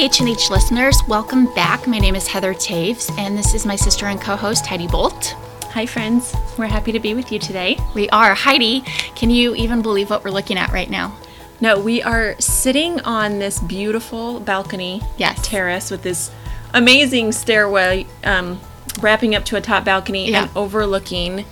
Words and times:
H&H 0.00 0.48
listeners, 0.50 0.96
welcome 1.08 1.52
back. 1.54 1.86
My 1.86 1.98
name 1.98 2.14
is 2.16 2.26
Heather 2.26 2.54
Toews, 2.54 3.10
and 3.18 3.36
this 3.36 3.52
is 3.52 3.66
my 3.66 3.76
sister 3.76 4.06
and 4.06 4.18
co-host 4.18 4.64
Heidi 4.64 4.86
Bolt. 4.86 5.36
Hi, 5.72 5.84
friends. 5.84 6.34
We're 6.56 6.66
happy 6.68 6.90
to 6.92 6.98
be 7.00 7.12
with 7.12 7.30
you 7.30 7.38
today. 7.38 7.76
We 7.94 8.08
are. 8.08 8.34
Heidi, 8.34 8.80
can 9.14 9.28
you 9.28 9.54
even 9.54 9.82
believe 9.82 10.08
what 10.08 10.24
we're 10.24 10.30
looking 10.30 10.56
at 10.56 10.72
right 10.72 10.88
now? 10.88 11.14
No, 11.60 11.78
we 11.78 12.02
are 12.02 12.34
sitting 12.40 13.00
on 13.00 13.38
this 13.40 13.60
beautiful 13.60 14.40
balcony 14.40 15.02
Yes. 15.18 15.38
terrace 15.46 15.90
with 15.90 16.02
this 16.02 16.30
amazing 16.72 17.32
stairway 17.32 18.06
um, 18.24 18.58
wrapping 19.02 19.34
up 19.34 19.44
to 19.46 19.56
a 19.56 19.60
top 19.60 19.84
balcony 19.84 20.30
Yeah. 20.30 20.42
and 20.44 20.50
overlooking 20.56 21.44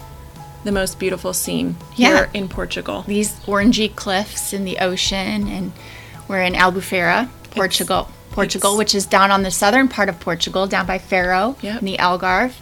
the 0.65 0.73
most 0.73 0.99
beautiful 0.99 1.35
scene 1.35 1.77
Yeah. 1.97 2.09
here 2.09 2.31
in 2.33 2.49
Portugal. 2.49 3.05
These 3.07 3.35
orangey 3.41 3.95
cliffs 3.95 4.55
in 4.55 4.65
the 4.65 4.79
ocean, 4.79 5.49
and 5.49 5.73
we're 6.27 6.41
in 6.43 6.55
Albufeira, 6.55 7.29
Portugal. 7.51 8.09
Portugal, 8.31 8.71
it's- 8.73 8.79
which 8.79 8.95
is 8.95 9.07
down 9.07 9.31
on 9.31 9.43
the 9.43 9.51
southern 9.51 9.89
part 9.89 10.09
of 10.09 10.21
Portugal, 10.21 10.67
down 10.67 10.87
by 10.87 10.99
Faro 10.99 11.57
Yep. 11.63 11.81
in 11.81 11.85
the 11.87 11.97
Algarve. 11.99 12.53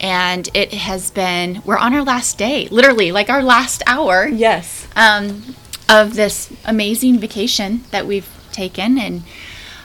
And 0.00 0.48
it 0.54 0.72
has 0.74 1.10
been, 1.10 1.62
we're 1.64 1.78
on 1.78 1.94
our 1.94 2.02
last 2.02 2.36
day, 2.36 2.68
literally, 2.70 3.12
like 3.12 3.30
our 3.30 3.42
last 3.42 3.82
hour. 3.86 4.26
Yes. 4.28 4.86
um, 4.96 5.54
of 5.88 6.14
this 6.14 6.50
amazing 6.64 7.18
vacation 7.18 7.84
that 7.90 8.06
we've 8.06 8.28
taken. 8.52 8.98
And 8.98 9.22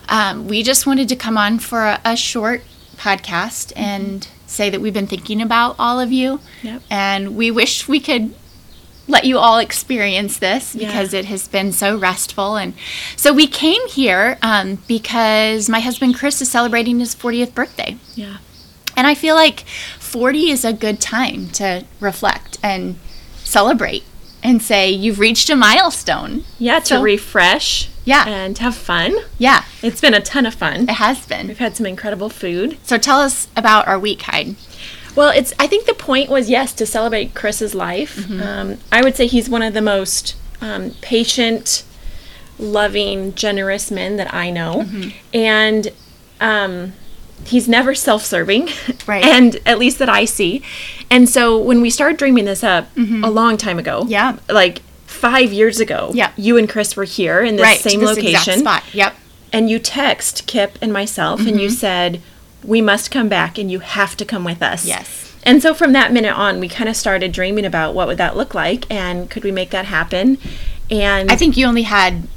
um, 0.07 0.47
we 0.47 0.63
just 0.63 0.87
wanted 0.87 1.09
to 1.09 1.15
come 1.17 1.37
on 1.37 1.59
for 1.59 1.83
a, 1.83 1.99
a 2.05 2.15
short 2.15 2.63
podcast 2.95 3.73
and 3.75 4.25
say 4.47 4.69
that 4.69 4.79
we've 4.79 4.93
been 4.93 5.07
thinking 5.07 5.41
about 5.41 5.75
all 5.77 5.99
of 5.99 6.11
you. 6.11 6.39
Yep. 6.63 6.81
And 6.89 7.35
we 7.35 7.51
wish 7.51 7.87
we 7.89 7.99
could 7.99 8.33
let 9.09 9.25
you 9.25 9.37
all 9.37 9.57
experience 9.57 10.37
this 10.37 10.75
Yeah. 10.75 10.87
because 10.87 11.13
it 11.13 11.25
has 11.25 11.47
been 11.47 11.71
so 11.73 11.97
restful. 11.97 12.55
And 12.55 12.73
so 13.17 13.33
we 13.33 13.47
came 13.47 13.85
here 13.89 14.37
um, 14.41 14.77
because 14.87 15.67
my 15.67 15.79
husband 15.81 16.15
Chris 16.15 16.41
is 16.41 16.49
celebrating 16.49 16.99
his 16.99 17.13
40th 17.15 17.53
birthday. 17.53 17.97
Yeah. 18.15 18.37
And 18.95 19.07
I 19.07 19.15
feel 19.15 19.35
like 19.35 19.61
40 19.99 20.49
is 20.51 20.63
a 20.63 20.73
good 20.73 21.01
time 21.01 21.49
to 21.51 21.85
reflect 21.99 22.57
and 22.63 22.95
celebrate 23.43 24.03
and 24.43 24.61
say 24.61 24.89
you've 24.89 25.19
reached 25.19 25.49
a 25.49 25.55
milestone. 25.55 26.45
Yeah, 26.57 26.79
to 26.79 26.85
So- 26.85 27.01
refresh 27.01 27.89
Yeah. 28.05 28.25
and 28.27 28.57
have 28.59 28.75
fun. 28.75 29.15
Yeah, 29.37 29.63
It's 29.81 29.99
been 30.01 30.13
a 30.13 30.21
ton 30.21 30.45
of 30.45 30.53
fun. 30.55 30.83
it 30.83 30.91
has 30.91 31.25
been. 31.25 31.47
We've 31.49 31.57
had 31.57 31.75
some 31.75 31.85
incredible 31.85 32.29
food. 32.29 32.77
So 32.83 32.97
tell 32.97 33.19
us 33.19 33.47
about 33.57 33.87
our 33.87 33.99
week, 33.99 34.21
Hyde. 34.21 34.55
Well, 35.15 35.29
it's. 35.31 35.53
I 35.59 35.67
think 35.67 35.85
the 35.85 35.93
point 35.93 36.29
was 36.29 36.49
yes 36.49 36.73
to 36.73 36.85
celebrate 36.85 37.33
Chris's 37.33 37.73
life. 37.75 38.29
Um, 38.31 38.77
I 38.91 39.01
would 39.01 39.15
say 39.15 39.27
he's 39.27 39.49
one 39.49 39.61
of 39.61 39.73
the 39.73 39.81
most 39.81 40.35
um, 40.61 40.91
patient, 41.01 41.83
loving, 42.57 43.33
generous 43.35 43.89
men 43.91 44.17
that 44.17 44.33
I 44.33 44.49
know, 44.49 44.85
and 45.33 45.91
um, 46.39 46.93
he's 47.45 47.67
never 47.67 47.95
self-serving, 47.95 48.69
Right. 49.07 49.23
And 49.35 49.59
at 49.65 49.77
least 49.79 49.99
that 49.99 50.09
I 50.09 50.25
see. 50.25 50.61
And 51.09 51.27
so 51.29 51.57
when 51.57 51.81
we 51.81 51.89
started 51.89 52.17
dreaming 52.17 52.45
this 52.45 52.63
up 52.63 52.87
a 52.97 53.29
long 53.29 53.57
time 53.57 53.79
ago, 53.79 54.05
Yeah. 54.07 54.37
like 54.49 54.81
five 55.05 55.51
years 55.51 55.79
ago, 55.79 56.11
Yeah. 56.13 56.31
you 56.37 56.57
and 56.57 56.69
Chris 56.69 56.95
were 56.95 57.03
here 57.05 57.41
in 57.41 57.55
this 57.55 57.63
right, 57.63 57.79
same 57.79 57.99
this 58.01 58.17
exact 58.17 58.25
location, 58.47 58.59
spot. 58.59 58.83
Yep. 58.93 59.15
and 59.53 59.69
you 59.69 59.79
text 59.79 60.45
Kip 60.47 60.77
and 60.81 60.93
myself, 60.93 61.39
and 61.39 61.49
Mm-hmm. 61.51 61.59
you 61.59 61.69
said, 61.69 62.21
"We 62.63 62.81
must 62.81 63.11
come 63.11 63.29
back, 63.29 63.57
and 63.57 63.71
you 63.71 63.79
have 63.79 64.15
to 64.17 64.25
come 64.25 64.43
with 64.43 64.61
us." 64.61 64.85
Yes. 64.85 65.33
And 65.43 65.61
so 65.61 65.73
from 65.73 65.93
that 65.93 66.11
minute 66.11 66.33
on, 66.37 66.59
we 66.59 66.67
kind 66.67 66.89
of 66.89 66.95
started 66.97 67.31
dreaming 67.31 67.65
about 67.65 67.93
what 67.95 68.07
would 68.07 68.17
that 68.17 68.35
look 68.35 68.53
like, 68.53 68.85
and 68.91 69.29
could 69.29 69.43
we 69.43 69.51
make 69.51 69.69
that 69.69 69.85
happen? 69.85 70.37
And 70.91 71.31
I 71.31 71.35
think 71.35 71.55
you 71.55 71.65
only 71.65 71.83
had 71.83 72.27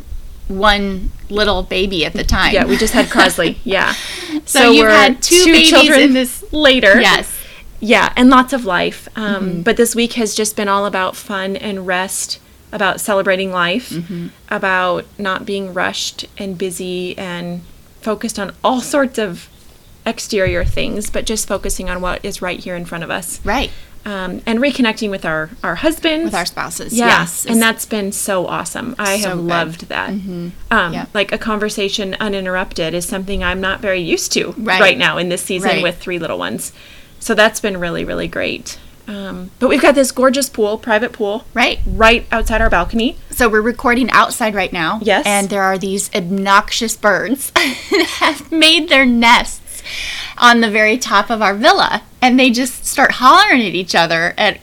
one 0.48 1.10
little 1.30 1.62
baby 1.62 2.04
at 2.04 2.12
the 2.12 2.24
time. 2.24 2.52
yeah, 2.54 2.64
we 2.64 2.76
just 2.76 2.92
had 2.94 3.06
Crosley. 3.06 3.56
Yeah. 3.64 3.94
So, 4.44 4.70
you've 4.70 4.88
had 4.88 5.22
two, 5.22 5.44
babies 5.46 5.72
in 5.96 6.12
this. 6.14 6.44
later. 6.52 7.00
Yes. 7.00 7.26
Mm-hmm. 7.28 7.38
Yeah, 7.84 8.12
and 8.16 8.30
lots 8.30 8.52
of 8.52 8.64
life. 8.64 9.08
Um, 9.16 9.62
But 9.62 9.76
this 9.76 9.94
week 9.94 10.14
has 10.14 10.34
just 10.34 10.56
been 10.56 10.68
all 10.68 10.86
about 10.86 11.16
fun 11.16 11.56
and 11.56 11.86
rest, 11.86 12.38
about 12.72 13.00
celebrating 13.00 13.50
life, 13.52 13.90
Mm-hmm. 13.90 14.28
about 14.48 15.04
not 15.18 15.44
being 15.46 15.72
rushed 15.74 16.26
and 16.38 16.56
busy 16.58 17.16
and 17.18 17.62
focused 18.00 18.38
on 18.38 18.52
all 18.62 18.80
sorts 18.80 19.18
of 19.18 19.48
exterior 20.06 20.64
things, 20.64 21.10
but 21.10 21.26
just 21.26 21.46
focusing 21.48 21.88
on 21.90 22.00
what 22.00 22.24
is 22.24 22.42
right 22.42 22.58
here 22.60 22.74
in 22.76 22.84
front 22.84 23.04
of 23.04 23.10
us. 23.10 23.40
Right. 23.44 23.70
Um, 24.04 24.42
and 24.46 24.58
reconnecting 24.58 25.10
with 25.10 25.24
our, 25.24 25.50
our 25.62 25.76
husbands. 25.76 26.24
With 26.24 26.34
our 26.34 26.44
spouses. 26.44 26.92
Yeah. 26.92 27.06
Yes. 27.06 27.46
And 27.46 27.62
that's 27.62 27.86
been 27.86 28.10
so 28.10 28.48
awesome. 28.48 28.96
I 28.98 29.20
So 29.20 29.28
have 29.28 29.38
good. 29.38 29.44
loved 29.46 29.88
that. 29.90 30.08
Um, 30.08 30.52
Yeah. 30.70 31.06
Like 31.14 31.30
a 31.30 31.38
conversation 31.38 32.16
uninterrupted 32.18 32.94
is 32.94 33.06
something 33.06 33.44
I'm 33.44 33.60
not 33.60 33.80
very 33.80 34.00
used 34.00 34.32
to 34.32 34.54
Right. 34.58 34.80
right, 34.80 34.98
now 34.98 35.18
in 35.18 35.28
this 35.28 35.42
season 35.42 35.70
Right. 35.70 35.82
with 35.84 35.98
three 35.98 36.18
little 36.18 36.38
ones. 36.38 36.72
So 37.20 37.34
that's 37.34 37.60
been 37.60 37.78
really, 37.78 38.04
really 38.04 38.26
great. 38.26 38.76
Um, 39.06 39.50
but 39.60 39.68
we've 39.68 39.82
got 39.82 39.94
this 39.94 40.10
gorgeous 40.10 40.48
pool, 40.48 40.78
private 40.78 41.12
pool, 41.12 41.44
Right. 41.54 41.78
right 41.86 42.26
outside 42.32 42.60
our 42.60 42.70
balcony. 42.70 43.16
So 43.30 43.48
we're 43.48 43.60
recording 43.60 44.10
outside 44.10 44.54
right 44.54 44.72
now. 44.72 44.98
Yes. 45.02 45.24
And 45.26 45.48
there 45.48 45.62
are 45.62 45.78
these 45.78 46.10
obnoxious 46.14 46.96
birds 46.96 47.50
that 47.54 48.06
have 48.20 48.50
made 48.50 48.88
their 48.88 49.06
on 50.38 50.60
the 50.60 50.70
very 50.70 50.98
top 50.98 51.30
of 51.30 51.42
our 51.42 51.54
villa. 51.54 52.02
And 52.20 52.38
they 52.38 52.50
just 52.50 52.86
start 52.86 53.12
hollering 53.12 53.62
at 53.62 53.74
each 53.74 53.94
other 53.94 54.34
at 54.38 54.60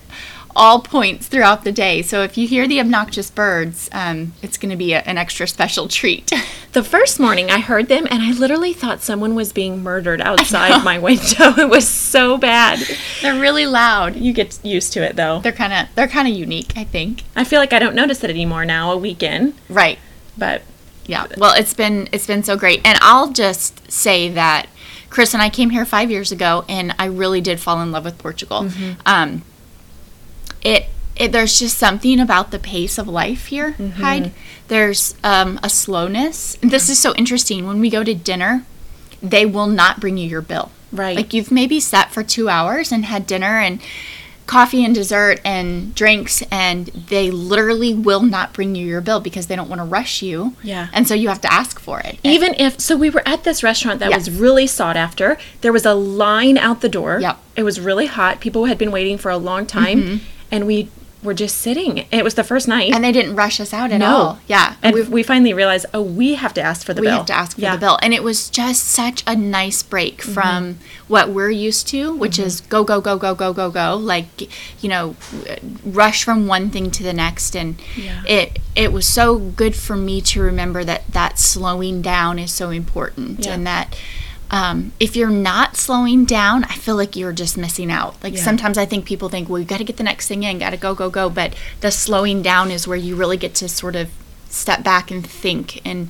all 0.56 0.81
points 0.81 1.28
throughout 1.28 1.63
the 1.63 1.72
day. 1.72 2.02
So 2.02 2.22
if 2.24 2.38
you 2.38 2.47
hear 2.47 2.68
the 2.68 2.80
obnoxious 2.80 3.29
birds, 3.29 3.90
um, 3.91 4.34
it's 4.41 4.58
going 4.58 4.72
to 4.72 4.75
be 4.75 4.94
a, 4.94 5.00
an 5.02 5.18
extra 5.18 5.47
special 5.47 5.88
treat. 5.88 6.31
The 6.72 6.84
first 6.84 7.19
morning 7.19 7.50
I 7.50 7.62
heard 7.62 7.88
them 7.88 8.06
and 8.12 8.22
I 8.22 8.31
literally 8.31 8.74
thought 8.74 9.02
someone 9.02 9.34
was 9.34 9.52
being 9.52 9.81
murdered 9.81 10.22
outside 10.22 10.84
my 10.84 11.00
window. 11.00 11.53
It 11.58 11.68
was 11.68 11.88
so 11.88 12.38
bad. 12.38 12.79
They're 13.24 13.41
really 13.41 13.66
loud. 13.66 14.16
You 14.16 14.34
get 14.34 14.63
used 14.63 14.94
to 14.94 15.03
it 15.03 15.16
though. 15.16 15.40
They're 15.40 15.52
kind 15.52 15.74
of 15.74 15.88
they're 15.96 16.08
kind 16.08 16.28
of 16.28 16.35
unique, 16.35 16.74
I 16.75 16.84
think. 16.84 17.24
I 17.35 17.44
feel 17.44 17.59
like 17.59 17.74
I 17.74 17.79
don't 17.79 17.96
notice 17.96 18.24
it 18.24 18.29
anymore 18.29 18.66
now, 18.66 18.91
a 18.91 18.97
week 18.97 19.24
in. 19.24 19.56
Right. 19.68 19.97
But 20.38 20.62
Yeah. 21.08 21.25
Well, 21.38 21.56
it's 21.58 21.74
been 21.74 22.08
it's 22.12 22.28
been 22.28 22.44
so 22.44 22.56
great, 22.56 22.81
and 22.85 23.00
I'll 23.02 23.31
just 23.31 23.91
say 23.91 24.29
that 24.29 24.68
Chris 25.09 25.34
and 25.34 25.42
I 25.42 25.50
came 25.50 25.70
here 25.72 25.86
five 25.86 26.12
years 26.12 26.31
ago, 26.31 26.66
and 26.70 26.94
I 27.00 27.06
really 27.06 27.42
did 27.42 27.59
fall 27.59 27.81
in 27.81 27.92
love 27.92 28.06
with 28.06 28.18
Portugal. 28.18 28.70
Um, 29.06 29.42
it, 30.62 30.86
it 31.16 31.31
there's 31.31 31.58
just 31.59 31.78
something 31.78 32.20
about 32.20 32.52
the 32.52 32.59
pace 32.59 32.97
of 32.97 33.08
life 33.08 33.47
here, 33.47 33.72
Hyde. 33.72 34.31
There's 34.68 35.16
um, 35.24 35.59
a 35.64 35.70
slowness. 35.70 36.58
This 36.62 36.90
is 36.90 37.00
so 37.00 37.14
interesting. 37.16 37.66
When 37.66 37.80
we 37.80 37.90
go 37.90 38.03
to 38.03 38.14
dinner, 38.14 38.66
they 39.22 39.46
will 39.46 39.68
not 39.68 40.00
bring 40.00 40.18
you 40.18 40.28
your 40.28 40.42
bill. 40.42 40.72
Right. 40.92 41.16
Like 41.16 41.34
you've 41.34 41.52
maybe 41.52 41.80
sat 41.80 42.12
for 42.12 42.24
two 42.24 42.50
hours 42.50 42.91
and 42.91 43.06
had 43.06 43.28
dinner 43.28 43.59
and 43.59 43.81
coffee 44.49 44.83
and 44.83 44.95
dessert 44.95 45.39
and 45.45 45.93
drinks 45.93 46.41
and 46.51 46.87
they 46.87 47.29
literally 47.29 47.93
will 47.93 48.23
not 48.23 48.51
bring 48.51 48.73
you 48.73 48.83
your 48.83 48.99
bill 48.99 49.19
because 49.19 49.45
they 49.45 49.55
don't 49.55 49.69
want 49.69 49.79
to 49.79 49.85
rush 49.85 50.23
you. 50.23 50.55
Yeah. 50.63 50.87
And 50.91 51.07
so 51.07 51.13
you 51.13 51.29
have 51.29 51.39
to 51.41 51.53
ask 51.53 51.79
for 51.79 51.99
it. 51.99 52.17
Even 52.23 52.55
if 52.55 52.79
so, 52.79 52.97
we 52.97 53.11
were 53.11 53.21
at 53.27 53.43
this 53.43 53.61
restaurant 53.61 53.99
that 53.99 54.11
was 54.11 54.31
really 54.31 54.65
sought 54.65 54.97
after. 54.97 55.37
There 55.61 55.71
was 55.71 55.85
a 55.85 55.93
line 55.93 56.57
out 56.57 56.81
the 56.81 56.89
door. 56.89 57.19
Yep. 57.21 57.35
Mm-hmm. 57.35 57.59
It 57.59 57.63
was 57.63 57.79
really 57.79 58.07
hot. 58.07 58.39
People 58.39 58.65
had 58.65 58.79
been 58.79 58.91
waiting 58.91 59.19
for 59.19 59.29
a 59.29 59.37
long 59.37 59.67
time, 59.67 60.22
and 60.49 60.66
we 60.66 60.90
were 61.21 61.33
just 61.33 61.57
sitting. 61.57 62.05
It 62.11 62.23
was 62.23 62.35
the 62.35 62.43
first 62.43 62.67
night, 62.67 62.93
and 62.93 63.03
they 63.03 63.11
didn't 63.11 63.35
rush 63.35 63.59
us 63.59 63.73
out 63.73 63.91
at 63.91 63.99
No. 63.99 64.16
all. 64.16 64.39
Yeah. 64.47 64.75
and 64.81 64.93
we, 64.93 65.03
we, 65.03 65.23
finally 65.23 65.53
realized, 65.53 65.85
oh, 65.93 66.01
we 66.01 66.35
have 66.35 66.53
to 66.53 66.61
ask 66.61 66.85
for 66.85 66.93
the 66.93 67.01
we 67.01 67.07
bill. 67.07 67.16
We 67.16 67.17
have 67.17 67.25
to 67.27 67.33
ask 67.33 67.55
for 67.55 67.61
Yeah. 67.61 67.75
the 67.75 67.79
bill. 67.79 67.99
And 68.01 68.13
it 68.13 68.23
was 68.23 68.49
just 68.49 68.87
such 68.87 69.23
a 69.27 69.35
nice 69.35 69.83
break 69.83 70.21
mm-hmm. 70.21 70.31
from 70.31 70.77
what 71.07 71.29
we're 71.29 71.49
used 71.49 71.87
to, 71.89 72.16
which 72.16 72.37
mm-hmm. 72.37 72.47
is 72.47 72.61
go, 72.61 72.83
go, 72.83 73.01
go, 73.01 73.17
go, 73.17 73.35
go, 73.35 73.51
go, 73.53 73.69
go. 73.69 73.97
Like, 73.97 74.49
you 74.81 74.89
know, 74.89 75.16
rush 75.85 76.23
from 76.23 76.47
one 76.47 76.69
thing 76.69 76.89
to 76.91 77.03
the 77.03 77.13
next. 77.13 77.55
And 77.55 77.75
Yeah. 77.95 78.23
it 78.25 78.59
it 78.75 78.93
was 78.93 79.05
so 79.05 79.37
good 79.37 79.75
for 79.75 79.97
me 79.97 80.21
to 80.21 80.41
remember 80.41 80.85
that 80.85 81.07
that 81.11 81.37
slowing 81.37 82.01
down 82.01 82.39
is 82.39 82.53
so 82.53 82.69
important. 82.69 83.45
Yeah. 83.45 83.53
And 83.53 83.67
that 83.67 83.95
um, 84.51 84.91
if 84.99 85.16
you're 85.16 85.29
not 85.29 85.75
slowing 85.78 86.25
down, 86.25 86.63
I 86.66 86.73
feel 86.75 86.96
like 86.96 87.16
you're 87.16 87.34
just 87.34 87.57
missing 87.57 87.91
out. 87.91 88.16
Like 88.23 88.35
Yeah. 88.35 88.43
sometimes 88.43 88.78
I 88.78 88.85
think 88.85 89.05
people 89.05 89.29
think, 89.29 89.47
well, 89.49 89.59
you 89.59 89.66
got 89.66 89.78
to 89.78 89.84
get 89.84 89.97
the 89.97 90.03
next 90.03 90.28
thing 90.28 90.43
in, 90.43 90.59
got 90.59 90.72
to 90.72 90.78
go, 90.78 90.96
go, 90.96 91.09
go. 91.09 91.29
But 91.29 91.53
the 91.81 91.91
slowing 91.91 92.41
down 92.41 92.72
is 92.72 92.87
where 92.87 92.97
you 92.97 93.16
really 93.16 93.37
get 93.37 93.53
to 93.55 93.69
sort 93.69 93.96
of 93.96 94.09
step 94.49 94.84
back 94.84 95.11
and 95.11 95.25
think 95.25 95.79
and 95.85 96.09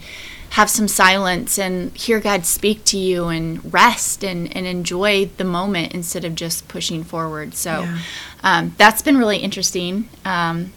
have 0.51 0.69
some 0.69 0.87
silence 0.87 1.59
and 1.59 1.95
hear 1.95 2.19
God 2.19 2.43
speak 2.45 2.83
to 2.85 2.97
you 2.97 3.25
and 3.27 3.71
rest 3.71 4.23
and, 4.23 4.55
and 4.55 4.65
enjoy 4.65 5.25
the 5.37 5.43
moment 5.43 5.93
instead 5.93 6.25
of 6.25 6.33
just 6.33 6.67
pushing 6.67 7.03
forward. 7.03 7.53
So 7.53 7.81
Yeah. 7.81 7.97
um, 8.43 8.73
that's 8.77 9.01
been 9.03 9.17
really 9.17 9.37
interesting. 9.39 10.09
Um, 10.25 10.71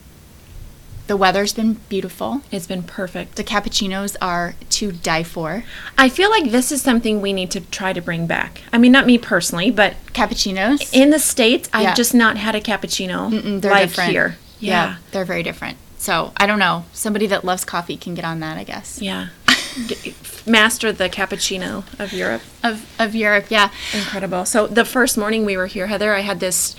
the 1.09 1.17
weather's 1.17 1.53
been 1.53 1.75
beautiful. 1.89 2.43
It's 2.51 2.67
been 2.67 2.83
perfect. 2.83 3.37
The 3.37 3.45
cappuccinos 3.45 4.17
are 4.21 4.55
to 4.71 4.93
die 4.93 5.23
for. 5.25 5.65
I 5.99 6.09
feel 6.09 6.31
like 6.31 6.51
this 6.51 6.71
is 6.73 6.81
something 6.83 7.21
we 7.21 7.33
need 7.33 7.51
to 7.53 7.61
try 7.61 7.93
to 7.93 8.01
bring 8.01 8.27
back. 8.27 8.63
I 8.73 8.79
mean, 8.79 8.93
not 8.93 9.07
me 9.07 9.19
personally, 9.19 9.71
but 9.71 9.95
Cappuccinos? 10.13 10.93
in 10.93 11.11
the 11.11 11.19
states, 11.19 11.69
Yeah. 11.73 11.81
I've 11.91 11.97
just 11.97 12.15
not 12.15 12.37
had 12.37 12.55
a 12.55 12.61
cappuccino 12.61 13.31
Mm, 13.33 13.61
they're 13.61 13.71
like 13.73 13.89
different. 13.89 14.11
here. 14.13 14.37
Yeah. 14.61 14.97
they're 15.11 15.25
very 15.25 15.43
different. 15.43 15.77
So 15.99 16.33
I 16.37 16.47
don't 16.47 16.59
know. 16.59 16.85
Somebody 16.93 17.27
that 17.29 17.45
loves 17.45 17.65
coffee 17.65 17.97
can 17.97 18.15
get 18.15 18.25
on 18.25 18.41
that, 18.41 18.57
I 18.57 18.65
guess. 18.65 19.01
Yeah. 19.01 19.29
master 20.47 20.93
the 20.93 21.09
cappuccino 21.09 21.85
of 21.99 22.13
Europe. 22.13 22.43
of 22.63 22.85
of 22.99 23.15
Europe. 23.15 23.47
Yeah. 23.49 23.71
Incredible. 23.95 24.45
So 24.45 24.67
the 24.67 24.85
first 24.85 25.17
morning 25.17 25.45
we 25.45 25.57
were 25.57 25.67
here, 25.67 25.87
Heather, 25.89 26.15
I 26.15 26.21
had 26.21 26.41
this. 26.41 26.75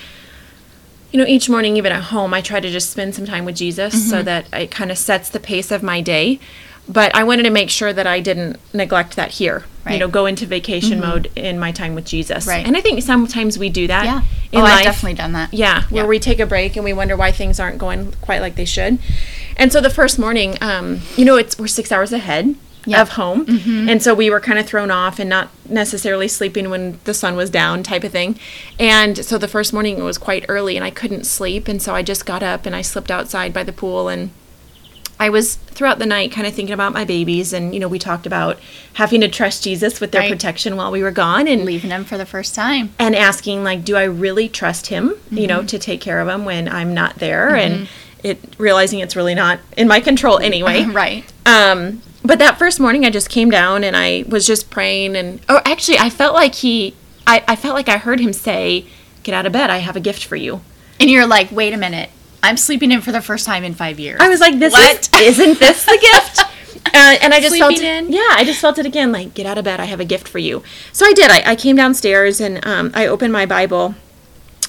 You 1.13 1.19
know, 1.19 1.25
each 1.27 1.48
morning, 1.48 1.77
even 1.77 1.92
at 1.92 2.06
home, 2.06 2.33
I 2.33 2.42
try 2.42 2.60
to 2.60 2.69
just 2.71 2.89
spend 2.89 3.13
some 3.15 3.25
time 3.25 3.45
with 3.45 3.56
Jesus 3.56 3.94
Mm-hmm. 3.95 4.10
so 4.10 4.24
that 4.24 4.48
it 4.51 4.71
kind 4.71 4.92
of 4.92 4.98
sets 4.98 5.30
the 5.30 5.39
pace 5.39 5.69
of 5.71 5.83
my 5.83 6.01
day. 6.01 6.39
But 6.89 7.15
I 7.15 7.24
wanted 7.24 7.44
to 7.44 7.50
make 7.50 7.69
sure 7.69 7.94
that 7.94 8.06
I 8.07 8.19
didn't 8.19 8.60
neglect 8.74 9.15
that 9.15 9.31
here. 9.31 9.60
You 9.60 9.63
Right. 9.86 9.92
Mm-hmm. 9.94 10.00
know, 10.00 10.07
go 10.07 10.25
into 10.25 10.45
vacation 10.45 11.00
mode 11.00 11.31
in 11.36 11.60
my 11.60 11.71
time 11.71 11.94
with 11.94 12.06
Jesus. 12.06 12.48
Right. 12.48 12.65
And 12.65 12.75
I 12.75 12.81
think 12.81 13.01
sometimes 13.04 13.60
we 13.60 13.69
do 13.69 13.86
that. 13.88 14.06
Yeah. 14.06 14.21
In 14.51 14.60
oh, 14.62 14.63
life. 14.63 14.80
I've 14.80 14.83
definitely 14.86 15.13
done 15.15 15.33
that. 15.33 15.54
Yeah, 15.54 15.83
where 15.89 16.04
Yeah. 16.04 16.07
we 16.10 16.19
take 16.19 16.39
a 16.39 16.45
break 16.45 16.75
and 16.75 16.83
we 16.83 16.94
wonder 16.94 17.15
why 17.15 17.31
things 17.31 17.60
aren't 17.60 17.77
going 17.77 18.12
quite 18.21 18.42
like 18.42 18.56
they 18.56 18.65
should. 18.65 18.98
And 19.56 19.71
so 19.71 19.81
the 19.81 19.89
first 19.89 20.18
morning, 20.18 20.57
um, 20.62 21.01
you 21.15 21.25
know, 21.25 21.36
it's 21.38 21.60
we're 21.60 21.68
six 21.68 21.92
hours 21.92 22.12
ahead 22.12 22.56
Yeah. 22.85 23.01
of 23.01 23.09
home, 23.09 23.45
and 23.89 24.03
so 24.03 24.13
we 24.13 24.30
were 24.30 24.39
kind 24.41 24.59
of 24.59 24.65
thrown 24.65 24.91
off 24.91 25.18
and 25.19 25.30
not 25.30 25.50
necessarily 25.69 26.27
sleeping 26.27 26.69
when 26.69 27.00
the 27.06 27.13
sun 27.13 27.35
was 27.38 27.50
down, 27.50 27.81
type 27.83 28.03
of 28.03 28.12
thing. 28.12 28.38
And 28.77 29.24
so 29.25 29.38
the 29.38 29.47
first 29.47 29.71
morning 29.71 29.97
it 30.00 30.03
was 30.03 30.18
quite 30.18 30.45
early, 30.50 30.75
and 30.75 30.83
I 30.83 30.89
couldn't 30.91 31.25
sleep, 31.25 31.68
and 31.69 31.81
so 31.81 31.95
I 31.95 32.03
just 32.03 32.25
got 32.25 32.44
up 32.44 32.65
and 32.65 32.75
I 32.75 32.81
slipped 32.81 33.09
outside 33.12 33.53
by 33.53 33.63
the 33.63 33.74
pool 33.74 34.09
and. 34.09 34.31
I 35.19 35.30
was 35.30 35.56
throughout 35.56 36.00
the 36.00 36.06
night 36.07 36.31
kind 36.33 36.45
of 36.47 36.53
thinking 36.53 36.74
about 36.74 36.91
my 36.91 37.06
babies, 37.06 37.53
and 37.53 37.74
you 37.74 37.80
know, 37.80 37.88
we 37.88 38.00
talked 38.00 38.25
about 38.25 38.59
having 38.94 39.21
to 39.21 39.29
trust 39.29 39.63
Jesus 39.63 40.01
with 40.01 40.12
their 40.12 40.21
Right. 40.21 40.31
protection 40.31 40.75
while 40.75 40.91
we 40.91 41.01
were 41.01 41.12
gone, 41.12 41.47
and 41.47 41.63
Leaving 41.63 41.91
them 41.91 42.03
for 42.03 42.18
the 42.18 42.25
first 42.25 42.53
time. 42.56 42.89
and 43.00 43.15
asking 43.15 43.63
like 43.63 43.86
do 43.86 43.95
i 43.95 44.03
really 44.03 44.50
trust 44.50 44.88
him 44.88 45.09
you 45.31 45.38
Mm-hmm. 45.38 45.47
know 45.47 45.63
to 45.63 45.79
take 45.79 46.01
care 46.01 46.19
of 46.19 46.27
them 46.27 46.44
when 46.45 46.68
i'm 46.68 46.94
not 46.94 47.19
there 47.19 47.56
and 47.56 47.88
it 48.24 48.39
realizing 48.57 49.00
it's 49.00 49.15
really 49.15 49.36
not 49.36 49.59
in 49.77 49.88
my 49.88 50.00
control 50.01 50.39
anyway 50.39 50.83
right. 51.03 51.24
um 51.45 52.01
but 52.24 52.40
that 52.40 52.58
first 52.58 52.80
morning 52.80 53.06
i 53.06 53.10
just 53.10 53.30
came 53.30 53.50
down 53.50 53.84
and 53.84 53.96
i 53.96 54.24
was 54.28 54.46
just 54.48 54.70
praying 54.70 55.16
and 55.16 55.40
oh 55.50 55.62
actually 55.66 55.98
i 55.98 56.10
felt 56.10 56.34
like 56.34 56.56
he 56.56 56.94
i, 57.28 57.44
I 57.48 57.56
felt 57.56 57.75
like 57.75 57.90
i 57.90 57.98
heard 57.98 58.20
him 58.20 58.34
say 58.34 58.86
get 59.24 59.34
out 59.34 59.46
of 59.46 59.54
bed 59.54 59.70
i 59.70 59.78
have 59.78 59.96
a 59.96 60.00
gift 60.02 60.25
for 60.25 60.36
you 60.36 60.62
And 61.00 61.10
you're 61.10 61.25
like, 61.28 61.52
wait 61.52 61.74
a 61.74 61.78
minute. 61.78 62.10
I'm 62.44 62.56
sleeping 62.58 62.92
in 62.92 63.02
for 63.02 63.12
the 63.12 63.22
first 63.22 63.46
time 63.46 63.64
in 63.64 63.74
five 63.74 64.00
years. 64.00 64.20
I 64.22 64.30
was 64.30 64.40
like, 64.40 64.60
"This 64.60 64.74
What? 64.74 65.10
is, 65.22 65.40
isn't 65.40 65.60
this 65.60 65.86
the 65.86 65.98
gift?" 66.00 66.40
Uh, 66.86 67.16
and 67.24 67.34
I 67.34 67.40
just 67.42 67.58
felt, 67.58 67.74
Sleeping 67.75 67.88
in? 68.08 68.12
yeah, 68.14 68.28
I 68.31 68.44
just 68.46 68.60
felt 68.60 68.78
it 68.78 68.86
again. 68.86 69.12
Like, 69.12 69.34
get 69.34 69.46
out 69.48 69.58
of 69.58 69.64
bed. 69.64 69.80
I 69.80 69.86
have 69.86 70.00
a 70.00 70.06
gift 70.06 70.28
for 70.28 70.38
you. 70.38 70.62
So 70.92 71.06
I 71.06 71.14
did. 71.14 71.31
I, 71.31 71.52
I 71.52 71.56
came 71.56 71.75
downstairs 71.75 72.40
and 72.42 72.64
um, 72.68 72.92
I 72.94 73.08
opened 73.08 73.34
my 73.34 73.46
Bible, 73.46 73.96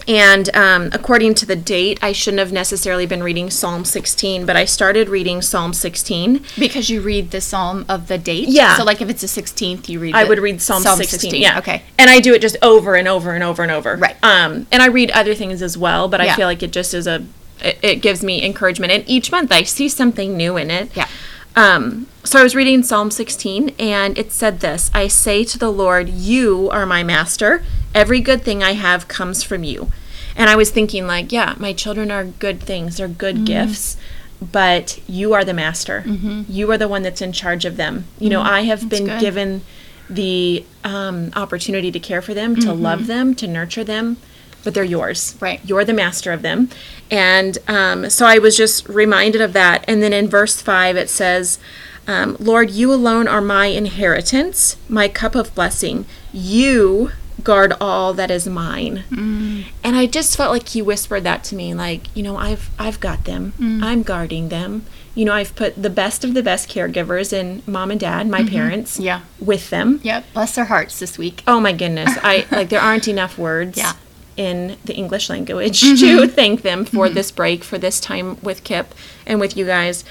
and 0.06 0.54
um, 0.54 0.90
according 0.92 1.34
to 1.34 1.46
the 1.46 1.56
date, 1.56 1.98
I 2.02 2.12
shouldn't 2.12 2.38
have 2.40 2.52
necessarily 2.52 3.06
been 3.06 3.22
reading 3.22 3.50
Psalm 3.50 3.84
16, 3.84 4.44
but 4.46 4.56
I 4.56 4.64
started 4.64 5.08
reading 5.08 5.40
Psalm 5.42 5.72
16. 5.72 6.44
because 6.58 6.90
you 6.90 7.00
read 7.00 7.30
the 7.30 7.40
psalm 7.40 7.84
of 7.88 8.08
the 8.08 8.18
date. 8.18 8.48
Yeah. 8.48 8.76
So 8.76 8.84
like 8.84 9.00
if 9.00 9.08
it's 9.08 9.20
the 9.22 9.42
16th, 9.42 9.88
you 9.88 10.00
read. 10.00 10.14
I 10.14 10.24
would 10.24 10.38
read 10.38 10.60
Psalm, 10.60 10.82
16. 10.82 11.34
Yeah. 11.34 11.58
Okay. 11.58 11.82
And 11.98 12.10
I 12.10 12.20
do 12.20 12.34
it 12.34 12.42
just 12.42 12.56
over 12.62 12.94
and 12.96 13.08
over 13.08 13.32
and 13.32 13.42
over 13.42 13.62
and 13.62 13.72
over. 13.72 13.96
Right. 13.96 14.16
Um, 14.22 14.66
and 14.70 14.82
I 14.82 14.86
read 14.86 15.10
other 15.12 15.34
things 15.34 15.62
as 15.62 15.78
well, 15.78 16.08
but 16.08 16.20
I 16.20 16.26
Yeah. 16.26 16.36
feel 16.36 16.46
like 16.46 16.62
it 16.62 16.72
just 16.72 16.92
is 16.94 17.06
a, 17.06 17.24
it, 17.62 17.78
it 17.82 17.96
gives 18.02 18.22
me 18.22 18.44
encouragement. 18.44 18.92
And 18.92 19.04
each 19.08 19.30
month 19.32 19.52
I 19.52 19.62
see 19.62 19.88
something 19.88 20.36
new 20.36 20.56
in 20.56 20.70
it. 20.70 20.90
Yeah. 20.94 21.08
Um, 21.56 22.08
so 22.24 22.40
I 22.40 22.42
was 22.42 22.56
reading 22.56 22.82
Psalm 22.82 23.10
16, 23.10 23.74
and 23.78 24.18
it 24.18 24.32
said 24.32 24.60
this 24.60 24.90
I 24.92 25.06
say 25.08 25.44
to 25.44 25.58
the 25.58 25.70
Lord, 25.70 26.08
You 26.08 26.68
are 26.70 26.84
my 26.84 27.02
master. 27.04 27.62
Every 27.94 28.20
good 28.20 28.42
thing 28.42 28.62
I 28.62 28.72
have 28.72 29.08
comes 29.08 29.42
from 29.42 29.62
you. 29.64 29.90
And 30.36 30.50
I 30.50 30.56
was 30.56 30.70
thinking, 30.70 31.06
like, 31.06 31.30
yeah, 31.32 31.54
my 31.58 31.72
children 31.72 32.10
are 32.10 32.24
good 32.24 32.60
things, 32.60 32.96
they're 32.96 33.08
good 33.08 33.36
Mm-hmm. 33.36 33.44
gifts, 33.44 33.96
but 34.42 34.98
you 35.08 35.32
are 35.32 35.44
the 35.44 35.54
master. 35.54 36.02
You 36.48 36.70
are 36.72 36.76
the 36.78 36.88
one 36.88 37.02
that's 37.02 37.22
in 37.22 37.32
charge 37.32 37.64
of 37.64 37.76
them. 37.76 38.04
You 38.18 38.30
know, 38.30 38.42
I 38.42 38.62
have 38.62 38.88
been 38.88 39.04
Mm-hmm. 39.04 39.14
good. 39.14 39.20
given 39.20 39.62
the 40.10 40.64
um, 40.82 41.30
opportunity 41.34 41.90
to 41.92 41.98
care 42.00 42.20
for 42.20 42.34
them, 42.34 42.56
to 42.56 42.72
love 42.74 43.06
them, 43.06 43.34
to 43.36 43.46
nurture 43.46 43.84
them, 43.84 44.18
but 44.64 44.74
they're 44.74 44.84
yours. 44.84 45.32
Mm-hmm. 45.34 45.44
Right. 45.44 45.60
You're 45.64 45.84
the 45.84 45.92
master 45.94 46.32
of 46.32 46.42
them. 46.42 46.68
And 47.10 47.56
um, 47.68 48.10
so 48.10 48.26
I 48.26 48.38
was 48.38 48.56
just 48.56 48.86
reminded 48.88 49.40
of 49.40 49.52
that. 49.54 49.84
And 49.88 50.02
then 50.02 50.12
in 50.12 50.28
verse 50.28 50.60
5, 50.60 50.96
it 50.96 51.08
says, 51.08 51.58
um, 52.06 52.36
Lord, 52.38 52.70
you 52.70 52.92
alone 52.92 53.28
are 53.28 53.40
my 53.40 53.66
inheritance, 53.66 54.76
my 54.90 55.08
cup 55.08 55.34
of 55.34 55.54
blessing. 55.54 56.04
You 56.32 57.12
guard 57.44 57.74
all 57.80 58.14
that 58.14 58.30
is 58.30 58.48
mine. 58.48 59.04
Mm. 59.10 59.66
And 59.84 59.96
I 59.96 60.06
just 60.06 60.36
felt 60.36 60.50
like 60.50 60.68
he 60.68 60.82
whispered 60.82 61.22
that 61.24 61.44
to 61.44 61.54
me, 61.54 61.74
like, 61.74 62.14
you 62.16 62.22
know, 62.22 62.36
I've 62.36 62.70
I've 62.78 62.98
got 63.00 63.24
them. 63.24 63.52
Mm. 63.58 63.82
I'm 63.82 64.02
guarding 64.02 64.48
them. 64.48 64.86
You 65.14 65.24
know, 65.26 65.32
I've 65.32 65.54
put 65.54 65.80
the 65.80 65.90
best 65.90 66.24
of 66.24 66.34
the 66.34 66.42
best 66.42 66.68
caregivers 66.68 67.32
in 67.32 67.62
mom 67.66 67.92
and 67.92 68.00
dad, 68.00 68.28
my 68.28 68.40
mm-hmm. 68.40 68.48
parents, 68.48 68.98
Yeah. 68.98 69.20
with 69.38 69.70
them. 69.70 70.00
Yep. 70.02 70.24
Bless 70.32 70.54
their 70.56 70.64
hearts 70.64 70.98
this 70.98 71.16
week. 71.18 71.44
Oh 71.46 71.60
my 71.60 71.72
goodness. 71.72 72.10
I 72.22 72.46
like 72.50 72.70
there 72.70 72.80
aren't 72.80 73.06
enough 73.06 73.38
words 73.38 73.78
Yeah. 73.78 73.92
in 74.36 74.76
the 74.84 74.94
English 74.94 75.30
language 75.30 75.82
mm-hmm. 75.82 76.22
to 76.22 76.26
thank 76.26 76.62
them 76.62 76.84
for 76.84 77.06
mm-hmm. 77.06 77.14
this 77.14 77.30
break, 77.30 77.62
for 77.62 77.78
this 77.78 78.00
time 78.00 78.38
with 78.42 78.64
Kip 78.64 78.94
and 79.26 79.38
with 79.38 79.56
you 79.56 79.66
guys. 79.66 80.04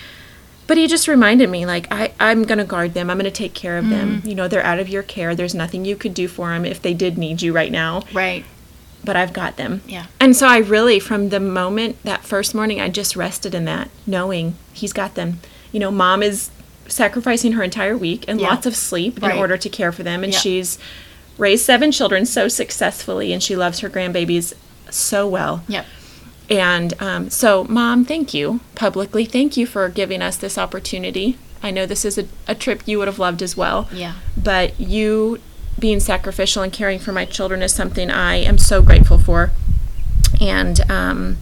But 0.66 0.78
he 0.78 0.88
just 0.88 1.08
reminded 1.08 1.50
me, 1.50 1.66
like, 1.66 1.88
I, 1.92 2.14
I'm 2.20 2.44
going 2.44 2.58
to 2.58 2.64
guard 2.64 2.94
them. 2.94 3.10
I'm 3.10 3.18
going 3.18 3.26
to 3.26 3.32
take 3.32 3.54
care 3.54 3.78
of 3.78 3.90
them. 3.90 4.22
Mm. 4.22 4.30
You 4.30 4.36
know, 4.36 4.48
they're 4.48 4.64
out 4.66 4.80
of 4.80 4.88
your 4.88 5.04
care. 5.04 5.36
There's 5.36 5.54
nothing 5.54 5.84
you 5.86 5.96
could 5.96 6.14
do 6.14 6.28
for 6.28 6.50
them 6.50 6.64
if 6.66 6.82
they 6.82 6.94
did 6.94 7.18
need 7.18 7.42
you 7.42 7.52
right 7.54 7.72
now, 7.72 8.04
Right. 8.14 8.46
but 9.04 9.16
I've 9.18 9.34
got 9.34 9.58
them. 9.58 9.82
Yeah. 9.88 10.06
And 10.22 10.36
so 10.36 10.48
I 10.48 10.60
really, 10.60 11.00
from 11.00 11.30
the 11.30 11.40
moment 11.42 12.02
that 12.04 12.24
first 12.24 12.56
morning, 12.56 12.80
I 12.80 12.88
just 12.90 13.16
rested 13.18 13.54
in 13.54 13.66
that, 13.66 13.90
knowing 14.08 14.56
he's 14.72 14.94
got 14.94 15.16
them. 15.16 15.40
You 15.74 15.80
know, 15.82 15.92
mom 15.92 16.24
is 16.24 16.50
sacrificing 16.88 17.54
her 17.54 17.64
entire 17.64 17.98
week 17.98 18.24
and 18.28 18.40
Yeah. 18.40 18.48
lots 18.48 18.66
of 18.66 18.76
sleep 18.76 19.22
Right. 19.22 19.34
in 19.34 19.38
order 19.38 19.58
to 19.58 19.70
care 19.70 19.92
for 19.92 20.04
them. 20.04 20.24
And 20.24 20.32
Yeah. 20.32 20.40
she's 20.40 20.78
raised 21.38 21.66
seven 21.66 21.92
children 21.92 22.26
so 22.26 22.48
successfully, 22.48 23.34
and 23.34 23.44
she 23.44 23.56
loves 23.56 23.80
her 23.80 23.90
grandbabies 23.90 24.54
so 24.90 25.28
well. 25.28 25.64
Yep. 25.68 25.86
And 26.50 26.94
um, 27.02 27.30
so, 27.30 27.64
mom, 27.66 28.06
thank 28.06 28.34
you 28.34 28.60
publicly. 28.76 29.26
Thank 29.26 29.58
you 29.58 29.66
for 29.66 29.90
giving 29.90 30.22
us 30.22 30.38
this 30.38 30.58
opportunity. 30.58 31.38
I 31.62 31.72
know 31.72 31.86
this 31.86 32.04
is 32.04 32.18
a, 32.18 32.28
a 32.48 32.56
trip 32.56 32.84
you 32.86 32.98
would 33.00 33.08
have 33.08 33.20
loved 33.20 33.42
as 33.42 33.56
well. 33.56 33.88
Yeah. 33.94 34.16
But 34.42 34.80
you 34.80 35.40
being 35.80 36.00
sacrificial 36.00 36.62
and 36.62 36.72
caring 36.72 37.00
for 37.00 37.12
my 37.12 37.26
children 37.26 37.62
is 37.62 37.74
something 37.74 38.12
I 38.12 38.36
am 38.36 38.58
so 38.58 38.82
grateful 38.82 39.18
for. 39.18 39.52
And 40.42 40.80
um, 40.92 41.38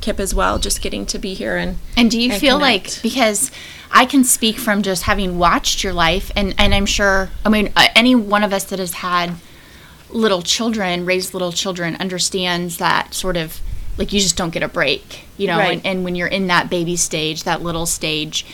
Kip 0.00 0.18
as 0.18 0.34
well, 0.34 0.58
just 0.58 0.80
getting 0.80 1.04
to 1.06 1.18
be 1.18 1.34
here 1.34 1.56
and 1.56 1.78
And 1.96 2.10
do 2.10 2.20
you 2.20 2.32
and 2.32 2.40
feel 2.40 2.58
connect. 2.58 2.96
like 2.96 3.02
because 3.02 3.50
I 3.90 4.06
can 4.06 4.24
speak 4.24 4.58
from 4.58 4.82
just 4.82 5.02
having 5.02 5.38
watched 5.38 5.84
your 5.84 5.92
life, 5.92 6.30
and 6.34 6.54
and 6.58 6.74
I'm 6.74 6.86
sure 6.86 7.30
I 7.44 7.48
mean 7.48 7.72
uh, 7.76 7.88
any 7.94 8.14
one 8.14 8.42
of 8.44 8.52
us 8.52 8.64
that 8.64 8.78
has 8.78 8.94
had 8.94 9.34
little 10.10 10.42
children, 10.42 11.04
raised 11.04 11.32
little 11.34 11.52
children, 11.52 11.96
understands 11.96 12.78
that 12.78 13.14
sort 13.14 13.36
of 13.36 13.60
like 13.98 14.12
you 14.12 14.20
just 14.20 14.36
don't 14.36 14.50
get 14.50 14.62
a 14.62 14.68
break, 14.68 15.24
you 15.36 15.46
know. 15.46 15.58
Right. 15.58 15.78
And, 15.78 15.86
and 15.86 16.04
when 16.04 16.14
you're 16.14 16.28
in 16.28 16.48
that 16.48 16.70
baby 16.70 16.96
stage, 16.96 17.44
that 17.44 17.62
little 17.62 17.86
stage, 17.86 18.46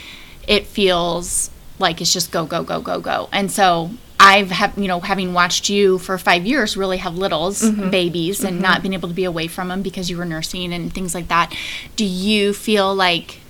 it 0.46 0.66
feels 0.66 1.50
like 1.78 2.00
it's 2.00 2.12
just 2.12 2.30
go 2.30 2.46
go 2.46 2.62
go 2.62 2.80
go 2.80 3.00
go. 3.00 3.28
And 3.32 3.50
so 3.50 3.90
I've 4.20 4.50
have 4.50 4.78
you 4.78 4.88
know 4.88 5.00
having 5.00 5.34
watched 5.34 5.68
you 5.68 5.98
for 5.98 6.16
five 6.16 6.46
years 6.46 6.76
really 6.76 6.98
have 6.98 7.16
littles 7.16 7.62
mm-hmm. 7.62 7.90
babies 7.90 8.44
and 8.44 8.54
mm-hmm. 8.54 8.62
not 8.62 8.82
being 8.82 8.94
able 8.94 9.08
to 9.08 9.14
be 9.14 9.24
away 9.24 9.48
from 9.48 9.68
them 9.68 9.82
because 9.82 10.08
you 10.08 10.16
were 10.16 10.24
nursing 10.24 10.72
and 10.72 10.92
things 10.94 11.14
like 11.14 11.28
that. 11.28 11.54
Do 11.96 12.04
you 12.04 12.52
feel 12.52 12.94
like 12.94 13.40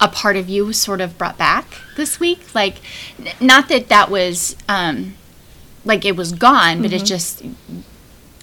a 0.00 0.08
part 0.08 0.36
of 0.36 0.48
you 0.48 0.66
was 0.66 0.78
sort 0.78 1.00
of 1.00 1.16
brought 1.16 1.38
back 1.38 1.66
this 1.96 2.20
week? 2.20 2.54
Like, 2.54 2.76
n- 3.18 3.32
not 3.40 3.68
that 3.68 3.88
that 3.88 4.10
was 4.10 4.56
um, 4.68 5.14
like 5.84 6.04
it 6.04 6.16
was 6.16 6.32
gone, 6.32 6.82
but 6.82 6.92
it's 6.92 7.04
mm-hmm. 7.04 7.06
just 7.06 7.42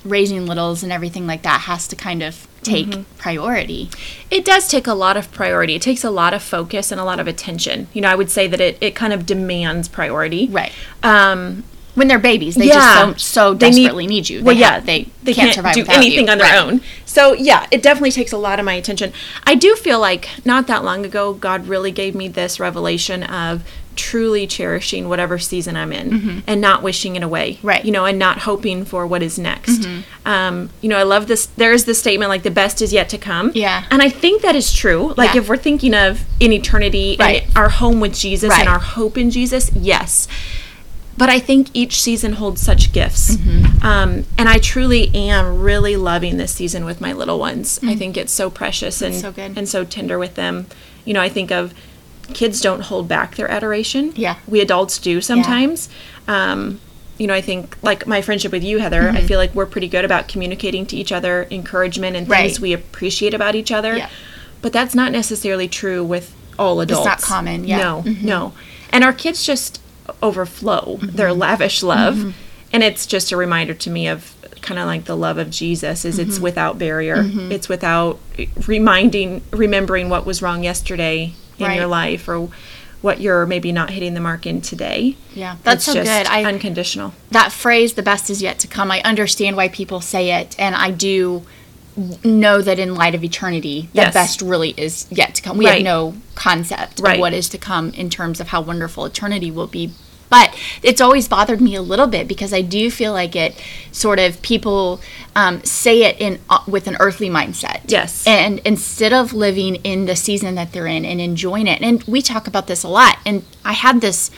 raising 0.05 0.46
littles 0.46 0.81
and 0.81 0.91
everything 0.91 1.27
like 1.27 1.43
that 1.43 1.62
has 1.62 1.88
to 1.89 1.96
kind 1.96 2.24
of 2.24 2.48
take 2.63 3.06
priority. 3.18 3.89
it 4.32 4.46
does 4.46 4.68
take 4.68 4.86
a 4.88 4.94
lot 4.94 5.18
of 5.18 5.32
priority. 5.32 5.75
It 5.75 5.82
takes 5.82 6.04
a 6.04 6.10
lot 6.12 6.34
of 6.34 6.42
focus 6.44 6.92
and 6.92 7.00
a 7.01 7.04
lot 7.04 7.20
of 7.20 7.28
attention. 7.28 7.88
You 7.94 8.01
know, 8.01 8.10
I 8.10 8.16
would 8.16 8.30
say 8.30 8.48
that 8.48 8.60
it, 8.62 8.78
it 8.82 8.96
kind 8.96 9.13
of 9.13 9.25
demands 9.25 9.88
priority. 9.88 10.48
Right. 10.50 10.72
Um, 11.04 11.63
When 11.96 12.08
they're 12.08 12.20
babies, 12.20 12.56
they 12.56 12.68
Yeah. 12.68 13.12
just 13.13 13.25
so, 13.28 13.50
so 13.50 13.54
They 13.56 13.72
need- 13.72 13.75
desperately 13.84 14.08
need, 14.08 14.30
you. 14.30 14.44
Well, 14.44 14.54
They 14.56 14.62
yeah, 14.62 14.74
have- 14.75 14.86
they, 14.86 15.08
they 15.24 15.34
can't, 15.34 15.48
can't, 15.48 15.56
survive 15.56 15.74
do 15.74 15.86
anything 15.89 16.25
you. 16.28 16.32
on 16.32 16.38
their 16.38 16.48
Right. 16.51 16.63
own. 16.63 16.82
So 17.06 17.34
yeah, 17.34 17.66
it 17.72 17.82
definitely 17.82 18.12
takes 18.12 18.32
a 18.32 18.38
lot 18.38 18.60
of 18.60 18.66
my 18.66 18.74
attention. 18.74 19.12
I 19.46 19.56
do 19.56 19.75
feel 19.75 20.00
like 20.00 20.30
not 20.46 20.68
that 20.68 20.84
long 20.86 21.04
ago, 21.06 21.34
God 21.34 21.68
really 21.68 21.92
gave 21.92 22.13
me 22.16 22.28
this 22.30 22.60
revelation 22.60 23.24
of 23.24 23.63
truly 24.00 24.48
cherishing 24.48 25.10
whatever 25.10 25.38
season 25.38 25.75
I'm 25.75 25.91
in 25.94 26.44
and 26.48 26.62
not 26.62 26.82
wishing 26.82 27.15
it 27.15 27.24
away. 27.24 27.53
Mm-hmm. 27.56 27.68
Right. 27.68 27.77
Mm-hmm. 27.79 27.88
You 27.88 27.94
know, 27.94 28.06
and 28.06 28.18
not 28.18 28.39
hoping 28.39 28.86
for 28.86 29.06
what 29.06 29.22
is 29.22 29.38
next. 29.38 29.88
Um, 30.25 30.70
you 30.82 30.89
know, 30.89 30.98
I 30.98 31.03
love 31.03 31.27
this. 31.27 31.46
There 31.46 31.74
is 31.74 31.86
this 31.86 32.00
statement 32.00 32.29
like 32.29 32.44
the 32.44 32.51
best 32.51 32.82
is 32.82 32.91
yet 32.94 33.10
to 33.10 33.18
come. 33.18 33.51
Yeah. 33.53 33.84
And 33.91 34.01
I 34.01 34.10
think 34.10 34.41
that 34.41 34.56
is 34.56 34.74
true. 34.74 35.13
Like 35.18 35.34
Yeah. 35.36 35.41
if 35.41 35.50
we're 35.50 35.58
thinking 35.58 35.94
of 35.94 36.24
in 36.39 36.51
eternity 36.53 37.18
Right. 37.20 37.44
and 37.46 37.58
our 37.58 37.70
home 37.70 38.00
with 38.00 38.15
Jesus 38.18 38.50
Right. 38.50 38.62
and 38.62 38.70
our 38.70 38.79
hope 38.79 39.18
in 39.18 39.29
Jesus, 39.32 39.70
yes 39.75 40.27
but 41.18 41.27
I 41.29 41.38
think 41.39 41.68
each 41.74 42.01
season 42.01 42.32
holds 42.34 42.62
such 42.62 42.94
gifts. 42.94 43.36
Mm-hmm. 43.36 43.86
Um, 43.86 44.24
and 44.38 44.48
I 44.48 44.58
truly 44.58 45.13
am 45.13 45.60
really 45.60 45.98
loving 45.98 46.38
this 46.38 46.53
season 46.53 46.86
with 46.86 47.01
my 47.01 47.12
little 47.12 47.38
ones. 47.39 47.77
I 47.84 47.94
think 47.96 48.15
it's 48.15 48.32
so 48.32 48.50
precious 48.50 49.01
and 49.01 49.13
so 49.13 49.34
good. 49.34 49.58
and 49.58 49.68
so 49.68 49.84
tender 49.84 50.18
with 50.18 50.36
them. 50.36 50.68
You 51.03 51.13
know, 51.13 51.20
I 51.20 51.27
think 51.27 51.51
of 51.51 51.74
kids 52.33 52.62
don't 52.62 52.81
hold 52.81 53.07
back 53.07 53.36
their 53.36 53.50
adoration. 53.50 54.13
Yeah. 54.15 54.36
We 54.48 54.62
adults 54.62 54.98
do 55.00 55.21
sometimes. 55.21 55.89
Um, 56.27 56.79
you 57.17 57.27
know, 57.27 57.33
I 57.33 57.41
think 57.41 57.77
like 57.83 58.07
my 58.07 58.21
friendship 58.21 58.51
with 58.51 58.63
you, 58.63 58.79
Heather, 58.79 59.01
Mm-hmm. 59.01 59.17
I 59.17 59.21
feel 59.21 59.38
like 59.39 59.53
we're 59.53 59.65
pretty 59.65 59.88
good 59.89 60.05
about 60.05 60.27
communicating 60.27 60.86
to 60.88 60.95
each 60.95 61.12
other 61.12 61.48
encouragement 61.51 62.15
and 62.15 62.27
things 62.27 62.53
Right. 62.53 62.59
we 62.59 62.74
appreciate 62.74 63.33
about 63.33 63.55
each 63.55 63.71
other. 63.71 63.98
Yeah. 63.98 64.09
But 64.62 64.71
that's 64.74 64.95
not 64.95 65.12
necessarily 65.12 65.67
true 65.67 66.03
with 66.03 66.33
all 66.57 66.79
adults. 66.81 67.05
not 67.05 67.21
common, 67.21 67.65
yeah. 67.65 67.77
No, 67.77 68.03
Mhm. 68.05 68.21
no. 68.24 68.53
And 68.91 69.03
our 69.03 69.13
kids 69.13 69.43
just 69.45 69.81
overflow 70.24 71.00
their 71.01 71.29
Mm-hmm. 71.29 71.39
lavish 71.39 71.83
love. 71.83 72.33
And 72.71 72.83
it's 72.83 73.05
just 73.05 73.31
a 73.31 73.38
reminder 73.38 73.74
to 73.74 73.89
me 73.89 74.07
of 74.07 74.33
kind 74.62 74.79
of 74.79 74.86
like 74.86 75.05
the 75.05 75.15
love 75.15 75.38
of 75.38 75.50
Jesus 75.50 76.03
is 76.05 76.19
Mm-hmm. 76.19 76.29
it's 76.29 76.39
without 76.39 76.77
barrier. 76.77 77.25
It's 77.50 77.67
without 77.69 78.19
reminding 78.67 79.41
remembering 79.51 80.09
what 80.09 80.25
was 80.25 80.41
wrong 80.41 80.63
yesterday 80.63 81.33
in 81.60 81.68
Right. 81.68 81.75
your 81.78 81.88
life 81.88 82.28
or 82.28 82.50
what 83.01 83.22
you're 83.22 83.46
maybe 83.46 83.72
not 83.72 83.92
hitting 83.92 84.13
the 84.13 84.20
mark 84.20 84.46
in 84.46 84.60
today. 84.62 85.16
Yeah, 85.34 85.56
that's 85.63 85.78
It's 85.78 85.86
so 85.86 85.94
just 85.94 86.06
good. 86.12 86.28
I 86.28 86.44
unconditional. 86.44 87.13
that 87.32 87.51
phrase 87.51 87.94
the 87.94 88.04
best 88.04 88.30
is 88.30 88.42
yet 88.42 88.60
to 88.60 88.68
come 88.68 88.92
i 88.92 89.00
understand 89.01 89.56
why 89.56 89.68
people 89.70 90.01
say 90.01 90.32
it 90.42 90.56
and 90.60 90.75
i 90.75 90.92
do 90.92 91.44
know 92.24 92.62
that 92.62 92.80
in 92.80 92.96
light 92.96 93.13
of 93.16 93.24
eternity 93.24 93.89
the 93.94 94.01
Yes. 94.01 94.13
best 94.13 94.42
really 94.42 94.74
is 94.78 95.06
yet 95.10 95.36
to 95.36 95.42
come 95.42 95.58
we 95.58 95.66
Right. 95.66 95.75
have 95.75 95.84
no 95.84 96.16
concept 96.36 97.00
Right. 97.01 97.16
of 97.16 97.20
what 97.20 97.34
is 97.34 97.50
to 97.50 97.58
come 97.58 97.92
in 97.92 98.10
terms 98.10 98.39
of 98.39 98.50
how 98.50 98.62
wonderful 98.62 99.06
eternity 99.06 99.51
will 99.51 99.68
be 99.68 99.92
but 100.29 100.55
it's 100.83 101.01
always 101.01 101.27
bothered 101.27 101.62
me 101.62 101.75
a 101.75 101.81
little 101.81 102.07
bit 102.07 102.27
because 102.27 102.53
I 102.53 102.62
do 102.62 102.91
feel 102.91 103.13
like 103.13 103.36
it 103.36 103.62
sort 103.91 104.19
of 104.19 104.41
people 104.41 105.01
um, 105.36 105.63
say 105.63 106.03
it 106.03 106.19
in 106.19 106.39
uh, 106.50 106.63
with 106.67 106.88
an 106.88 106.98
earthly 107.00 107.29
mindset. 107.29 107.81
Yes. 107.88 108.25
And 108.27 108.59
instead 108.59 109.13
of 109.13 109.33
living 109.33 109.75
in 109.77 110.05
the 110.05 110.15
season 110.15 110.55
that 110.55 110.71
they're 110.71 110.88
in 110.88 111.05
and 111.05 111.19
enjoying 111.19 111.67
it, 111.67 111.81
and 111.81 112.03
we 112.03 112.21
talk 112.21 112.48
about 112.48 112.67
this 112.67 112.83
a 112.83 112.89
lot. 112.89 113.17
And 113.25 113.43
I 113.65 113.74
had 113.74 114.01
this 114.01 114.29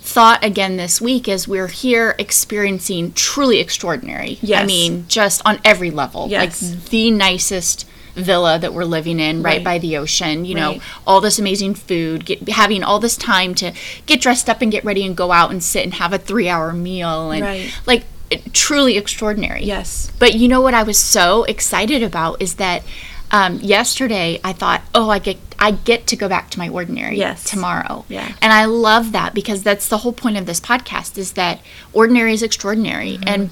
thought 0.00 0.42
again 0.42 0.76
this 0.76 1.00
week 1.00 1.28
as 1.28 1.46
we're 1.46 1.66
here 1.66 2.14
experiencing 2.18 3.12
truly 3.12 3.60
extraordinary. 3.60 4.38
Yes. 4.40 4.62
I 4.62 4.66
mean, 4.66 5.06
just 5.08 5.42
on 5.44 5.60
every 5.64 5.90
level. 5.90 6.28
Yes. 6.28 6.62
Like 6.62 6.84
the 6.84 7.10
nicest 7.10 7.87
villa 8.18 8.58
that 8.58 8.72
we're 8.74 8.84
living 8.84 9.18
in 9.20 9.42
right, 9.42 9.56
Right. 9.56 9.64
by 9.64 9.78
the 9.78 9.96
ocean 9.96 10.44
you 10.44 10.54
know 10.54 10.78
all 11.06 11.20
this 11.20 11.38
amazing 11.38 11.74
food 11.74 12.24
get, 12.24 12.48
having 12.48 12.82
all 12.82 12.98
this 12.98 13.16
time 13.16 13.54
to 13.56 13.72
get 14.06 14.20
dressed 14.20 14.48
up 14.50 14.60
and 14.62 14.70
get 14.72 14.84
ready 14.84 15.04
and 15.06 15.16
go 15.16 15.32
out 15.32 15.50
and 15.50 15.62
sit 15.62 15.84
and 15.84 15.94
have 15.94 16.12
a 16.12 16.18
three 16.18 16.48
hour 16.48 16.72
meal 16.72 17.30
and 17.30 17.42
Right. 17.42 17.72
like 17.86 18.04
it- 18.30 18.52
truly 18.52 18.96
extraordinary 18.98 19.64
Yes. 19.64 20.10
but 20.18 20.34
you 20.34 20.48
know 20.48 20.60
what 20.60 20.74
I 20.74 20.82
was 20.82 20.98
so 20.98 21.44
excited 21.44 22.02
about 22.02 22.42
is 22.42 22.54
that 22.54 22.82
um, 23.30 23.58
yesterday 23.60 24.40
I 24.42 24.54
thought, 24.54 24.80
oh, 24.94 25.10
I 25.10 25.18
get 25.18 25.36
I 25.58 25.72
get 25.72 26.06
to 26.06 26.16
go 26.16 26.28
back 26.30 26.48
to 26.50 26.58
my 26.58 26.70
ordinary 26.70 27.18
Yes. 27.18 27.44
tomorrow. 27.44 28.06
Yeah. 28.08 28.32
And 28.40 28.52
I 28.54 28.64
love 28.64 29.12
that 29.12 29.34
because 29.34 29.62
that's 29.62 29.86
the 29.88 29.98
whole 29.98 30.14
point 30.14 30.38
of 30.38 30.46
this 30.46 30.60
podcast 30.60 31.18
is 31.18 31.32
that 31.32 31.60
ordinary 31.92 32.32
is 32.32 32.42
extraordinary. 32.42 33.18
Mm-hmm. 33.18 33.28
And 33.28 33.50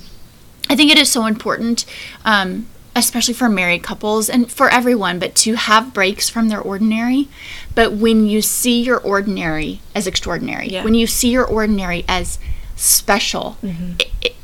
I 0.71 0.77
think 0.77 0.91
it 0.91 0.97
is 0.97 1.11
so 1.11 1.27
important, 1.27 1.85
um, 2.25 2.69
especially 2.97 3.35
for 3.35 3.49
married 3.49 3.83
couples 3.85 4.29
and 4.29 4.51
for 4.51 4.69
everyone, 4.71 5.19
but 5.21 5.35
to 5.37 5.55
have 5.55 5.93
breaks 5.95 6.29
from 6.29 6.49
their 6.49 6.61
ordinary. 6.61 7.29
But 7.75 7.93
when 7.93 8.27
you 8.27 8.41
see 8.43 8.81
your 8.83 8.99
ordinary 8.99 9.81
as 9.95 10.07
extraordinary, 10.07 10.69
Yeah. 10.69 10.83
when 10.83 10.95
you 10.95 11.07
see 11.07 11.31
your 11.31 11.45
ordinary 11.45 12.05
as 12.09 12.39
special, 12.75 13.59
Mm-hmm. 13.63 13.93
it, 14.01 14.11
it, 14.23 14.36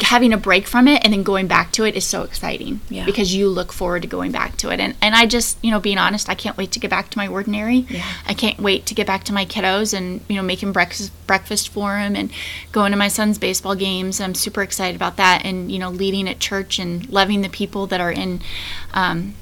having 0.00 0.32
a 0.32 0.36
break 0.36 0.66
from 0.66 0.88
it 0.88 1.04
and 1.04 1.12
then 1.12 1.22
going 1.22 1.46
back 1.46 1.72
to 1.72 1.84
it 1.84 1.94
is 1.96 2.04
so 2.04 2.22
exciting 2.22 2.80
Yeah. 2.88 3.04
because 3.04 3.34
you 3.34 3.48
look 3.48 3.72
forward 3.72 4.02
to 4.02 4.08
going 4.08 4.32
back 4.32 4.56
to 4.58 4.70
it. 4.70 4.80
And 4.80 4.94
and 5.00 5.14
I 5.14 5.26
just, 5.26 5.58
you 5.62 5.70
know, 5.70 5.80
being 5.80 5.98
honest, 5.98 6.28
I 6.28 6.34
can't 6.34 6.56
wait 6.56 6.72
to 6.72 6.80
get 6.80 6.90
back 6.90 7.10
to 7.10 7.18
my 7.18 7.26
ordinary. 7.28 7.86
Yeah. 7.88 8.04
I 8.26 8.34
can't 8.34 8.58
wait 8.58 8.86
to 8.86 8.94
get 8.94 9.06
back 9.06 9.24
to 9.24 9.32
my 9.32 9.44
kiddos 9.44 9.92
and 9.96 10.20
you 10.28 10.36
know 10.36 10.42
making 10.42 10.72
breakfast 10.72 11.12
breakfast 11.26 11.68
for 11.68 11.92
them 11.94 12.16
and 12.16 12.30
going 12.72 12.92
to 12.92 12.98
my 12.98 13.08
son's 13.08 13.38
baseball 13.38 13.74
games. 13.74 14.20
I'm 14.20 14.34
super 14.34 14.62
excited 14.62 14.96
about 14.96 15.16
that 15.16 15.44
and 15.44 15.70
you 15.70 15.78
know 15.78 15.90
leading 15.90 16.28
at 16.28 16.38
church 16.40 16.78
and 16.78 17.08
loving 17.08 17.42
the 17.42 17.48
people 17.48 17.86
that 17.88 18.00
are 18.00 18.12
in 18.12 18.40
um, 18.94 19.34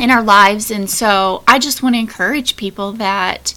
in 0.00 0.10
our 0.10 0.22
lives. 0.22 0.70
And 0.70 0.88
so 0.88 1.42
I 1.46 1.58
just 1.58 1.82
want 1.82 1.94
to 1.94 1.98
encourage 1.98 2.56
people 2.56 2.92
that 2.92 3.54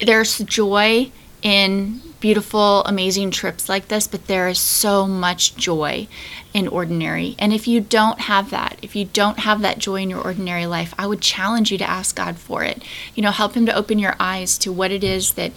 there's 0.00 0.38
joy 0.38 1.10
in 1.42 2.00
beautiful, 2.22 2.84
amazing 2.84 3.32
trips 3.32 3.68
like 3.68 3.88
this, 3.88 4.06
but 4.06 4.28
there 4.28 4.46
is 4.48 4.58
so 4.60 5.08
much 5.08 5.56
joy 5.56 6.06
in 6.54 6.68
ordinary. 6.68 7.34
And 7.36 7.52
if 7.52 7.66
you 7.66 7.80
don't 7.80 8.20
have 8.20 8.50
that, 8.50 8.78
if 8.80 8.94
you 8.94 9.06
don't 9.06 9.40
have 9.40 9.60
that 9.62 9.78
joy 9.78 10.02
in 10.02 10.08
your 10.08 10.22
ordinary 10.22 10.64
life, 10.66 10.94
I 10.96 11.08
would 11.08 11.20
challenge 11.20 11.72
you 11.72 11.78
to 11.78 11.90
ask 11.90 12.14
God 12.14 12.38
for 12.38 12.62
it. 12.62 12.80
You 13.16 13.24
know, 13.24 13.32
help 13.32 13.56
Him 13.56 13.66
to 13.66 13.74
open 13.74 13.98
your 13.98 14.14
eyes 14.20 14.56
to 14.58 14.72
what 14.72 14.92
it 14.92 15.02
is 15.02 15.32
that 15.32 15.50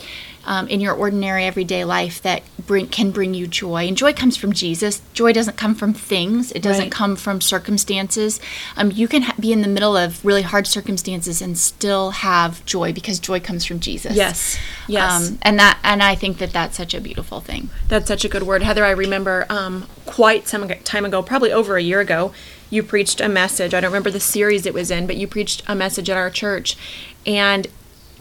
um, 0.46 0.68
in 0.68 0.80
your 0.80 0.94
ordinary 0.94 1.46
everyday 1.46 1.84
life 1.84 2.22
that 2.22 2.44
bring 2.66 2.88
can 2.88 3.12
bring 3.12 3.34
you 3.34 3.48
joy. 3.48 3.88
And 3.88 3.96
joy 3.98 4.14
comes 4.14 4.38
from 4.38 4.54
Jesus. 4.54 5.02
Joy 5.14 5.34
doesn't 5.34 5.58
come 5.58 5.76
from 5.76 5.94
things. 5.94 6.52
It 6.54 6.62
doesn't 6.62 6.84
Right. 6.86 6.92
come 6.92 7.16
from 7.16 7.42
circumstances. 7.42 8.40
Um, 8.78 8.92
you 8.92 9.08
can 9.08 9.24
ha- 9.24 9.36
be 9.40 9.52
in 9.52 9.62
the 9.62 9.68
middle 9.68 9.96
of 9.98 10.24
really 10.24 10.42
hard 10.44 10.68
circumstances 10.68 11.42
and 11.42 11.58
still 11.58 12.12
have 12.12 12.66
joy 12.66 12.94
because 12.94 13.20
joy 13.20 13.40
comes 13.40 13.66
from 13.66 13.80
Jesus. 13.80 14.16
Yes. 14.16 14.58
Yes. 14.88 15.30
Um, 15.30 15.40
and 15.42 15.60
that 15.60 15.78
and 15.84 16.02
I 16.02 16.16
think 16.16 16.38
that 16.40 16.54
that's 16.54 16.78
such 16.78 16.94
a 16.94 17.02
beautiful 17.02 17.40
thing. 17.42 17.70
That's 17.88 18.08
such 18.08 18.26
a 18.26 18.30
good 18.30 18.44
word. 18.44 18.64
Heather, 18.64 18.86
I 18.86 18.92
remember 18.92 19.46
um, 19.50 19.88
quite 20.06 20.48
some 20.48 20.68
time 20.84 21.06
ago, 21.06 21.22
probably 21.22 21.52
over 21.52 21.78
a 21.78 21.82
year 21.82 22.00
ago, 22.00 22.32
you 22.70 22.82
preached 22.84 23.22
a 23.22 23.30
message. 23.30 23.74
I 23.74 23.80
don't 23.80 23.92
remember 23.92 24.12
the 24.12 24.20
series 24.20 24.66
it 24.66 24.74
was 24.74 24.90
in, 24.92 25.06
but 25.08 25.18
you 25.18 25.28
preached 25.28 25.64
a 25.68 25.76
message 25.76 26.10
at 26.10 26.18
our 26.18 26.30
church. 26.30 26.76
And 27.26 27.68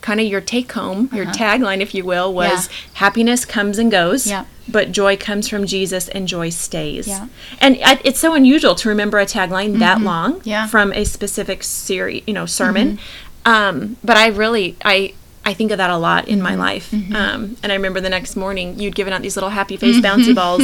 kind 0.09 0.21
of 0.21 0.27
your 0.27 0.41
take 0.43 0.71
home, 0.73 1.09
your 1.13 1.25
tagline, 1.27 1.81
if 1.81 1.95
you 1.95 2.05
will, 2.05 2.29
was 2.33 2.67
Uh-huh. 2.67 2.69
Yeah. 2.93 2.99
happiness 3.05 3.45
comes 3.47 3.79
and 3.79 3.91
goes. 3.91 4.27
Yeah. 4.27 4.45
But 4.69 4.93
joy 4.93 5.17
comes 5.17 5.49
from 5.49 5.67
Jesus 5.67 6.09
and 6.09 6.29
joy 6.29 6.49
stays. 6.51 7.07
Yeah. 7.09 7.27
And 7.61 7.79
I, 7.85 7.99
it's 8.05 8.19
so 8.21 8.35
unusual 8.35 8.75
to 8.77 8.89
remember 8.89 9.19
a 9.19 9.27
tagline 9.27 9.79
that 9.79 10.01
long 10.01 10.31
Mm-hmm. 10.35 10.49
Yeah. 10.49 10.67
from 10.69 10.93
a 10.93 11.05
specific 11.05 11.63
series, 11.65 12.23
you 12.27 12.35
know, 12.35 12.47
sermon. 12.47 12.89
Mm-hmm. 12.99 13.53
Um, 13.53 13.97
but 14.05 14.17
I 14.17 14.29
really, 14.29 14.77
I, 14.85 15.13
I 15.47 15.53
think 15.53 15.71
of 15.71 15.79
that 15.79 15.91
a 15.91 15.97
lot 15.99 16.29
in 16.29 16.37
Mm-hmm. 16.39 16.43
my 16.51 16.55
life. 16.55 16.93
Um, 17.15 17.57
and 17.63 17.73
I 17.73 17.75
remember 17.75 18.01
the 18.01 18.09
next 18.11 18.37
morning 18.37 18.79
you'd 18.79 18.95
given 18.95 19.13
out 19.13 19.21
these 19.23 19.37
little 19.37 19.51
happy 19.51 19.77
Mm-hmm. 19.77 20.01
face 20.01 20.05
bouncy 20.05 20.35
balls, 20.35 20.63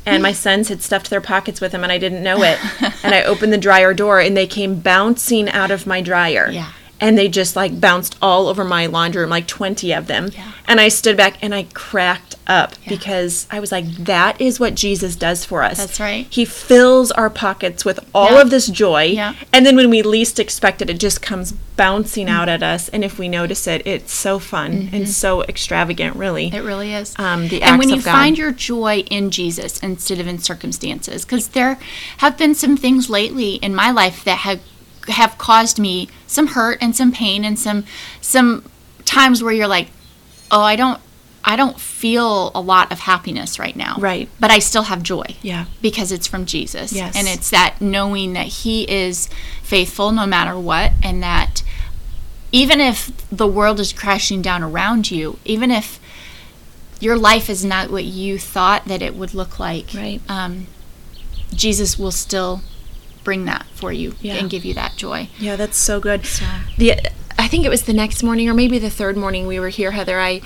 and 0.06 0.22
my 0.22 0.32
sons 0.32 0.68
had 0.68 0.80
stuffed 0.82 1.08
their 1.10 1.20
pockets 1.20 1.60
with 1.60 1.72
them, 1.72 1.82
and 1.82 1.92
I 1.92 1.98
didn't 1.98 2.22
know 2.22 2.42
it. 2.42 2.58
and 3.04 3.14
I 3.14 3.22
opened 3.24 3.52
the 3.52 3.58
dryer 3.68 3.92
door, 3.94 4.20
and 4.20 4.34
they 4.36 4.46
came 4.46 4.80
bouncing 4.80 5.48
out 5.50 5.70
of 5.70 5.86
my 5.86 6.00
dryer. 6.00 6.48
Yeah. 6.50 6.72
And 7.02 7.18
they 7.18 7.28
just 7.28 7.56
like 7.56 7.80
bounced 7.80 8.16
all 8.22 8.46
over 8.48 8.64
my 8.64 8.86
laundry 8.86 9.20
room, 9.22 9.30
like 9.30 9.46
20 9.46 9.92
of 9.92 10.06
them. 10.06 10.30
Yeah. 10.32 10.52
And 10.66 10.80
I 10.80 10.88
stood 10.88 11.16
back 11.16 11.42
and 11.42 11.54
I 11.54 11.64
cracked 11.74 12.36
up 12.46 12.74
because 12.88 13.46
I 13.50 13.60
was 13.60 13.70
like, 13.72 13.86
that 13.96 14.40
is 14.40 14.58
what 14.60 14.74
Jesus 14.74 15.16
does 15.16 15.44
for 15.44 15.62
us. 15.62 15.78
That's 15.78 16.00
right. 16.00 16.26
He 16.30 16.44
fills 16.44 17.10
our 17.12 17.28
pockets 17.28 17.84
with 17.84 17.98
all 18.14 18.32
Yeah. 18.32 18.40
of 18.42 18.50
this 18.50 18.68
joy. 18.68 19.04
Yeah. 19.04 19.34
And 19.52 19.66
then 19.66 19.76
when 19.76 19.90
we 19.90 20.02
least 20.02 20.38
expect 20.38 20.80
it, 20.80 20.88
it 20.88 20.98
just 20.98 21.20
comes 21.20 21.52
bouncing 21.76 22.28
out 22.28 22.48
at 22.48 22.62
us. 22.62 22.88
And 22.88 23.02
if 23.04 23.18
we 23.18 23.28
notice 23.28 23.66
it, 23.66 23.86
it's 23.86 24.12
so 24.12 24.38
fun 24.38 24.90
and 24.92 25.08
so 25.08 25.42
extravagant, 25.44 26.16
really. 26.16 26.46
Mm-hmm. 26.46 26.56
It 26.56 26.60
really 26.60 26.92
is. 26.94 27.14
Um, 27.18 27.48
the 27.48 27.62
and 27.62 27.78
when 27.78 27.88
you 27.88 28.00
find 28.00 28.38
your 28.38 28.52
joy 28.52 28.98
in 29.10 29.30
Jesus 29.30 29.80
instead 29.80 30.20
of 30.20 30.26
in 30.26 30.38
circumstances, 30.38 31.24
because 31.24 31.48
there 31.48 31.78
have 32.18 32.38
been 32.38 32.54
some 32.54 32.76
things 32.76 33.10
lately 33.10 33.54
in 33.56 33.74
my 33.74 33.90
life 33.90 34.22
that 34.24 34.38
have 34.38 34.60
have 35.08 35.38
caused 35.38 35.78
me 35.78 36.08
some 36.26 36.48
hurt 36.48 36.78
and 36.80 36.94
some 36.94 37.12
pain 37.12 37.44
and 37.44 37.58
some 37.58 37.84
some 38.20 38.64
times 39.04 39.42
where 39.42 39.52
you're 39.52 39.66
like, 39.68 39.88
oh, 40.50 40.62
I 40.62 40.76
don't. 40.76 41.00
I 41.44 41.56
don't 41.56 41.80
feel 41.80 42.52
a 42.54 42.60
lot 42.60 42.92
of 42.92 43.00
happiness 43.00 43.58
right 43.58 43.74
now. 43.74 43.96
Right. 43.98 44.28
But 44.38 44.52
I 44.52 44.60
still 44.60 44.84
have 44.84 45.02
joy. 45.02 45.24
Yeah. 45.42 45.64
Because 45.80 46.12
it's 46.12 46.28
from 46.28 46.46
Jesus. 46.46 46.92
Yes. 46.92 47.16
And 47.16 47.26
it's 47.26 47.50
that 47.50 47.80
knowing 47.80 48.34
that 48.34 48.46
He 48.46 48.88
is 48.88 49.28
faithful 49.60 50.12
no 50.12 50.24
matter 50.24 50.56
what, 50.56 50.92
and 51.02 51.20
that 51.24 51.64
even 52.52 52.80
if 52.80 53.10
the 53.28 53.48
world 53.48 53.80
is 53.80 53.92
crashing 53.92 54.40
down 54.40 54.62
around 54.62 55.10
you, 55.10 55.40
even 55.44 55.72
if 55.72 55.98
your 57.00 57.16
life 57.16 57.50
is 57.50 57.64
not 57.64 57.90
what 57.90 58.04
you 58.04 58.38
thought 58.38 58.84
that 58.84 59.02
it 59.02 59.16
would 59.16 59.34
look 59.34 59.58
like, 59.58 59.86
Right. 59.94 60.20
um, 60.28 60.68
Jesus 61.52 61.98
will 61.98 62.12
still 62.12 62.60
bring 63.24 63.44
that 63.46 63.66
for 63.74 63.92
you 63.92 64.14
Yeah. 64.20 64.34
and 64.34 64.50
give 64.50 64.64
you 64.64 64.74
that 64.74 64.96
joy. 64.96 65.28
Yeah, 65.38 65.56
that's 65.56 65.76
so 65.78 66.00
good. 66.00 66.26
So- 66.26 66.44
The 66.78 66.94
I 67.38 67.48
think 67.48 67.64
it 67.64 67.70
was 67.70 67.82
the 67.82 67.92
next 67.92 68.22
morning 68.22 68.48
or 68.48 68.54
maybe 68.54 68.78
the 68.78 68.90
third 68.90 69.16
morning 69.16 69.46
we 69.46 69.58
were 69.58 69.68
here, 69.70 69.90
Heather. 69.92 70.20
I 70.20 70.40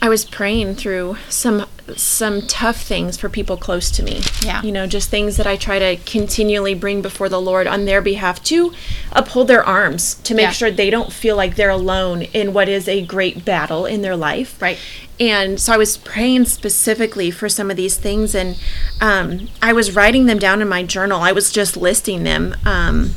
I 0.00 0.08
was 0.08 0.24
praying 0.24 0.76
through 0.76 1.16
some 1.28 1.66
some 1.96 2.42
tough 2.42 2.82
things 2.82 3.16
for 3.16 3.28
people 3.28 3.56
close 3.56 3.90
to 3.92 4.02
me. 4.02 4.22
Yeah. 4.42 4.62
You 4.62 4.72
know, 4.72 4.86
just 4.86 5.08
things 5.10 5.36
that 5.36 5.46
I 5.46 5.56
try 5.56 5.78
to 5.78 5.96
continually 6.04 6.74
bring 6.74 7.02
before 7.02 7.28
the 7.28 7.40
Lord 7.40 7.66
on 7.66 7.84
their 7.84 8.02
behalf 8.02 8.42
to 8.44 8.72
uphold 9.12 9.48
their 9.48 9.64
arms, 9.64 10.14
to 10.24 10.34
make 10.34 10.44
Yeah. 10.44 10.50
sure 10.50 10.70
they 10.70 10.90
don't 10.90 11.12
feel 11.12 11.36
like 11.36 11.56
they're 11.56 11.70
alone 11.70 12.22
in 12.22 12.52
what 12.52 12.68
is 12.68 12.88
a 12.88 13.02
great 13.02 13.44
battle 13.44 13.86
in 13.86 14.02
their 14.02 14.16
life. 14.16 14.60
Right. 14.60 14.78
And 15.18 15.58
so 15.58 15.72
I 15.72 15.76
was 15.76 15.96
praying 15.96 16.44
specifically 16.44 17.30
for 17.30 17.48
some 17.48 17.70
of 17.70 17.76
these 17.76 17.96
things, 17.96 18.34
and 18.34 18.58
um, 19.00 19.48
I 19.62 19.72
was 19.72 19.94
writing 19.96 20.26
them 20.26 20.38
down 20.38 20.60
in 20.60 20.68
my 20.68 20.82
journal. 20.82 21.22
I 21.22 21.32
was 21.32 21.50
just 21.50 21.76
listing 21.76 22.24
them. 22.24 22.54
Um, 22.66 23.14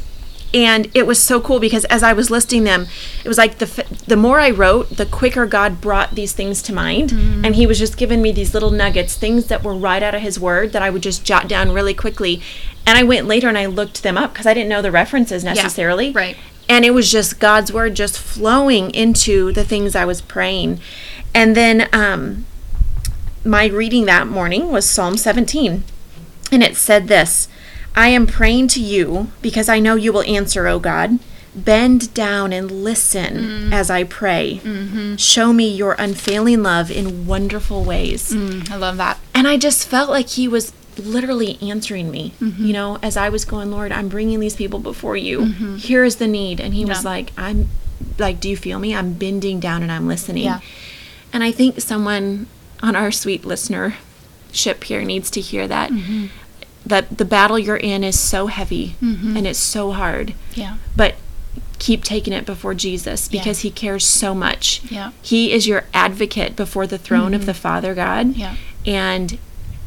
and 0.53 0.89
it 0.95 1.05
was 1.05 1.21
so 1.21 1.39
cool 1.39 1.59
because 1.59 1.85
as 1.85 2.01
I 2.01 2.13
was 2.13 2.31
listing 2.31 2.63
them, 2.63 2.87
it 3.23 3.27
was 3.27 3.37
like 3.37 3.59
the 3.59 3.65
f- 3.65 3.87
the 4.07 4.15
more 4.15 4.39
I 4.39 4.49
wrote, 4.49 4.89
the 4.97 5.05
quicker 5.05 5.45
God 5.45 5.79
brought 5.79 6.15
these 6.15 6.33
things 6.33 6.61
to 6.63 6.73
mind, 6.73 7.11
and 7.11 7.55
He 7.55 7.67
was 7.67 7.77
just 7.77 7.97
giving 7.97 8.21
me 8.21 8.31
these 8.31 8.53
little 8.53 8.71
nuggets, 8.71 9.15
things 9.15 9.45
that 9.47 9.63
were 9.63 9.75
right 9.75 10.01
out 10.01 10.15
of 10.15 10.21
His 10.21 10.39
Word 10.39 10.71
that 10.73 10.81
I 10.81 10.89
would 10.89 11.03
just 11.03 11.23
jot 11.23 11.47
down 11.47 11.71
really 11.71 11.93
quickly. 11.93 12.41
And 12.87 12.97
I 12.97 13.03
went 13.03 13.27
later 13.27 13.47
and 13.47 13.57
I 13.57 13.67
looked 13.67 14.01
them 14.01 14.17
up 14.17 14.33
because 14.33 14.47
I 14.47 14.53
didn't 14.55 14.69
know 14.69 14.81
the 14.81 14.91
references 14.91 15.43
necessarily. 15.43 16.11
right. 16.11 16.35
And 16.67 16.85
it 16.85 16.91
was 16.91 17.11
just 17.11 17.39
God's 17.39 17.71
Word 17.73 17.95
just 17.95 18.17
flowing 18.17 18.91
into 18.91 19.51
the 19.51 19.63
things 19.63 19.95
I 19.95 20.05
was 20.05 20.21
praying, 20.21 20.79
and 21.33 21.55
then 21.55 21.87
um, 21.93 22.45
my 23.45 23.65
reading 23.67 24.05
that 24.05 24.27
morning 24.27 24.71
was 24.71 24.89
Psalm 24.89 25.17
17. 25.17 25.83
And 26.51 26.63
it 26.63 26.75
said 26.75 27.07
this 27.07 27.47
I 27.99 28.07
am 28.07 28.25
praying 28.27 28.69
to 28.69 28.81
you 28.81 29.29
because 29.41 29.67
I 29.67 29.79
know 29.79 29.95
you 29.95 30.13
will 30.13 30.23
answer, 30.23 30.67
O 30.67 30.79
God. 30.79 31.19
Bend 31.53 32.13
down 32.13 32.53
and 32.53 32.71
listen 32.71 33.73
as 33.73 33.89
I 33.89 34.05
pray. 34.05 34.61
Show 35.17 35.51
me 35.51 35.67
your 35.67 35.97
unfailing 35.99 36.63
love 36.63 36.89
in 36.89 37.27
wonderful 37.27 37.83
ways. 37.83 38.31
Mm, 38.31 38.71
I 38.71 38.77
love 38.77 38.95
that. 38.97 39.19
And 39.35 39.49
I 39.49 39.57
just 39.57 39.85
felt 39.85 40.09
like 40.09 40.29
he 40.29 40.47
was 40.47 40.71
literally 40.97 41.57
answering 41.61 42.09
me, 42.09 42.33
you 42.39 42.71
know, 42.71 42.99
as 43.03 43.17
I 43.17 43.27
was 43.27 43.43
going, 43.43 43.69
Lord, 43.69 43.91
I'm 43.91 44.07
bringing 44.07 44.39
these 44.39 44.55
people 44.55 44.79
before 44.79 45.17
you. 45.17 45.43
Here 45.75 46.05
is 46.05 46.15
the 46.15 46.27
need. 46.27 46.61
And 46.61 46.73
he 46.73 46.85
was 46.85 47.03
like, 47.03 47.33
I'm 47.37 47.67
like, 48.17 48.39
do 48.39 48.47
you 48.47 48.55
feel 48.55 48.79
me? 48.79 48.95
I'm 48.95 49.11
bending 49.13 49.59
down 49.59 49.83
and 49.83 49.91
I'm 49.91 50.07
listening. 50.07 50.45
Yeah. 50.45 50.61
And 51.33 51.43
I 51.43 51.51
think 51.51 51.81
someone 51.81 52.47
on 52.81 52.95
our 52.95 53.11
sweet 53.11 53.43
listener 53.43 53.95
ship 54.53 54.85
here 54.85 55.03
needs 55.03 55.29
to 55.31 55.41
hear 55.41 55.67
that. 55.67 55.91
Mm-hmm. 55.91 56.27
That 56.89 57.17
the 57.17 57.25
battle 57.25 57.57
you're 57.57 57.77
in 57.77 58.03
is 58.03 58.19
so 58.19 58.47
heavy 58.47 58.95
mm-hmm. 59.01 59.37
and 59.37 59.47
it's 59.47 59.59
so 59.59 59.91
hard. 59.91 60.33
Yeah. 60.53 60.77
But 60.95 61.15
keep 61.79 62.03
taking 62.03 62.33
it 62.33 62.45
before 62.45 62.73
Jesus 62.73 63.27
because 63.27 63.59
he 63.59 63.71
cares 63.71 64.05
so 64.05 64.35
much. 64.35 64.81
Yeah. 64.91 65.11
He 65.21 65.51
is 65.51 65.67
your 65.67 65.85
advocate 65.93 66.55
before 66.55 66.85
the 66.85 66.97
throne 66.97 67.33
of 67.33 67.41
mm-hmm. 67.41 67.47
the 67.47 67.53
Father 67.53 67.95
God. 67.95 68.35
Yeah. 68.35 68.55
And 68.85 69.39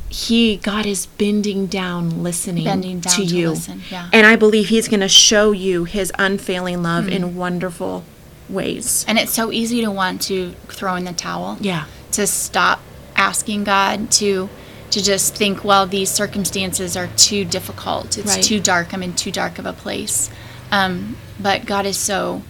he 0.09 0.57
God 0.59 0.85
is 0.87 1.07
bending 1.07 1.67
down 1.67 2.23
listening 2.23 2.65
Bending 2.65 3.01
down 3.01 3.15
to 3.15 3.27
to 3.27 3.37
you. 3.37 3.51
listen, 3.51 3.83
yeah. 3.91 4.11
And 4.13 4.27
I 4.27 4.37
believe 4.37 4.69
he's 4.69 4.89
going 4.89 5.01
to 5.01 5.09
show 5.09 5.53
you 5.53 5.85
his 5.85 6.13
unfailing 6.19 6.83
love 6.83 7.09
in 7.09 7.23
mm-hmm. 7.23 7.37
wonderful 7.37 8.05
ways. 8.49 9.05
And 9.09 9.19
it's 9.19 9.33
so 9.33 9.51
easy 9.53 9.81
to 9.81 9.91
want 9.91 10.21
to 10.23 10.53
throw 10.69 10.97
in 10.97 11.05
the 11.05 11.13
towel. 11.13 11.57
Yeah. 11.61 11.87
To 12.13 12.27
stop 12.27 12.81
asking 13.17 13.65
God 13.65 14.11
to 14.13 14.51
to 14.93 15.03
just 15.03 15.35
think, 15.35 15.65
well, 15.65 15.87
these 15.87 16.11
circumstances 16.11 16.97
are 16.97 17.09
too 17.17 17.45
difficult. 17.45 18.17
It's 18.19 18.35
Right. 18.37 18.43
too 18.45 18.61
dark. 18.61 18.93
I'm 18.95 19.03
in 19.03 19.15
too 19.15 19.31
dark 19.33 19.59
of 19.59 19.67
a 19.67 19.73
place. 19.73 20.31
Um, 20.71 21.17
but 21.41 21.67
God 21.67 21.85
is 21.87 21.97
so 21.99 22.43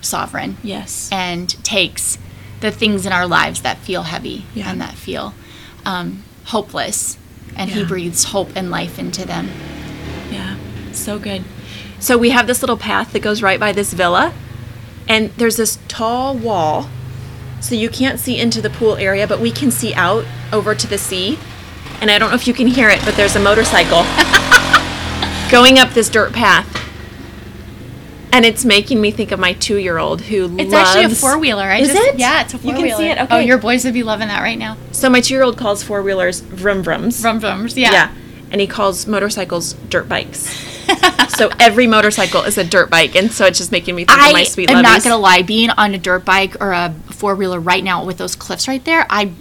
sovereign 0.00 0.56
Yes. 0.62 1.08
and 1.12 1.48
takes 1.64 2.18
the 2.60 2.70
things 2.70 3.06
in 3.06 3.12
our 3.12 3.26
lives 3.26 3.60
that 3.60 3.78
feel 3.78 4.04
heavy 4.04 4.44
Yeah. 4.54 4.70
and 4.70 4.80
that 4.80 4.94
feel 4.94 5.34
um, 5.84 6.22
hopeless, 6.46 7.16
and 7.56 7.70
He 7.70 7.84
breathes 7.84 8.24
hope 8.24 8.50
and 8.54 8.70
life 8.70 8.98
into 8.98 9.24
them. 9.26 9.50
Yeah, 10.30 10.54
so 10.92 11.18
good. 11.18 11.44
So 11.98 12.16
we 12.16 12.30
have 12.30 12.46
this 12.46 12.62
little 12.62 12.76
path 12.76 13.12
that 13.12 13.20
goes 13.20 13.42
right 13.42 13.58
by 13.60 13.72
this 13.72 13.92
villa, 13.92 14.32
and 15.08 15.30
there's 15.36 15.56
this 15.56 15.78
tall 15.88 16.34
wall, 16.36 16.88
so 17.60 17.74
you 17.74 17.88
can't 17.88 18.18
see 18.20 18.38
into 18.38 18.62
the 18.62 18.70
pool 18.70 18.96
area, 18.96 19.26
but 19.26 19.40
we 19.40 19.50
can 19.50 19.70
see 19.72 19.92
out 19.94 20.24
over 20.52 20.74
to 20.74 20.86
the 20.86 20.98
sea. 20.98 21.38
And 22.02 22.10
I 22.10 22.18
don't 22.18 22.30
know 22.30 22.34
if 22.34 22.48
you 22.48 22.52
can 22.52 22.66
hear 22.66 22.88
it, 22.88 23.00
but 23.04 23.14
there's 23.14 23.36
a 23.36 23.40
motorcycle 23.40 24.02
going 25.52 25.78
up 25.78 25.90
this 25.90 26.10
dirt 26.10 26.32
path. 26.32 26.68
And 28.32 28.44
it's 28.44 28.64
making 28.64 29.00
me 29.00 29.12
think 29.12 29.30
of 29.30 29.38
my 29.38 29.52
two-year-old 29.52 30.22
who 30.22 30.48
loves. 30.48 30.60
It's 30.62 30.72
loves. 30.72 30.88
actually 30.96 31.04
a 31.04 31.14
four 31.14 31.38
wheeler. 31.38 31.62
I 31.62 31.78
Is 31.78 31.92
just, 31.92 32.02
it? 32.02 32.18
Yeah, 32.18 32.40
it's 32.42 32.54
a 32.54 32.56
You 32.56 32.62
four 32.62 32.72
can 32.72 32.82
wheeler. 32.82 32.96
see 32.96 33.06
it? 33.06 33.18
Oh, 33.18 33.24
okay. 33.24 33.36
Oh, 33.36 33.38
your 33.38 33.58
boys 33.58 33.84
would 33.84 33.94
be 33.94 34.02
loving 34.02 34.26
that 34.28 34.40
right 34.40 34.58
now. 34.58 34.76
So 34.90 35.08
my 35.08 35.20
two-year-old 35.20 35.56
calls 35.56 35.84
four-wheelers 35.84 36.40
vroom 36.40 36.82
vrooms. 36.82 37.22
Vrum 37.22 37.40
vrums. 37.40 37.76
Yeah. 37.76 37.92
Yeah. 37.92 38.14
And 38.50 38.60
he 38.60 38.66
calls 38.66 39.06
motorcycles 39.06 39.74
dirt 39.88 40.08
bikes. 40.08 40.48
so 41.36 41.50
every 41.60 41.86
motorcycle 41.86 42.42
is 42.42 42.58
a 42.58 42.64
dirt 42.64 42.90
bike, 42.90 43.14
and 43.14 43.30
so 43.30 43.46
it's 43.46 43.58
just 43.58 43.70
making 43.70 43.94
me 43.94 44.04
think 44.06 44.18
of 44.18 44.32
my 44.32 44.42
sweet. 44.42 44.42
I 44.42 44.44
sweet 44.44 44.70
am 44.70 44.78
lovies. 44.78 44.82
not 44.82 45.04
gonna 45.04 45.18
lie. 45.18 45.42
Being 45.42 45.70
on 45.70 45.94
a 45.94 45.98
dirt 45.98 46.24
bike 46.24 46.56
or 46.60 46.72
a 46.72 46.92
four 47.12 47.36
wheeler 47.36 47.60
right 47.60 47.84
now 47.84 48.04
with 48.04 48.18
those 48.18 48.34
cliffs 48.34 48.66
right 48.66 48.84
there, 48.84 49.06
I 49.08 49.32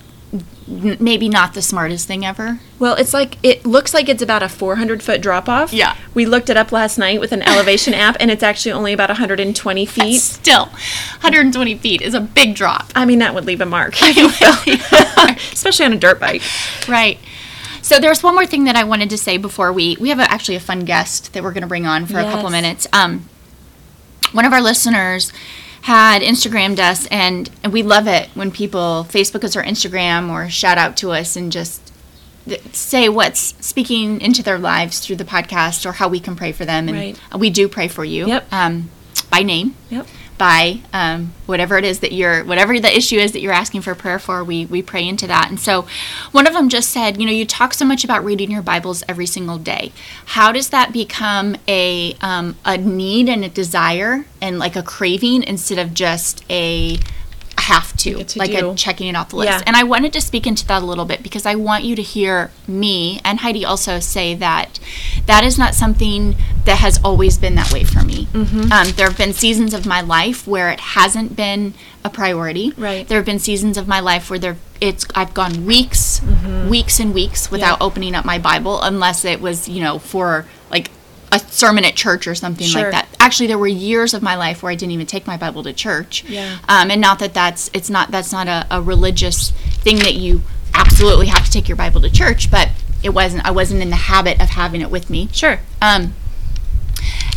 maybe 0.71 1.27
not 1.29 1.53
the 1.53 1.61
smartest 1.61 2.07
thing 2.07 2.25
ever. 2.25 2.59
Well, 2.79 2.95
it's 2.95 3.13
like 3.13 3.37
it 3.43 3.65
looks 3.65 3.93
like 3.93 4.07
it's 4.09 4.21
about 4.21 4.41
a 4.41 4.49
400 4.49 5.03
foot 5.03 5.21
drop 5.21 5.49
off. 5.49 5.73
Yeah. 5.73 5.95
We 6.13 6.25
looked 6.25 6.49
it 6.49 6.57
up 6.57 6.71
last 6.71 6.97
night 6.97 7.19
with 7.19 7.31
an 7.31 7.41
elevation 7.43 7.93
app, 7.93 8.17
and 8.19 8.31
it's 8.31 8.41
actually 8.43 8.71
only 8.71 8.93
about 8.93 9.09
120 9.09 9.85
feet. 9.85 10.19
Still, 10.19 10.65
120 10.67 11.75
feet 11.77 12.01
is 12.01 12.13
a 12.13 12.21
big 12.21 12.55
drop. 12.55 12.91
I 12.95 13.05
mean, 13.05 13.19
that 13.19 13.33
would 13.33 13.45
leave 13.45 13.61
a 13.61 13.65
mark, 13.65 13.95
especially 14.01 15.85
on 15.85 15.93
a 15.93 15.97
dirt 15.97 16.19
bike. 16.19 16.41
Right. 16.87 17.19
So 17.81 17.99
there's 17.99 18.23
one 18.23 18.35
more 18.35 18.45
thing 18.45 18.63
that 18.65 18.75
I 18.75 18.83
wanted 18.83 19.09
to 19.09 19.17
say 19.17 19.37
before 19.37 19.73
we 19.73 19.97
we 19.99 20.09
have 20.09 20.19
a, 20.19 20.31
actually 20.31 20.55
a 20.55 20.59
fun 20.61 20.85
guest 20.85 21.33
that 21.33 21.43
we're 21.43 21.51
going 21.51 21.63
to 21.63 21.67
bring 21.67 21.85
on 21.85 22.05
for 22.05 22.19
a 22.19 22.23
couple 22.23 22.43
Yes. 22.43 22.51
minutes. 22.51 22.87
Um, 22.93 23.27
one 24.31 24.45
of 24.45 24.53
our 24.53 24.61
listeners 24.61 25.33
had 25.81 26.21
Instagrammed 26.21 26.79
us, 26.79 27.07
and, 27.07 27.49
and 27.63 27.73
we 27.73 27.81
love 27.83 28.07
it 28.07 28.29
when 28.35 28.51
people 28.51 29.05
Facebook 29.09 29.43
us 29.43 29.55
or 29.55 29.63
Instagram 29.63 30.29
or 30.29 30.49
shout 30.49 30.77
out 30.77 30.95
to 30.97 31.11
us 31.11 31.35
and 31.35 31.51
just 31.51 31.91
th- 32.47 32.61
say 32.75 33.09
what's 33.09 33.55
speaking 33.65 34.21
into 34.21 34.43
their 34.43 34.59
lives 34.59 34.99
through 34.99 35.15
the 35.15 35.23
podcast 35.25 35.85
or 35.85 35.93
how 35.93 36.07
we 36.07 36.19
can 36.19 36.35
pray 36.35 36.51
for 36.51 36.65
them. 36.65 36.87
And 36.87 36.97
Right. 36.97 37.19
we 37.39 37.49
do 37.49 37.67
pray 37.67 37.87
for 37.87 38.05
you 38.05 38.27
Yep. 38.27 38.47
um, 38.53 38.89
by 39.29 39.41
name 39.43 39.75
Yep. 39.89 40.07
By 40.41 40.79
um, 40.91 41.31
whatever 41.45 41.77
it 41.77 41.83
is 41.83 41.99
that 41.99 42.11
you're 42.11 42.43
whatever 42.45 42.79
the 42.79 42.97
issue 42.97 43.17
is 43.17 43.31
that 43.31 43.41
you're 43.41 43.53
asking 43.53 43.79
for 43.79 43.93
prayer 43.93 44.17
for 44.17 44.43
we 44.43 44.65
we 44.65 44.81
pray 44.81 45.07
into 45.07 45.27
that. 45.27 45.51
And 45.51 45.59
so 45.59 45.85
one 46.31 46.47
of 46.47 46.53
them 46.53 46.67
just 46.67 46.89
said 46.89 47.21
you 47.21 47.27
know 47.27 47.31
you 47.31 47.45
talk 47.45 47.75
so 47.75 47.85
much 47.85 48.03
about 48.03 48.25
reading 48.25 48.49
your 48.49 48.63
bibles 48.63 49.03
every 49.07 49.27
single 49.27 49.59
day. 49.59 49.91
How 50.25 50.51
does 50.51 50.69
that 50.69 50.91
become 50.91 51.57
a 51.67 52.15
um, 52.21 52.57
a 52.65 52.75
need 52.75 53.29
and 53.29 53.45
a 53.45 53.49
desire 53.49 54.25
and 54.41 54.57
like 54.57 54.75
a 54.75 54.81
craving 54.81 55.43
instead 55.43 55.77
of 55.77 55.93
just 55.93 56.43
a 56.49 56.97
have 57.71 57.95
to, 58.03 58.17
Like 58.17 58.35
a 58.35 58.39
like 58.39 58.53
a 58.53 58.75
checking 58.75 59.07
it 59.11 59.15
off 59.15 59.29
the 59.29 59.37
list 59.37 59.51
Yeah. 59.51 59.63
and 59.67 59.75
i 59.81 59.83
wanted 59.93 60.11
to 60.17 60.21
speak 60.29 60.45
into 60.51 60.65
that 60.67 60.81
a 60.81 60.85
little 60.91 61.05
bit 61.11 61.19
because 61.27 61.45
i 61.45 61.55
want 61.55 61.83
you 61.83 61.95
to 61.95 62.01
hear 62.15 62.51
me 62.67 63.19
and 63.27 63.39
heidi 63.39 63.63
also 63.71 63.99
say 63.99 64.27
that 64.47 64.79
that 65.25 65.43
is 65.49 65.55
not 65.63 65.73
something 65.83 66.35
that 66.65 66.77
has 66.85 66.99
always 67.03 67.37
been 67.37 67.55
that 67.55 67.71
way 67.75 67.83
for 67.93 68.01
me 68.03 68.19
Mm-hmm. 68.33 68.71
um, 68.71 68.87
there 68.97 69.07
have 69.07 69.17
been 69.17 69.33
seasons 69.33 69.73
of 69.73 69.85
my 69.85 70.01
life 70.17 70.39
where 70.53 70.69
it 70.75 70.79
hasn't 70.97 71.35
been 71.35 71.73
a 72.03 72.09
priority 72.09 72.67
Right. 72.77 73.07
there 73.07 73.17
have 73.21 73.25
been 73.25 73.39
seasons 73.51 73.75
of 73.77 73.87
my 73.87 73.99
life 73.99 74.29
where 74.29 74.39
there 74.39 74.57
it's 74.79 75.05
i've 75.19 75.33
gone 75.41 75.65
weeks 75.65 76.21
weeks 76.69 76.99
and 76.99 77.13
weeks 77.13 77.41
without 77.51 77.75
Mm-hmm. 77.75 77.83
Yeah. 77.83 77.87
opening 77.87 78.13
up 78.15 78.25
my 78.25 78.39
bible 78.51 78.81
unless 78.81 79.23
it 79.33 79.39
was 79.47 79.69
you 79.69 79.81
know 79.85 79.95
for 79.99 80.45
a 81.31 81.39
sermon 81.39 81.85
at 81.85 81.95
church 81.95 82.27
or 82.27 82.35
something 82.35 82.67
Sure. 82.67 82.83
like 82.83 82.91
that 82.91 83.07
actually 83.19 83.47
there 83.47 83.57
were 83.57 83.67
years 83.67 84.13
of 84.13 84.21
my 84.21 84.35
life 84.35 84.61
where 84.61 84.71
i 84.71 84.75
didn't 84.75 84.91
even 84.91 85.05
take 85.05 85.25
my 85.25 85.37
bible 85.37 85.63
to 85.63 85.71
church 85.73 86.23
Yeah. 86.25 86.57
um, 86.67 86.91
and 86.91 86.99
not 86.99 87.19
that 87.19 87.33
that's 87.33 87.69
it's 87.73 87.89
not 87.89 88.11
that's 88.11 88.31
not 88.31 88.47
a, 88.47 88.67
a 88.69 88.81
religious 88.81 89.51
thing 89.83 89.97
that 89.99 90.15
you 90.15 90.41
absolutely 90.73 91.27
have 91.27 91.45
to 91.45 91.51
take 91.51 91.67
your 91.69 91.77
bible 91.77 92.01
to 92.01 92.09
church 92.09 92.49
but 92.51 92.69
it 93.03 93.09
wasn't 93.09 93.45
i 93.45 93.51
wasn't 93.51 93.81
in 93.81 93.89
the 93.89 93.95
habit 93.95 94.41
of 94.41 94.49
having 94.49 94.81
it 94.81 94.91
with 94.91 95.09
me 95.09 95.29
Sure. 95.31 95.59
um, 95.81 96.13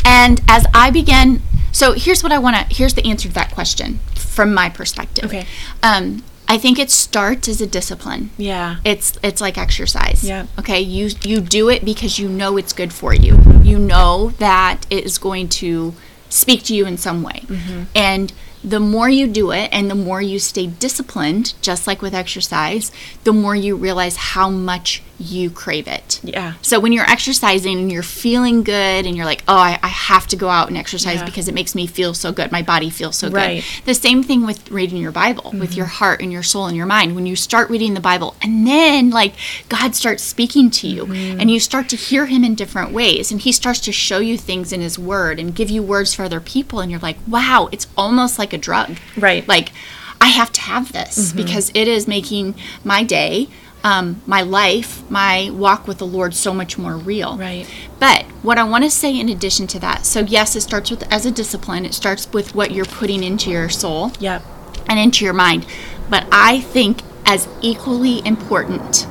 and 0.04 0.40
as 0.48 0.66
I 0.74 0.90
began, 0.90 1.40
so 1.72 1.92
here's 1.92 2.22
what 2.22 2.30
I 2.30 2.38
want 2.38 2.56
to, 2.56 2.76
here's 2.76 2.92
the 2.94 3.06
answer 3.08 3.28
to 3.28 3.34
that 3.34 3.50
question 3.52 4.00
from 4.14 4.52
my 4.52 4.68
perspective. 4.68 5.24
Okay. 5.24 5.46
Um, 5.82 6.22
I 6.46 6.58
think 6.58 6.78
it 6.78 6.90
starts 6.90 7.48
as 7.48 7.60
a 7.60 7.66
discipline. 7.66 8.30
Yeah. 8.36 8.76
It's 8.84 9.18
it's 9.22 9.40
like 9.40 9.56
exercise. 9.56 10.22
Yeah. 10.22 10.46
Okay. 10.58 10.80
You 10.80 11.10
you 11.22 11.40
do 11.40 11.68
it 11.68 11.84
because 11.84 12.18
you 12.18 12.28
know 12.28 12.56
it's 12.56 12.72
good 12.72 12.92
for 12.92 13.14
you. 13.14 13.40
You 13.62 13.78
know 13.78 14.30
that 14.38 14.86
it 14.90 15.04
is 15.04 15.18
going 15.18 15.48
to 15.60 15.94
speak 16.28 16.64
to 16.64 16.74
you 16.74 16.86
in 16.86 16.98
some 16.98 17.22
way. 17.22 17.44
Mm-hmm. 17.46 17.82
And 17.94 18.32
the 18.64 18.80
more 18.80 19.08
you 19.08 19.26
do 19.26 19.50
it 19.50 19.68
and 19.72 19.90
the 19.90 19.94
more 19.94 20.22
you 20.22 20.38
stay 20.38 20.66
disciplined, 20.66 21.52
just 21.60 21.86
like 21.86 22.00
with 22.00 22.14
exercise, 22.14 22.90
the 23.24 23.32
more 23.32 23.54
you 23.54 23.76
realize 23.76 24.16
how 24.16 24.48
much 24.48 25.02
you 25.18 25.48
crave 25.50 25.86
it. 25.86 26.18
Yeah. 26.24 26.54
So 26.62 26.80
when 26.80 26.92
you're 26.92 27.08
exercising 27.08 27.78
and 27.78 27.92
you're 27.92 28.02
feeling 28.02 28.64
good 28.64 29.06
and 29.06 29.16
you're 29.16 29.26
like, 29.26 29.44
oh, 29.46 29.54
I, 29.56 29.78
I 29.82 29.86
have 29.88 30.26
to 30.28 30.36
go 30.36 30.48
out 30.48 30.68
and 30.68 30.76
exercise 30.76 31.18
Yeah. 31.18 31.24
because 31.24 31.46
it 31.46 31.54
makes 31.54 31.74
me 31.74 31.86
feel 31.86 32.14
so 32.14 32.32
good. 32.32 32.50
My 32.50 32.62
body 32.62 32.90
feels 32.90 33.16
so 33.16 33.28
Right. 33.30 33.62
Mm-hmm. 33.62 33.84
good. 33.84 33.86
The 33.86 33.94
same 33.94 34.22
thing 34.22 34.44
with 34.46 34.70
reading 34.70 34.96
your 35.00 35.12
Bible, 35.12 35.52
with 35.56 35.76
your 35.76 35.86
heart 35.86 36.20
and 36.20 36.32
your 36.32 36.42
soul 36.42 36.66
and 36.66 36.76
your 36.76 36.86
mind. 36.86 37.14
When 37.14 37.26
you 37.26 37.36
start 37.36 37.70
reading 37.70 37.94
the 37.94 38.00
Bible 38.00 38.34
and 38.42 38.66
then 38.66 39.10
like 39.10 39.34
God 39.68 39.94
starts 39.94 40.22
speaking 40.22 40.70
to 40.70 40.88
you 40.88 41.04
Mm-hmm. 41.04 41.40
and 41.40 41.50
you 41.50 41.60
start 41.60 41.88
to 41.90 41.96
hear 41.96 42.26
him 42.26 42.42
in 42.44 42.54
different 42.54 42.90
ways 42.92 43.30
and 43.30 43.40
he 43.42 43.52
starts 43.52 43.80
to 43.80 43.92
show 43.92 44.18
you 44.18 44.38
things 44.38 44.72
in 44.72 44.80
his 44.80 44.98
word 44.98 45.38
and 45.38 45.54
give 45.54 45.68
you 45.70 45.82
words 45.82 46.14
for 46.14 46.22
other 46.24 46.40
people 46.40 46.80
and 46.80 46.90
you're 46.90 47.00
like, 47.00 47.18
wow, 47.28 47.68
it's 47.72 47.86
almost 47.96 48.38
like 48.38 48.53
a 48.54 48.58
drug. 48.58 48.96
Right. 49.16 49.46
Like 49.46 49.72
I 50.20 50.28
have 50.28 50.50
to 50.52 50.60
have 50.62 50.92
this 50.92 51.32
because 51.32 51.70
it 51.74 51.86
is 51.88 52.08
making 52.08 52.54
my 52.82 53.02
day 53.04 53.48
um, 53.82 54.22
my 54.26 54.40
life, 54.40 55.02
my 55.10 55.50
walk 55.52 55.86
with 55.86 55.98
the 55.98 56.06
Lord, 56.06 56.34
so 56.34 56.54
much 56.54 56.78
more 56.78 56.96
real. 56.96 57.36
Right. 57.36 57.70
But 58.00 58.22
what 58.42 58.56
I 58.56 58.64
want 58.64 58.82
to 58.84 58.90
say 58.90 59.18
in 59.20 59.28
addition 59.28 59.66
to 59.68 59.78
that, 59.80 60.06
so 60.06 60.20
yes, 60.20 60.56
it 60.56 60.62
starts 60.62 60.90
with 60.90 61.02
as 61.12 61.26
a 61.26 61.30
discipline. 61.30 61.84
It 61.84 61.92
starts 61.92 62.32
with 62.32 62.54
what 62.54 62.70
you're 62.70 62.86
putting 62.86 63.22
into 63.22 63.50
your 63.50 63.68
soul 63.68 64.12
Yep. 64.20 64.42
and 64.88 64.98
into 64.98 65.26
your 65.26 65.34
mind. 65.34 65.66
But 66.08 66.26
I 66.32 66.60
think 66.60 67.02
as 67.26 67.46
equally 67.60 68.26
important 68.26 69.06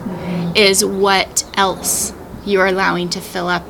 is 0.56 0.84
what 0.84 1.45
else 1.53 2.13
you're 2.43 2.65
allowing 2.67 3.10
to 3.10 3.21
fill 3.21 3.47
up 3.49 3.63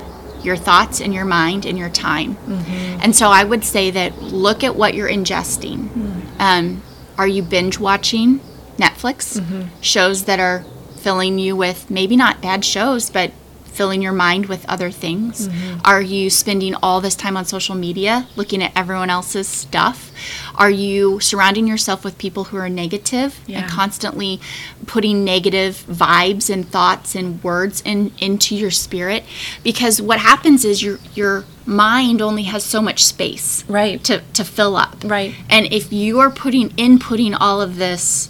your 0.44 0.56
thoughts 0.56 1.02
and 1.02 1.14
your 1.14 1.26
mind 1.26 1.66
and 1.66 1.78
your 1.78 1.90
time. 1.90 2.36
Mm-hmm. 2.36 3.02
And 3.02 3.16
so 3.16 3.30
I 3.30 3.44
would 3.44 3.64
say 3.64 3.92
that 3.92 4.22
look 4.22 4.64
at 4.64 4.76
what 4.76 4.94
you're 4.94 5.10
ingesting. 5.10 5.88
Mm-hmm. 5.88 6.42
Um, 6.42 6.84
are 7.18 7.28
you 7.28 7.44
binge 7.44 7.80
watching 7.80 8.40
Netflix 8.78 9.40
mm-hmm. 9.40 9.68
shows 9.82 10.26
that 10.26 10.40
are 10.40 10.64
filling 10.98 11.38
you 11.38 11.56
with 11.56 11.90
maybe 11.90 12.16
not 12.16 12.42
bad 12.42 12.64
shows, 12.66 13.10
but 13.10 13.32
filling 13.74 14.02
your 14.02 14.14
mind 14.14 14.46
with 14.46 14.66
other 14.70 14.92
things? 14.92 15.50
Are 15.84 16.02
you 16.02 16.30
spending 16.30 16.76
all 16.84 17.02
this 17.02 17.16
time 17.16 17.36
on 17.36 17.46
social 17.46 17.76
media 17.76 18.28
looking 18.36 18.62
at 18.64 18.72
everyone 18.76 19.10
else's 19.10 19.48
stuff? 19.48 20.12
Are 20.56 20.70
you 20.70 21.20
surrounding 21.20 21.68
yourself 21.68 22.04
with 22.04 22.18
people 22.18 22.46
who 22.46 22.58
are 22.58 22.70
negative 22.70 23.40
Yeah. 23.48 23.62
and 23.62 23.70
constantly 23.70 24.40
putting 24.86 25.24
negative 25.26 25.84
vibes 25.90 26.50
and 26.54 26.68
thoughts 26.70 27.16
and 27.16 27.44
words 27.44 27.82
in 27.86 28.12
into 28.20 28.56
your 28.56 28.72
spirit? 28.72 29.24
Because 29.64 30.02
what 30.02 30.20
happens 30.20 30.64
is 30.64 30.82
your 30.84 31.00
your 31.16 31.46
mind 31.66 32.22
only 32.22 32.44
has 32.44 32.64
so 32.64 32.82
much 32.82 33.04
space 33.06 33.64
Right. 33.70 34.04
to, 34.04 34.22
to 34.34 34.44
fill 34.44 34.76
up. 34.76 34.98
Right. 35.06 35.34
And 35.50 35.72
if 35.72 35.94
you 35.94 36.20
are 36.20 36.30
putting 36.30 36.70
inputting 36.72 37.36
all 37.40 37.62
of 37.62 37.78
this 37.78 38.30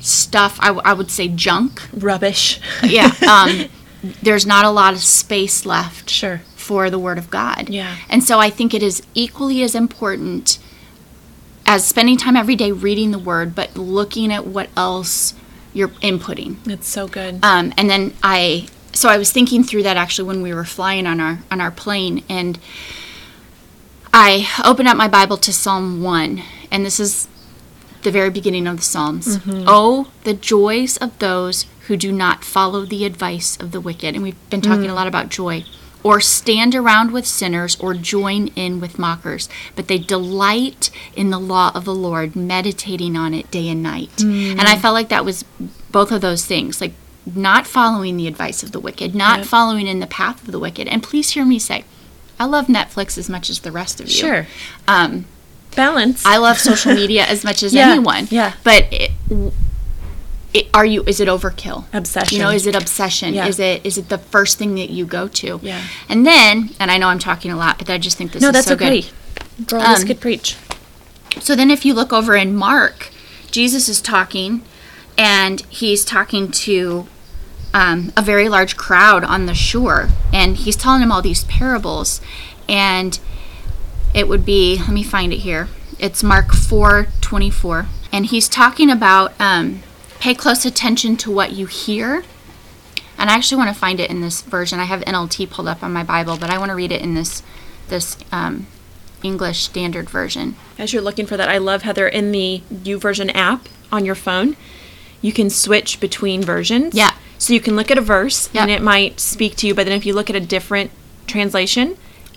stuff, 0.00 0.56
I, 0.60 0.66
w- 0.68 0.82
I 0.84 0.92
would 0.92 1.10
say 1.10 1.28
junk, 1.28 1.82
Rubbish. 1.92 2.60
yeah, 2.82 3.12
um, 3.28 3.66
there's 4.02 4.46
not 4.46 4.64
a 4.64 4.70
lot 4.70 4.92
of 4.94 5.00
space 5.00 5.64
left 5.66 6.10
Sure. 6.10 6.40
for 6.54 6.90
the 6.90 6.98
Word 6.98 7.18
of 7.18 7.30
God. 7.30 7.68
Yeah. 7.68 7.96
And 8.08 8.22
so 8.22 8.38
I 8.38 8.50
think 8.50 8.72
it 8.74 8.82
is 8.82 9.02
equally 9.14 9.62
as 9.62 9.74
important 9.74 10.58
as 11.66 11.84
spending 11.84 12.16
time 12.16 12.36
every 12.36 12.54
day 12.56 12.70
reading 12.72 13.10
the 13.10 13.18
Word, 13.18 13.54
but 13.54 13.76
looking 13.76 14.32
at 14.32 14.46
what 14.46 14.68
else 14.76 15.34
you're 15.72 15.88
inputting. 15.88 16.56
It's 16.68 16.88
so 16.88 17.08
good. 17.08 17.44
Um, 17.44 17.72
and 17.76 17.90
then 17.90 18.14
I, 18.22 18.68
so 18.92 19.08
I 19.08 19.18
was 19.18 19.32
thinking 19.32 19.62
through 19.64 19.82
that 19.82 19.96
actually 19.96 20.28
when 20.28 20.40
we 20.42 20.54
were 20.54 20.64
flying 20.64 21.06
on 21.06 21.20
our 21.20 21.40
on 21.50 21.60
our 21.60 21.70
plane, 21.70 22.22
and 22.28 22.58
I 24.12 24.48
opened 24.64 24.88
up 24.88 24.96
my 24.96 25.08
Bible 25.08 25.36
to 25.38 25.52
Psalm 25.52 26.02
one, 26.02 26.42
and 26.70 26.84
this 26.86 26.98
is 26.98 27.28
the 28.02 28.10
very 28.10 28.30
beginning 28.30 28.66
of 28.66 28.76
the 28.78 28.82
Psalms. 28.82 29.38
Oh, 29.46 30.10
the 30.24 30.32
joys 30.32 30.96
of 30.96 31.18
those 31.18 31.66
who 31.86 31.96
do 31.96 32.12
not 32.12 32.44
follow 32.44 32.84
the 32.84 33.04
advice 33.04 33.56
of 33.60 33.70
the 33.72 33.80
wicked, 33.80 34.14
and 34.14 34.22
we've 34.22 34.50
been 34.50 34.60
talking 34.60 34.88
a 34.90 34.94
lot 34.94 35.06
about 35.06 35.28
joy. 35.28 35.64
Or 36.04 36.20
stand 36.20 36.76
around 36.76 37.10
with 37.10 37.26
sinners, 37.26 37.74
or 37.80 37.92
join 37.92 38.48
in 38.54 38.78
with 38.80 38.96
mockers, 38.96 39.48
but 39.74 39.88
they 39.88 39.98
delight 39.98 40.90
in 41.16 41.30
the 41.30 41.38
law 41.40 41.72
of 41.74 41.84
the 41.84 41.94
Lord, 41.94 42.36
meditating 42.36 43.16
on 43.16 43.34
it 43.34 43.50
day 43.50 43.68
and 43.68 43.82
night. 43.82 44.22
And 44.22 44.60
I 44.60 44.76
felt 44.78 44.94
like 44.94 45.08
that 45.08 45.24
was 45.24 45.44
both 45.90 46.12
of 46.12 46.20
those 46.20 46.44
things, 46.46 46.80
like 46.80 46.92
not 47.34 47.66
following 47.66 48.16
the 48.16 48.28
advice 48.28 48.62
of 48.62 48.70
the 48.70 48.78
wicked, 48.78 49.16
not 49.16 49.38
Yep. 49.38 49.46
following 49.48 49.88
in 49.88 49.98
the 49.98 50.06
path 50.06 50.40
of 50.46 50.52
the 50.52 50.60
wicked. 50.60 50.86
And 50.86 51.02
please 51.02 51.30
hear 51.30 51.44
me 51.44 51.58
say, 51.58 51.84
I 52.38 52.44
love 52.44 52.66
Netflix 52.66 53.18
as 53.18 53.28
much 53.28 53.50
as 53.50 53.60
the 53.60 53.72
rest 53.72 54.00
of 54.00 54.06
you. 54.06 54.12
Sure. 54.14 54.46
Um, 54.86 55.24
Balance. 55.74 56.24
I 56.24 56.36
love 56.36 56.58
social 56.58 56.94
media 56.94 57.24
as 57.24 57.42
much 57.42 57.64
as 57.64 57.74
Yeah, 57.74 57.90
anyone. 57.90 58.28
yeah. 58.30 58.52
But 58.62 58.86
it, 58.92 59.10
it, 60.56 60.68
are 60.74 60.84
you? 60.84 61.02
Is 61.04 61.20
it 61.20 61.28
overkill? 61.28 61.84
Obsession. 61.92 62.36
You 62.36 62.42
know, 62.42 62.50
is 62.50 62.66
it 62.66 62.74
obsession? 62.74 63.34
Yeah. 63.34 63.46
Is 63.46 63.60
it 63.60 63.84
is 63.84 63.98
it 63.98 64.08
the 64.08 64.18
first 64.18 64.58
thing 64.58 64.74
that 64.76 64.90
you 64.90 65.06
go 65.06 65.28
to? 65.28 65.60
Yeah. 65.62 65.82
And 66.08 66.26
then, 66.26 66.70
and 66.80 66.90
I 66.90 66.98
know 66.98 67.08
I'm 67.08 67.18
talking 67.18 67.50
a 67.50 67.56
lot, 67.56 67.78
but 67.78 67.88
I 67.90 67.98
just 67.98 68.16
think 68.16 68.32
this 68.32 68.42
no, 68.42 68.48
is 68.48 68.54
that's 68.54 68.66
so 68.66 68.74
okay. 68.74 69.02
good. 69.02 69.68
Girl, 69.68 69.80
this 69.80 70.00
Um, 70.02 70.06
could 70.06 70.20
preach. 70.20 70.56
So 71.40 71.54
then, 71.54 71.70
if 71.70 71.84
you 71.84 71.94
look 71.94 72.12
over 72.12 72.34
in 72.34 72.56
Mark, 72.56 73.10
Jesus 73.50 73.88
is 73.88 74.00
talking, 74.00 74.62
and 75.16 75.60
he's 75.68 76.04
talking 76.04 76.50
to 76.50 77.06
um, 77.72 78.12
a 78.16 78.22
very 78.22 78.48
large 78.48 78.76
crowd 78.76 79.22
on 79.22 79.46
the 79.46 79.54
shore, 79.54 80.08
and 80.32 80.56
he's 80.56 80.76
telling 80.76 81.00
them 81.00 81.12
all 81.12 81.22
these 81.22 81.44
parables, 81.44 82.20
and 82.68 83.20
it 84.14 84.28
would 84.28 84.44
be 84.44 84.78
let 84.78 84.90
me 84.90 85.02
find 85.02 85.32
it 85.32 85.38
here. 85.38 85.68
It's 85.98 86.22
Mark 86.22 86.52
four 86.52 87.08
twenty 87.20 87.50
four, 87.50 87.86
and 88.12 88.26
he's 88.26 88.48
talking 88.48 88.90
about 88.90 89.32
um, 89.40 89.82
pay 90.26 90.34
close 90.34 90.64
attention 90.64 91.16
to 91.16 91.30
what 91.30 91.52
you 91.52 91.66
hear. 91.66 92.24
And 93.16 93.30
I 93.30 93.34
actually 93.34 93.58
want 93.58 93.72
to 93.72 93.78
find 93.78 94.00
it 94.00 94.10
in 94.10 94.22
this 94.22 94.42
version. 94.42 94.80
I 94.80 94.84
have 94.86 95.02
NLT 95.02 95.48
pulled 95.50 95.68
up 95.68 95.84
on 95.84 95.92
my 95.92 96.02
Bible, 96.02 96.36
but 96.36 96.50
I 96.50 96.58
want 96.58 96.70
to 96.70 96.74
read 96.74 96.90
it 96.90 97.00
in 97.00 97.14
this 97.14 97.44
this 97.86 98.16
um, 98.32 98.66
English 99.22 99.60
Standard 99.62 100.10
Version. 100.10 100.56
As 100.80 100.92
you're 100.92 101.00
looking 101.00 101.26
for 101.26 101.36
that, 101.36 101.48
I 101.48 101.58
love 101.58 101.82
Heather 101.82 102.08
in 102.08 102.32
the 102.32 102.60
U 102.82 102.98
Version 102.98 103.30
app 103.30 103.68
on 103.92 104.04
your 104.04 104.16
phone. 104.16 104.56
You 105.22 105.32
can 105.32 105.48
switch 105.48 106.00
between 106.00 106.42
versions. 106.42 106.92
Yeah. 106.92 107.12
So 107.38 107.52
you 107.52 107.60
can 107.60 107.76
look 107.76 107.92
at 107.92 107.98
a 107.98 108.00
verse 108.00 108.50
Yep. 108.52 108.62
and 108.62 108.70
it 108.72 108.82
might 108.82 109.20
speak 109.20 109.54
to 109.58 109.68
you, 109.68 109.76
but 109.76 109.84
then 109.86 109.96
if 109.96 110.04
you 110.04 110.12
look 110.12 110.28
at 110.28 110.34
a 110.34 110.40
different 110.40 110.90
translation, 111.28 111.96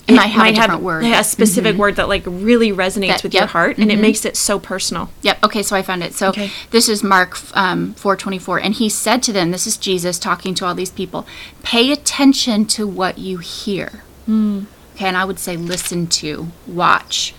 It 0.09 0.15
might 0.15 0.27
have 0.27 0.47
a 0.47 0.51
different 0.51 0.81
word. 0.81 1.03
A 1.03 1.07
mm-hmm. 1.07 1.21
specific 1.23 1.75
word 1.77 1.95
that 1.97 2.09
like 2.09 2.23
really 2.25 2.71
resonates 2.71 3.07
That- 3.07 3.23
with 3.23 3.33
your 3.33 3.45
heart, 3.47 3.77
and 3.77 3.91
it 3.91 3.95
mm-hmm. 3.95 4.01
makes 4.01 4.25
it 4.25 4.35
so 4.35 4.59
personal. 4.59 5.09
Yep. 5.21 5.43
Okay. 5.43 5.63
So 5.63 5.75
I 5.75 5.81
found 5.81 6.03
it. 6.03 6.13
So 6.13 6.29
Okay. 6.29 6.51
this 6.71 6.89
is 6.89 7.03
Mark 7.03 7.37
um, 7.55 7.93
four 7.93 8.15
twenty 8.15 8.39
four, 8.39 8.59
and 8.59 8.73
he 8.73 8.89
said 8.89 9.23
to 9.23 9.33
them, 9.33 9.51
"This 9.51 9.67
is 9.67 9.77
Jesus 9.77 10.19
talking 10.19 10.53
to 10.55 10.65
all 10.65 10.75
these 10.75 10.91
people. 10.91 11.25
Pay 11.63 11.91
attention 11.91 12.65
to 12.65 12.87
what 12.87 13.17
you 13.17 13.37
hear. 13.37 14.03
Hmm. 14.25 14.63
Okay, 14.95 15.07
and 15.07 15.15
I 15.15 15.23
would 15.23 15.39
say 15.39 15.55
listen 15.55 16.07
to, 16.07 16.49
watch, 16.67 17.33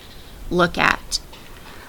look 0.49 0.79
at. 0.79 1.19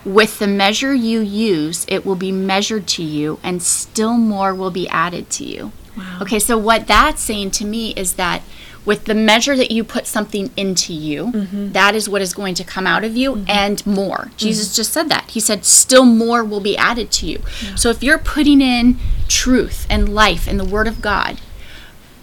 With 0.05 0.39
the 0.39 0.47
measure 0.47 0.93
you 0.93 1.21
use, 1.21 1.87
it 1.89 2.05
will 2.05 2.17
be 2.17 2.33
measured 2.33 2.87
to 2.89 3.03
you, 3.03 3.39
and 3.43 3.63
still 3.63 4.15
more 4.15 4.55
will 4.55 4.71
be 4.71 4.87
added 4.89 5.31
to 5.31 5.45
you. 5.45 5.73
Wow. 5.97 6.19
Okay, 6.23 6.39
so 6.39 6.59
what 6.59 6.87
that's 6.87 7.23
saying 7.23 7.53
to 7.53 7.65
me 7.65 7.93
is 7.95 8.15
that 8.15 8.43
with 8.85 9.05
the 9.05 9.15
measure 9.15 9.57
that 9.57 9.71
you 9.71 9.85
put 9.85 10.07
something 10.07 10.51
into 10.57 10.93
you, 10.93 11.27
mm-hmm. 11.27 11.73
that 11.73 11.95
is 11.95 12.09
what 12.09 12.21
is 12.21 12.35
going 12.35 12.55
to 12.55 12.65
come 12.65 12.87
out 12.87 13.05
of 13.05 13.17
you 13.17 13.33
mm-hmm. 13.35 13.45
and 13.49 13.87
more. 13.87 14.17
Mm-hmm. 14.19 14.37
Jesus 14.37 14.75
just 14.75 14.93
said 14.93 15.09
that. 15.09 15.31
He 15.31 15.41
said, 15.41 15.65
still 15.65 16.05
more 16.05 16.45
will 16.45 16.61
be 16.61 16.77
added 16.77 17.11
to 17.13 17.27
you. 17.27 17.43
So 17.77 17.91
if 17.91 18.03
you're 18.03 18.19
putting 18.19 18.61
in 18.61 18.99
truth 19.29 19.87
and 19.89 20.13
life 20.13 20.49
and 20.49 20.59
the 20.59 20.65
Word 20.65 20.89
of 20.89 21.01
God, 21.01 21.41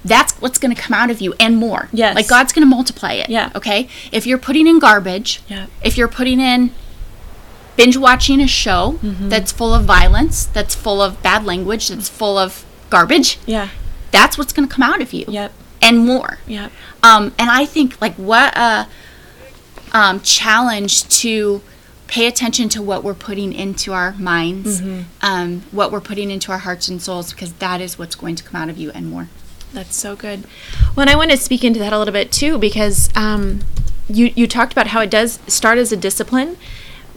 that's 0.04 0.34
what's 0.41 0.58
going 0.58 0.76
to 0.76 0.82
come 0.82 0.93
out 0.93 1.10
of 1.10 1.22
you 1.22 1.34
and 1.39 1.58
more. 1.58 1.89
Yes. 1.91 2.15
Like 2.15 2.28
God's 2.28 2.54
going 2.54 2.65
to 2.65 2.69
multiply 2.69 3.13
it. 3.13 3.30
Yeah. 3.30 3.52
Okay? 3.56 3.88
If 4.12 4.26
you're 4.26 4.38
putting 4.38 4.67
in 4.67 4.80
garbage, 4.80 5.41
Yeah. 5.48 5.67
if 5.84 5.98
you're 5.98 6.08
putting 6.08 6.39
in 6.39 6.72
binge 7.76 7.98
watching 7.98 8.41
a 8.41 8.48
show 8.48 9.00
Mm-hmm. 9.02 9.30
that's 9.30 9.52
full 9.52 9.74
of 9.74 9.86
violence, 9.86 10.45
that's 10.45 10.76
full 10.76 11.02
of 11.02 11.22
bad 11.24 11.45
language, 11.45 11.88
that's 11.88 12.10
mm. 12.10 12.13
full 12.13 12.38
of 12.38 12.65
garbage, 12.89 13.39
Yeah. 13.45 13.69
that's 14.12 14.38
what's 14.38 14.52
going 14.52 14.67
to 14.67 14.74
come 14.74 14.84
out 14.84 15.02
of 15.02 15.13
you 15.13 15.26
Yep. 15.28 15.54
And 15.82 16.00
more 16.00 16.38
Yep. 16.48 16.72
um, 17.04 17.34
and 17.39 17.50
i 17.50 17.65
think 17.65 18.00
like 18.02 18.15
what 18.15 18.56
a 18.58 18.88
um, 19.92 20.20
challenge 20.22 21.08
to 21.22 21.62
pay 22.08 22.26
attention 22.28 22.70
to 22.70 22.82
what 22.82 23.04
we're 23.04 23.13
putting 23.13 23.54
into 23.54 23.92
our 23.94 24.13
minds 24.13 24.82
um, 25.22 25.62
what 25.72 25.92
we're 25.92 26.02
putting 26.02 26.30
into 26.32 26.52
our 26.52 26.60
hearts 26.60 26.88
and 26.88 27.02
souls 27.02 27.32
because 27.34 27.54
that 27.54 27.82
is 27.82 27.98
what's 28.00 28.15
going 28.15 28.36
to 28.36 28.44
come 28.44 28.60
out 28.62 28.70
of 28.70 28.78
you 28.78 28.92
and 28.92 29.10
more 29.10 29.28
That's 29.74 29.96
so 29.96 30.15
good. 30.15 30.46
Well, 30.96 31.02
and 31.02 31.10
I 31.12 31.15
want 31.15 31.30
to 31.32 31.38
speak 31.38 31.63
into 31.63 31.80
that 31.80 31.94
a 31.94 32.00
little 32.00 32.12
bit 32.12 32.32
too, 32.32 32.58
because 32.58 33.10
um, 33.15 33.60
you 34.08 34.32
you 34.36 34.48
talked 34.48 34.72
about 34.72 34.88
how 34.88 35.02
it 35.02 35.12
does 35.12 35.38
start 35.48 35.78
as 35.78 35.92
a 35.92 35.98
discipline, 35.98 36.58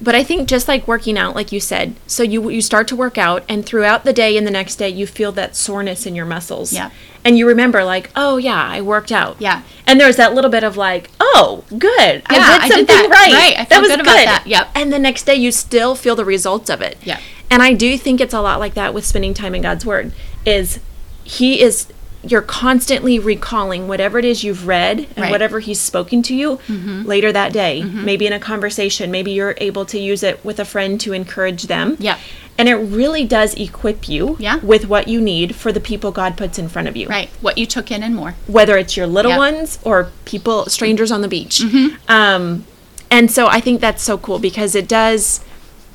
but 0.02 0.14
I 0.14 0.24
think 0.24 0.48
just 0.48 0.68
like 0.68 0.88
working 0.88 1.16
out, 1.16 1.34
like 1.34 1.52
you 1.52 1.60
said, 1.60 1.94
so 2.06 2.22
you 2.22 2.48
you 2.50 2.60
start 2.60 2.88
to 2.88 2.96
work 2.96 3.16
out, 3.18 3.44
and 3.48 3.64
throughout 3.64 4.04
the 4.04 4.12
day 4.12 4.36
and 4.36 4.46
the 4.46 4.50
next 4.50 4.76
day, 4.76 4.88
you 4.88 5.06
feel 5.06 5.32
that 5.32 5.54
soreness 5.56 6.06
in 6.06 6.14
your 6.14 6.26
muscles. 6.26 6.72
Yeah. 6.72 6.90
And 7.24 7.38
you 7.38 7.46
remember, 7.46 7.84
like, 7.84 8.10
oh 8.16 8.36
yeah, 8.36 8.60
I 8.62 8.80
worked 8.80 9.12
out. 9.12 9.36
Yeah. 9.40 9.62
And 9.86 10.00
there's 10.00 10.16
that 10.16 10.34
little 10.34 10.50
bit 10.50 10.64
of 10.64 10.76
like, 10.76 11.08
oh, 11.20 11.62
good, 11.70 11.80
Yeah, 11.88 12.22
I 12.30 12.58
I 12.62 12.68
did 12.68 12.86
did 12.86 12.88
something 12.88 12.96
that. 12.96 13.08
right. 13.10 13.32
Right, 13.32 13.58
I 13.60 13.64
that 13.66 13.80
was 13.80 13.90
good 13.90 14.00
about 14.00 14.16
that. 14.24 14.42
Yep. 14.46 14.68
And 14.74 14.92
the 14.92 14.98
next 14.98 15.22
day, 15.24 15.36
you 15.36 15.52
still 15.52 15.94
feel 15.94 16.16
the 16.16 16.24
results 16.24 16.68
of 16.68 16.80
it. 16.82 16.98
Yeah. 17.04 17.20
And 17.50 17.62
I 17.62 17.74
do 17.74 17.96
think 17.96 18.20
it's 18.20 18.34
a 18.34 18.40
lot 18.40 18.58
like 18.58 18.74
that 18.74 18.92
with 18.94 19.06
spending 19.06 19.34
time 19.34 19.54
in 19.54 19.62
God's 19.62 19.86
Word. 19.86 20.12
Is 20.44 20.80
He 21.22 21.60
is 21.60 21.86
you're 22.24 22.42
constantly 22.42 23.18
recalling 23.18 23.88
whatever 23.88 24.18
it 24.18 24.24
is 24.24 24.44
you've 24.44 24.66
read 24.66 24.98
and 24.98 25.08
Right. 25.08 25.16
Mm-hmm. 25.24 25.30
whatever 25.32 25.60
He's 25.60 25.80
spoken 25.80 26.22
to 26.22 26.34
you 26.34 26.58
later 27.04 27.32
that 27.32 27.52
day. 27.52 27.82
Maybe 27.82 28.26
in 28.26 28.32
a 28.32 28.38
conversation. 28.38 29.10
Maybe 29.10 29.32
you're 29.32 29.54
able 29.58 29.84
to 29.86 29.98
use 29.98 30.22
it 30.22 30.44
with 30.44 30.60
a 30.60 30.64
friend 30.64 31.00
to 31.00 31.12
encourage 31.12 31.64
them. 31.64 31.96
yeah 31.98 32.18
And 32.58 32.68
it 32.68 32.76
really 32.76 33.24
does 33.24 33.54
equip 33.54 34.08
you 34.08 34.36
Yeah. 34.38 34.56
with 34.62 34.86
what 34.86 35.08
you 35.08 35.20
need 35.20 35.56
for 35.56 35.72
the 35.72 35.80
people 35.80 36.12
God 36.12 36.36
puts 36.36 36.58
in 36.58 36.68
front 36.68 36.86
of 36.88 36.96
you 36.96 37.08
right 37.08 37.28
what 37.40 37.58
you 37.58 37.66
took 37.66 37.90
in 37.90 38.02
and 38.02 38.14
more 38.14 38.34
whether 38.46 38.76
it's 38.76 38.96
your 38.96 39.06
little 39.06 39.32
Yep. 39.32 39.38
ones 39.38 39.78
or 39.82 40.10
people 40.24 40.66
strangers 40.66 41.10
on 41.10 41.22
the 41.22 41.28
beach 41.28 41.56
Mm-hmm. 41.60 41.88
um, 42.18 42.64
and 43.10 43.30
so 43.30 43.46
i 43.48 43.60
think 43.60 43.80
that's 43.80 44.02
so 44.02 44.16
cool 44.16 44.38
because 44.38 44.74
it 44.74 44.86
does 44.88 45.40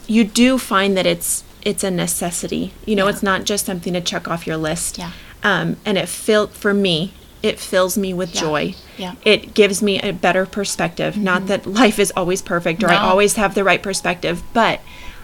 you 0.08 0.24
do 0.24 0.58
find 0.58 0.98
that 0.98 1.06
it's 1.06 1.44
it's 1.64 1.84
a 1.84 1.92
necessity. 1.92 2.72
You 2.86 2.96
know, 2.96 3.06
Yeah. 3.06 3.12
it's 3.14 3.24
not 3.24 3.44
just 3.44 3.66
something 3.66 3.92
to 3.94 4.00
check 4.00 4.26
off 4.30 4.48
your 4.48 4.56
list. 4.56 4.98
Yeah. 4.98 5.12
Um, 5.44 5.78
and 5.86 5.98
it 5.98 6.10
fill 6.10 6.48
for 6.48 6.74
me, 6.74 7.14
it 7.44 7.60
fills 7.60 7.98
me 7.98 8.14
with 8.14 8.34
Yeah. 8.36 8.42
joy. 8.42 8.76
Yeah. 8.98 9.12
Mm-hmm. 9.12 9.28
It 9.28 9.54
gives 9.54 9.82
me 9.82 10.00
a 10.02 10.12
better 10.12 10.46
perspective. 10.46 11.16
Not 11.18 11.48
that 11.48 11.66
life 11.68 12.00
is 12.00 12.12
always 12.16 12.42
perfect 12.42 12.84
or 12.84 12.90
I 12.90 12.98
always 12.98 13.36
have 13.36 13.54
the 13.56 13.64
right 13.64 13.82
perspective, 13.82 14.42
but 14.54 14.82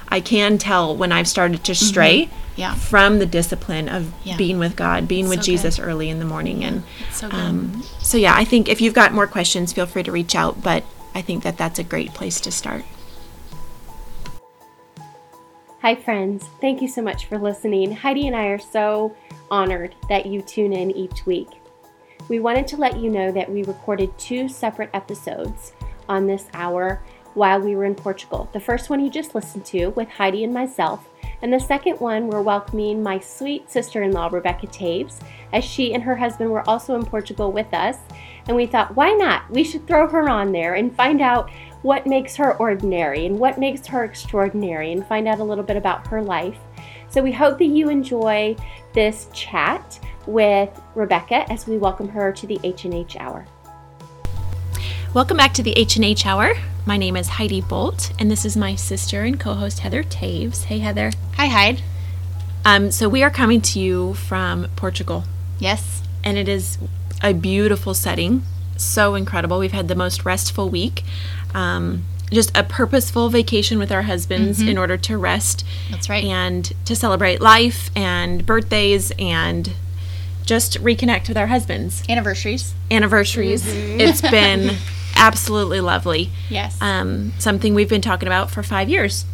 I 0.10 0.20
can 0.20 0.58
tell 0.60 0.96
when 0.96 1.12
I've 1.12 1.28
started 1.28 1.64
to 1.64 1.74
stray 1.76 2.26
Mm-hmm. 2.26 2.38
Yeah. 2.56 2.76
from 2.76 3.18
the 3.18 3.26
discipline 3.26 3.90
of 3.90 4.14
Yeah. 4.24 4.38
being 4.38 4.60
with 4.60 4.76
God, 4.76 5.08
being 5.08 5.28
with 5.28 5.40
So 5.40 5.44
Jesus 5.46 5.80
early 5.80 6.10
in 6.10 6.20
the 6.20 6.26
morning. 6.26 6.64
And 6.64 6.84
so 7.12 7.28
um, 7.32 7.82
so, 8.00 8.16
yeah, 8.18 8.36
I 8.36 8.46
think 8.46 8.70
if 8.70 8.80
you've 8.80 8.94
got 8.94 9.12
more 9.12 9.26
questions, 9.26 9.74
feel 9.74 9.88
free 9.88 10.04
to 10.04 10.12
reach 10.12 10.36
out. 10.36 10.62
But 10.62 10.84
I 11.16 11.22
think 11.24 11.42
that 11.44 11.58
that's 11.58 11.80
a 11.80 11.84
great 11.84 12.14
place 12.14 12.40
to 12.42 12.52
start. 12.52 12.84
Hi, 15.84 15.96
friends. 15.96 16.48
Thank 16.62 16.82
you 16.82 16.88
so 16.88 17.02
much 17.02 17.26
for 17.26 17.38
listening. 17.38 17.92
Heidi 17.92 18.26
and 18.26 18.36
I 18.38 18.46
are 18.46 18.58
so 18.58 19.14
honored 19.52 19.96
that 20.08 20.26
you 20.26 20.42
tune 20.42 20.72
in 20.72 20.92
each 20.92 21.26
week. 21.26 21.50
We 22.30 22.40
wanted 22.40 22.68
to 22.68 22.78
let 22.78 22.98
you 22.98 23.10
know 23.10 23.34
that 23.34 23.52
we 23.52 23.66
recorded 23.66 24.18
two 24.18 24.48
separate 24.48 24.92
episodes 24.94 25.74
on 26.08 26.26
this 26.26 26.46
hour 26.54 27.04
while 27.34 27.60
we 27.60 27.76
were 27.76 27.84
in 27.84 27.96
Portugal. 27.96 28.48
The 28.54 28.62
first 28.62 28.90
one 28.90 29.04
you 29.04 29.10
just 29.10 29.36
listened 29.36 29.66
to 29.66 29.88
with 29.88 30.08
Heidi 30.08 30.46
and 30.46 30.54
myself, 30.54 31.06
and 31.42 31.52
the 31.52 31.60
second 31.60 32.00
one 32.00 32.30
we're 32.30 32.42
welcoming 32.42 33.04
my 33.04 33.20
sweet 33.20 33.70
sister 33.70 34.04
in 34.04 34.14
law, 34.14 34.30
Rebecca 34.32 34.68
Toews, 34.68 35.20
as 35.52 35.66
she 35.66 35.94
and 35.94 36.02
her 36.02 36.16
husband 36.16 36.50
were 36.50 36.68
also 36.70 36.96
in 36.96 37.06
Portugal 37.06 37.52
with 37.52 37.74
us. 37.74 37.98
And 38.48 38.56
we 38.56 38.68
thought, 38.68 38.96
why 38.96 39.12
not? 39.12 39.50
We 39.50 39.66
should 39.66 39.86
throw 39.86 40.08
her 40.08 40.30
on 40.30 40.54
there 40.54 40.76
and 40.76 40.96
find 40.96 41.22
out 41.22 41.50
what 41.84 42.08
makes 42.08 42.38
her 42.38 42.56
ordinary 42.58 43.26
and 43.26 43.38
what 43.38 43.60
makes 43.60 43.86
her 43.88 44.06
extraordinary 44.06 44.94
and 44.94 45.06
find 45.06 45.28
out 45.28 45.40
a 45.40 45.44
little 45.44 45.64
bit 45.64 45.76
about 45.76 46.08
her 46.08 46.22
life. 46.22 46.58
So 47.10 47.22
we 47.22 47.32
hope 47.34 47.60
that 47.60 47.66
you 47.66 47.90
enjoy 47.90 48.56
this 48.94 49.28
chat 49.34 50.00
with 50.26 50.70
Rebecca 50.96 51.46
as 51.52 51.68
we 51.68 51.78
welcome 51.78 52.08
her 52.08 52.32
to 52.32 52.48
the 52.48 52.58
H&H 52.64 53.18
Hour. 53.18 53.46
Welcome 55.14 55.36
back 55.38 55.54
to 55.56 55.64
the 55.64 55.74
H&H 55.74 56.26
Hour. 56.26 56.54
My 56.86 56.96
name 56.96 57.18
is 57.18 57.28
Heidi 57.28 57.60
Bolt, 57.62 58.14
and 58.18 58.32
this 58.32 58.46
is 58.46 58.56
my 58.58 58.76
sister 58.76 59.24
and 59.24 59.38
co-host 59.38 59.80
Heather 59.80 60.04
Toews. 60.04 60.64
Hey, 60.64 60.80
Heather. 60.80 61.12
Hi, 61.36 61.48
Hyde. 61.48 61.84
Um, 62.66 62.92
so 62.92 63.10
we 63.10 63.24
are 63.24 63.30
coming 63.30 63.62
to 63.62 63.80
you 63.80 64.14
from 64.14 64.70
Portugal, 64.78 65.26
Yes. 65.60 66.02
and 66.24 66.38
it 66.38 66.48
is 66.48 66.78
a 67.22 67.34
beautiful 67.34 67.94
setting. 67.94 68.44
So 68.76 69.16
incredible. 69.16 69.60
We've 69.60 69.72
had 69.72 69.88
the 69.88 69.96
most 69.96 70.26
restful 70.26 70.70
week. 70.70 71.04
Um, 71.54 72.06
just 72.32 72.52
a 72.58 72.64
purposeful 72.64 73.30
vacation 73.30 73.78
with 73.78 73.92
our 73.92 74.02
husbands 74.04 74.60
in 74.60 74.76
order 74.76 74.98
to 74.98 75.18
rest 75.20 75.64
That's 75.92 76.10
right. 76.10 76.24
and 76.24 76.72
to 76.86 76.96
celebrate 76.96 77.42
life 77.42 77.92
and 77.96 78.44
birthdays 78.44 79.12
and 79.20 79.72
just 80.44 80.82
reconnect 80.82 81.28
with 81.28 81.38
our 81.38 81.46
husbands. 81.48 82.02
Anniversaries. 82.10 82.74
Anniversaries. 82.90 83.64
It's 83.68 84.22
been 84.32 84.78
absolutely 85.16 85.80
lovely. 85.80 86.32
Yes. 86.50 86.76
um, 86.82 87.34
something 87.38 87.76
we've 87.76 87.90
been 87.90 88.02
talking 88.02 88.28
about 88.28 88.50
for 88.50 88.64
five 88.64 88.90
years. 88.90 89.26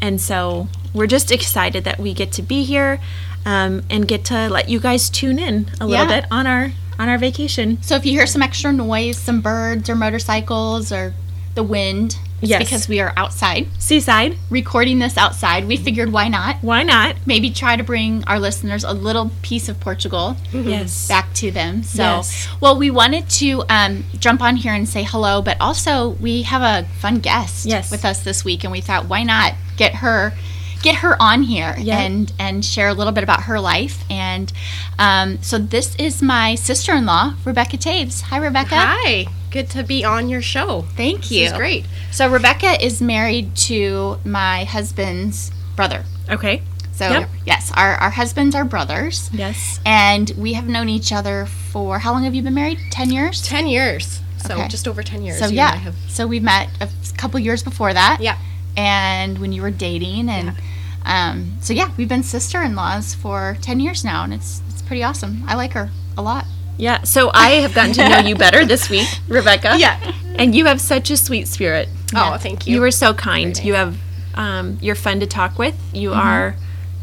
And 0.00 0.20
so 0.20 0.66
we're 0.92 1.06
just 1.06 1.30
excited 1.30 1.84
that 1.84 2.00
we 2.00 2.12
get 2.12 2.32
to 2.32 2.42
be 2.42 2.64
here 2.64 2.98
um, 3.46 3.84
and 3.88 4.08
get 4.08 4.24
to 4.26 4.48
let 4.48 4.68
you 4.68 4.80
guys 4.80 5.08
tune 5.10 5.38
in 5.38 5.68
a 5.80 5.86
little 5.86 6.06
Yeah. 6.06 6.20
bit 6.22 6.26
on 6.32 6.46
our 6.48 6.72
on 6.98 7.08
our 7.08 7.18
vacation. 7.18 7.80
So 7.82 7.94
if 7.94 8.04
you 8.04 8.10
hear 8.10 8.26
some 8.26 8.42
extra 8.42 8.72
noise, 8.72 9.16
some 9.16 9.40
birds 9.40 9.88
or 9.88 9.94
motorcycles 9.94 10.90
or 10.90 11.14
the 11.58 11.62
wind, 11.64 12.16
it's 12.40 12.50
Yes. 12.50 12.62
because 12.62 12.88
we 12.88 13.00
are 13.00 13.12
outside 13.16 13.66
Seaside, 13.80 14.36
recording 14.48 15.00
this 15.00 15.16
outside. 15.18 15.66
We 15.66 15.76
figured 15.76 16.12
why 16.12 16.28
not? 16.28 16.56
why 16.62 16.84
not? 16.84 17.16
Maybe 17.26 17.50
try 17.50 17.74
to 17.74 17.82
bring 17.82 18.22
our 18.28 18.38
listeners 18.38 18.84
a 18.84 18.92
little 18.92 19.32
piece 19.42 19.68
of 19.68 19.80
Portugal 19.80 20.36
Yes. 20.52 21.08
back 21.08 21.34
to 21.34 21.50
them. 21.50 21.82
So, 21.82 22.02
Yes. 22.04 22.46
well, 22.60 22.78
we 22.78 22.92
wanted 22.92 23.28
to 23.42 23.64
um, 23.68 24.04
jump 24.20 24.40
on 24.40 24.54
here 24.54 24.72
and 24.72 24.88
say 24.88 25.02
hello, 25.02 25.42
but 25.42 25.56
also 25.60 26.10
we 26.20 26.42
have 26.42 26.62
a 26.62 26.86
fun 27.00 27.18
guest 27.18 27.66
Yes. 27.66 27.90
with 27.90 28.04
us 28.04 28.20
this 28.20 28.44
week, 28.44 28.62
and 28.62 28.70
we 28.70 28.80
thought 28.80 29.06
why 29.08 29.24
not 29.24 29.54
get 29.76 29.96
her 29.96 30.32
get 30.80 30.94
her 31.02 31.20
on 31.20 31.42
here 31.42 31.74
Yeah. 31.76 31.98
and 31.98 32.32
and 32.38 32.64
share 32.64 32.86
a 32.86 32.94
little 32.94 33.12
bit 33.12 33.24
about 33.24 33.42
her 33.50 33.58
life. 33.58 34.04
And 34.08 34.52
um, 34.96 35.38
so 35.42 35.58
this 35.58 35.96
is 35.96 36.22
my 36.22 36.54
sister 36.54 36.94
in 36.94 37.04
law, 37.04 37.34
Rebecca 37.44 37.76
Toews. 37.78 38.20
Hi, 38.30 38.36
Rebecca. 38.38 38.76
Hi, 38.76 39.26
good 39.50 39.70
to 39.70 39.82
be 39.82 40.04
on 40.04 40.28
your 40.28 40.42
show. 40.42 40.82
Thank 40.96 41.22
This 41.22 41.30
you. 41.32 41.44
is 41.46 41.52
great. 41.52 41.86
So 42.10 42.28
Rebecca 42.28 42.82
is 42.84 43.00
married 43.00 43.54
to 43.68 44.18
my 44.24 44.64
husband's 44.64 45.50
brother. 45.76 46.04
Okay. 46.28 46.62
So 46.92 47.08
Yep. 47.10 47.28
yes, 47.46 47.72
our, 47.76 47.94
our 47.94 48.10
husbands 48.10 48.54
are 48.56 48.64
brothers. 48.64 49.30
Yes. 49.32 49.78
And 49.86 50.30
we 50.36 50.54
have 50.54 50.66
known 50.66 50.88
each 50.88 51.12
other 51.12 51.46
for 51.46 52.00
how 52.00 52.12
long 52.12 52.24
have 52.24 52.34
you 52.34 52.42
been 52.42 52.54
married? 52.54 52.78
Ten 52.90 53.10
years. 53.10 53.40
Ten 53.42 53.66
years, 53.68 54.20
so 54.44 54.54
Okay. 54.54 54.68
just 54.68 54.88
over 54.88 55.02
ten 55.04 55.22
years. 55.22 55.38
So 55.38 55.46
yeah, 55.46 55.76
have- 55.76 55.94
so 56.08 56.26
we 56.26 56.40
met 56.40 56.68
a 56.80 56.88
couple 57.16 57.38
years 57.40 57.62
before 57.62 57.94
that. 57.94 58.18
yeah, 58.20 58.36
And 58.76 59.38
when 59.38 59.52
you 59.52 59.62
were 59.62 59.70
dating, 59.70 60.28
and 60.28 60.54
um, 61.04 61.56
so 61.60 61.72
yeah, 61.72 61.90
we've 61.96 62.08
been 62.08 62.24
sister-in-laws 62.24 63.14
for 63.14 63.56
ten 63.62 63.78
years 63.80 64.04
now, 64.04 64.24
and 64.24 64.34
it's 64.34 64.60
it's 64.68 64.82
pretty 64.82 65.02
awesome. 65.04 65.44
I 65.46 65.54
like 65.54 65.72
her 65.74 65.90
a 66.16 66.22
lot. 66.22 66.44
Yeah. 66.78 67.02
So 67.02 67.30
I 67.34 67.50
have 67.60 67.74
gotten 67.74 67.92
to 67.94 68.08
know 68.08 68.18
you 68.18 68.34
better 68.46 68.64
this 68.64 68.88
week, 68.88 69.08
Rebecca. 69.28 69.76
Yeah. 69.78 70.14
And 70.36 70.54
you 70.54 70.64
have 70.66 70.80
such 70.80 71.10
a 71.10 71.16
sweet 71.16 71.48
spirit. 71.48 71.88
Oh, 72.14 72.38
thank 72.38 72.66
you. 72.66 72.76
You 72.76 72.84
are 72.84 72.90
so 72.90 73.12
kind. 73.12 73.62
You 73.62 73.74
have 73.74 73.98
um, 74.34 74.78
you're 74.80 74.94
fun 74.94 75.20
to 75.20 75.26
talk 75.26 75.58
with. 75.58 75.76
You 75.92 76.12
are 76.14 76.54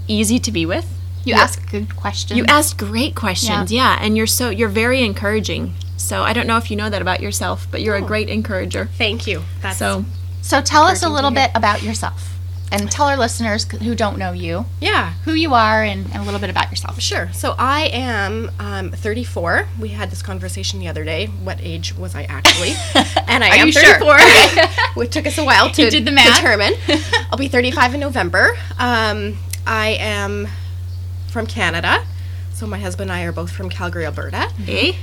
easy 0.08 0.40
to 0.40 0.52
be 0.52 0.66
with. 0.66 0.88
You 1.26 1.34
ask 1.34 1.70
good 1.70 1.96
questions. 1.96 2.38
You 2.38 2.46
ask 2.48 2.78
great 2.78 3.16
questions, 3.16 3.72
yeah. 3.72 3.98
and 4.00 4.16
you're 4.16 4.28
so 4.28 4.50
you're 4.50 4.70
very 4.70 5.04
encouraging. 5.04 5.74
So 5.98 6.22
I 6.22 6.34
don't 6.34 6.46
know 6.46 6.58
if 6.58 6.70
you 6.70 6.78
know 6.78 6.90
that 6.90 7.02
about 7.02 7.20
yourself, 7.20 7.68
but 7.72 7.82
you're 7.82 7.96
a 7.96 8.02
great 8.02 8.30
encourager. 8.30 8.86
Thank 8.98 9.26
you. 9.26 9.42
That's 9.62 9.78
So 9.78 10.06
so 10.42 10.62
tell 10.62 10.84
us 10.84 11.02
a 11.02 11.10
little 11.10 11.32
bit 11.32 11.50
about 11.56 11.82
yourself, 11.82 12.35
and 12.72 12.92
tell 12.92 13.08
our 13.08 13.18
listeners 13.18 13.64
who 13.72 13.96
don't 13.96 14.18
know 14.18 14.32
you 14.32 14.66
yeah. 14.82 15.14
who 15.24 15.34
you 15.34 15.54
are, 15.54 15.84
and, 15.84 16.06
and 16.08 16.16
a 16.18 16.24
little 16.24 16.40
bit 16.40 16.50
about 16.50 16.70
yourself. 16.70 17.00
Sure. 17.00 17.32
So 17.34 17.56
I 17.58 17.88
am 17.94 18.52
um, 18.60 18.92
34. 18.92 19.68
We 19.80 19.90
had 19.90 20.10
this 20.12 20.22
conversation 20.22 20.80
the 20.80 20.88
other 20.88 21.04
day. 21.04 21.28
What 21.28 21.60
age 21.62 21.96
was 21.96 22.16
I 22.16 22.24
actually? 22.24 22.74
And 23.28 23.44
I 23.44 23.56
am 23.58 23.68
you 23.68 23.74
sure? 23.74 24.00
34. 24.00 24.68
Which 24.96 25.12
took 25.12 25.26
us 25.26 25.38
a 25.38 25.44
while 25.44 25.70
to 25.72 25.90
did 25.90 26.06
the 26.06 26.12
math. 26.12 26.38
determine. 26.38 26.74
I'll 27.32 27.38
be 27.38 27.48
35 27.48 27.96
in 27.96 28.00
November. 28.00 28.56
Um, 28.78 29.38
I 29.68 29.98
am 30.00 30.48
from 31.30 31.48
Canada. 31.48 32.06
So 32.54 32.66
my 32.68 32.80
husband 32.80 33.10
and 33.12 33.20
I 33.20 33.24
are 33.24 33.34
both 33.34 33.52
from 33.52 33.70
Calgary, 33.70 34.06
Alberta. 34.06 34.50
hey, 34.64 34.96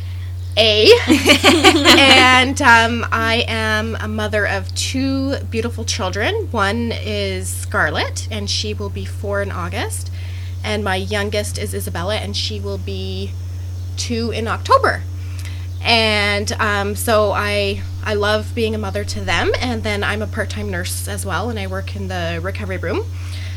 A. 0.56 0.90
and 1.98 2.60
um, 2.60 3.06
I 3.10 3.44
am 3.48 3.96
a 4.00 4.08
mother 4.08 4.46
of 4.46 4.74
two 4.74 5.36
beautiful 5.50 5.84
children. 5.84 6.48
One 6.50 6.92
is 6.92 7.48
Scarlett, 7.48 8.28
and 8.30 8.50
she 8.50 8.74
will 8.74 8.90
be 8.90 9.04
four 9.04 9.42
in 9.42 9.50
August. 9.50 10.10
And 10.64 10.84
my 10.84 10.96
youngest 10.96 11.58
is 11.58 11.74
Isabella, 11.74 12.16
and 12.16 12.36
she 12.36 12.60
will 12.60 12.78
be 12.78 13.32
two 13.96 14.30
in 14.30 14.46
October. 14.46 15.02
And 15.82 16.52
um, 16.60 16.94
so 16.96 17.32
I 17.32 17.82
I 18.04 18.14
love 18.14 18.54
being 18.54 18.74
a 18.74 18.78
mother 18.78 19.04
to 19.04 19.20
them. 19.20 19.52
And 19.60 19.82
then 19.82 20.04
I'm 20.04 20.22
a 20.22 20.26
part-time 20.26 20.70
nurse 20.70 21.08
as 21.08 21.24
well, 21.24 21.50
and 21.50 21.58
I 21.58 21.66
work 21.66 21.96
in 21.96 22.08
the 22.08 22.40
recovery 22.42 22.76
room, 22.76 23.04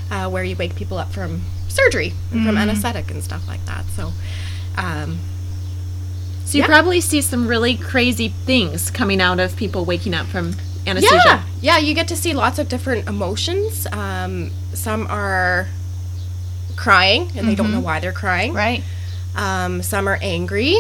uh, 0.10 0.30
where 0.30 0.44
you 0.44 0.56
wake 0.56 0.76
people 0.76 0.98
up 0.98 1.12
from 1.12 1.42
surgery 1.68 2.14
and 2.32 2.46
from 2.46 2.58
anesthetic 2.58 3.12
and 3.12 3.24
stuff 3.24 3.48
like 3.48 3.66
that. 3.66 3.86
So. 3.88 4.12
Um, 4.78 5.20
so 6.46 6.58
you 6.58 6.64
Yeah. 6.64 6.68
probably 6.68 7.02
see 7.02 7.22
some 7.22 7.48
really 7.48 7.76
crazy 7.76 8.30
things 8.46 8.90
coming 8.92 9.20
out 9.22 9.40
of 9.40 9.56
people 9.56 9.84
waking 9.86 10.14
up 10.14 10.28
from 10.28 10.56
anesthesia. 10.88 11.22
Yeah, 11.26 11.44
yeah, 11.62 11.78
you 11.80 11.94
get 11.94 12.08
to 12.10 12.16
see 12.16 12.34
lots 12.34 12.60
of 12.60 12.70
different 12.70 13.08
emotions. 13.10 13.88
Um, 13.92 14.52
some 14.74 15.08
are 15.10 15.68
crying 16.76 17.32
and 17.36 17.48
they 17.48 17.56
don't 17.56 17.72
know 17.72 17.80
why 17.80 18.00
they're 18.00 18.12
crying. 18.14 18.54
Right. 18.54 18.84
Um, 19.36 19.82
some 19.84 20.08
are 20.08 20.18
angry, 20.22 20.78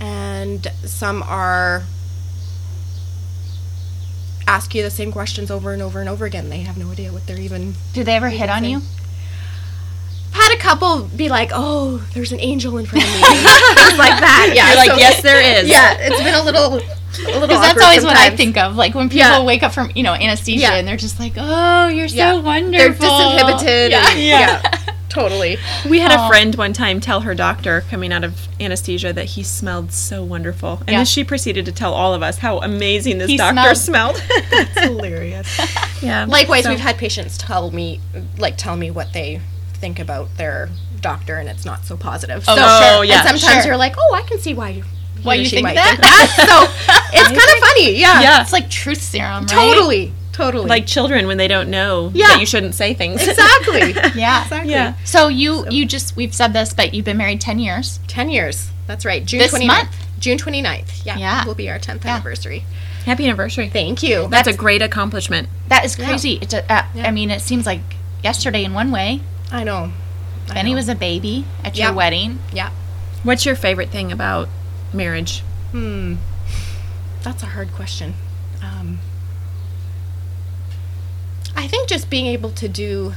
and 0.00 0.66
some 0.84 1.22
are 1.24 1.82
ask 4.46 4.74
you 4.74 4.82
the 4.82 4.90
same 4.90 5.12
questions 5.12 5.50
over 5.50 5.72
and 5.72 5.82
over 5.82 6.00
and 6.00 6.08
over 6.08 6.24
again. 6.24 6.48
They 6.48 6.60
have 6.60 6.76
no 6.78 6.90
idea 6.90 7.12
what 7.12 7.26
they're 7.26 7.40
even. 7.40 7.74
Do 7.92 8.04
they 8.04 8.14
ever 8.16 8.28
hit 8.28 8.48
on 8.48 8.64
you? 8.64 8.80
I've 10.58 10.64
had 10.64 10.76
a 10.76 10.78
couple 10.78 11.02
be 11.16 11.28
like, 11.28 11.50
"Oh, 11.52 11.98
there's 12.14 12.32
an 12.32 12.40
angel 12.40 12.78
in 12.78 12.86
front 12.86 13.04
of 13.04 13.10
me," 13.12 13.20
things 13.22 13.98
like 13.98 14.18
that. 14.20 14.52
Yeah, 14.54 14.68
You're 14.68 14.76
like, 14.76 14.90
so- 14.90 14.96
yes, 14.96 15.22
there 15.22 15.40
is. 15.62 15.68
Yeah, 15.68 15.96
it's 15.98 16.18
been 16.22 16.34
a 16.34 16.42
little, 16.42 16.66
a 16.66 16.74
little. 16.74 16.88
Because 17.18 17.48
that's 17.48 17.70
awkward 17.72 17.82
always 17.84 18.04
what 18.04 18.16
I 18.16 18.30
think 18.30 18.56
of, 18.56 18.76
like 18.76 18.94
when 18.94 19.08
people 19.08 19.18
Yeah. 19.28 19.42
wake 19.44 19.62
up 19.62 19.72
from 19.72 19.90
you 19.94 20.02
know 20.02 20.12
anesthesia 20.14 20.60
Yeah. 20.62 20.74
and 20.76 20.86
they're 20.86 20.96
just 20.96 21.18
like, 21.18 21.34
"Oh, 21.36 21.88
you're 21.88 22.08
so 22.08 22.16
Yeah. 22.16 22.40
wonderful." 22.40 23.06
They're 23.06 23.44
disinhibited. 23.44 23.90
Yeah. 23.90 24.10
and- 24.10 24.20
yeah. 24.20 24.62
totally. 25.08 25.56
We 25.88 26.00
had 26.00 26.12
Aw. 26.12 26.26
a 26.26 26.28
friend 26.28 26.54
one 26.54 26.72
time 26.74 27.00
tell 27.00 27.20
her 27.22 27.34
doctor 27.34 27.80
coming 27.90 28.12
out 28.12 28.24
of 28.24 28.46
anesthesia 28.60 29.12
that 29.14 29.24
he 29.24 29.42
smelled 29.42 29.90
so 29.92 30.22
wonderful. 30.22 30.78
And 30.80 30.90
Yeah. 30.90 30.96
then 30.98 31.06
she 31.06 31.24
proceeded 31.24 31.64
to 31.64 31.72
tell 31.72 31.94
all 31.94 32.12
of 32.14 32.22
us 32.22 32.38
how 32.38 32.58
amazing 32.58 33.16
this 33.18 33.28
He 33.30 33.36
doctor 33.38 33.74
smelled. 33.74 34.22
that's 34.50 34.78
Hilarious. 34.80 35.48
yeah. 36.02 36.26
Likewise, 36.28 36.64
So- 36.64 36.70
we've 36.70 36.78
had 36.80 36.98
patients 36.98 37.38
tell 37.38 37.70
me, 37.70 38.00
like, 38.36 38.56
tell 38.58 38.76
me 38.76 38.90
what 38.90 39.12
they 39.14 39.40
think 39.80 39.98
about 39.98 40.36
their 40.36 40.68
doctor 41.00 41.36
and 41.36 41.48
it's 41.48 41.64
not 41.64 41.84
so 41.84 41.96
positive. 41.96 42.44
Oh, 42.48 42.56
so, 42.56 42.96
sure. 42.96 43.04
yeah, 43.04 43.20
And 43.26 43.38
sometimes 43.38 43.62
sure. 43.62 43.72
you're 43.72 43.76
like, 43.76 43.94
oh, 43.98 44.14
I 44.14 44.22
can 44.22 44.38
see 44.38 44.54
why 44.54 44.70
you. 44.70 44.84
Why 45.22 45.34
you 45.34 45.44
she 45.46 45.56
think 45.56 45.64
might 45.64 45.74
that? 45.74 45.90
think 45.90 46.00
that. 46.02 46.46
so 46.46 46.94
it's 47.18 47.28
kind 47.28 47.36
of 47.38 47.68
funny, 47.68 47.98
yeah. 47.98 48.20
Yeah. 48.20 48.40
It's 48.42 48.52
like 48.52 48.70
truth 48.70 49.02
serum, 49.02 49.46
right? 49.46 49.48
Totally, 49.48 50.12
totally. 50.32 50.68
Like 50.68 50.86
children 50.86 51.26
when 51.26 51.38
they 51.38 51.48
don't 51.48 51.70
know 51.70 52.12
Yeah. 52.14 52.28
that 52.28 52.40
you 52.40 52.46
shouldn't 52.46 52.74
say 52.76 52.94
things. 52.94 53.26
exactly. 53.26 53.92
Yeah. 54.20 54.42
exactly. 54.44 54.70
Yeah. 54.70 54.94
So 55.04 55.26
you 55.26 55.66
you 55.70 55.86
just 55.86 56.14
we've 56.14 56.32
said 56.34 56.52
this, 56.52 56.72
but 56.72 56.94
you've 56.94 57.04
been 57.04 57.16
married 57.16 57.40
ten 57.40 57.58
years. 57.58 57.98
Ten 58.06 58.28
years. 58.30 58.70
That's 58.86 59.04
right. 59.04 59.24
June 59.24 59.40
This 59.40 59.52
29th. 59.52 59.66
month? 59.66 59.90
June 60.20 60.38
29th. 60.38 61.04
Yeah. 61.04 61.16
Yeah. 61.18 61.44
Will 61.46 61.54
be 61.56 61.68
our 61.68 61.78
10th 61.80 62.04
Yeah. 62.04 62.14
anniversary. 62.14 62.64
Happy 63.04 63.24
anniversary. 63.26 63.68
Thank 63.68 64.02
you. 64.04 64.28
That's 64.28 64.48
a 64.48 64.52
great 64.52 64.82
accomplishment. 64.82 65.48
That 65.68 65.84
is 65.84 65.94
crazy. 65.96 66.38
It's 66.40 66.54
a, 66.54 66.70
uh, 66.72 66.84
I 66.96 67.10
mean, 67.10 67.30
it 67.30 67.40
seems 67.40 67.66
like 67.66 67.80
yesterday 68.22 68.64
in 68.64 68.72
one 68.72 68.90
way. 68.92 69.20
I 69.50 69.64
know. 69.64 69.92
I 70.50 70.54
Benny 70.54 70.70
know. 70.70 70.76
was 70.76 70.88
a 70.88 70.94
baby 70.94 71.44
at 71.64 71.76
Yeah. 71.76 71.86
your 71.86 71.94
wedding. 71.94 72.38
Yeah. 72.52 72.70
What's 73.22 73.44
your 73.46 73.56
favorite 73.56 73.90
thing 73.90 74.12
about 74.12 74.48
marriage? 74.92 75.42
Hmm. 75.72 76.16
That's 77.22 77.42
a 77.42 77.46
hard 77.46 77.72
question. 77.72 78.14
Um, 78.62 78.98
I 81.56 81.66
think 81.66 81.88
just 81.88 82.08
being 82.08 82.26
able 82.26 82.50
to 82.52 82.68
do 82.68 83.14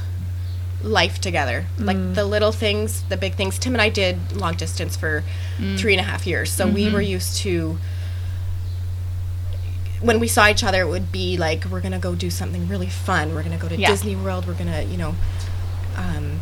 life 0.82 1.20
together, 1.20 1.66
like 1.78 2.14
the 2.14 2.24
little 2.24 2.50
things, 2.50 3.02
the 3.08 3.16
big 3.16 3.34
things. 3.34 3.58
Tim 3.58 3.72
and 3.74 3.80
I 3.80 3.88
did 3.88 4.32
long 4.32 4.54
distance 4.54 4.96
for 4.96 5.22
three 5.76 5.92
and 5.94 6.00
a 6.00 6.04
half 6.04 6.26
years, 6.26 6.50
so 6.50 6.66
we 6.66 6.90
were 6.90 7.00
used 7.00 7.36
to. 7.38 7.78
When 10.00 10.18
we 10.18 10.26
saw 10.26 10.48
each 10.48 10.64
other, 10.64 10.80
it 10.80 10.88
would 10.88 11.12
be 11.12 11.36
like 11.36 11.64
we're 11.66 11.80
gonna 11.80 12.00
go 12.00 12.16
do 12.16 12.30
something 12.30 12.66
really 12.68 12.88
fun. 12.88 13.32
We're 13.34 13.44
gonna 13.44 13.58
go 13.58 13.68
to 13.68 13.76
Yeah. 13.76 13.88
Disney 13.90 14.16
World. 14.16 14.48
We're 14.48 14.54
gonna, 14.54 14.82
you 14.82 14.96
know, 14.96 15.14
um, 15.96 16.40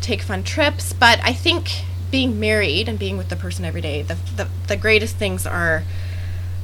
take 0.00 0.22
fun 0.22 0.42
trips. 0.42 0.92
But 0.92 1.20
I 1.22 1.32
think 1.32 1.84
being 2.10 2.40
married 2.40 2.88
and 2.88 2.98
being 2.98 3.16
with 3.16 3.28
the 3.28 3.36
person 3.36 3.64
every 3.64 3.80
day, 3.80 4.02
the 4.02 4.16
the, 4.36 4.48
the 4.68 4.76
greatest 4.76 5.16
things 5.16 5.46
are 5.46 5.82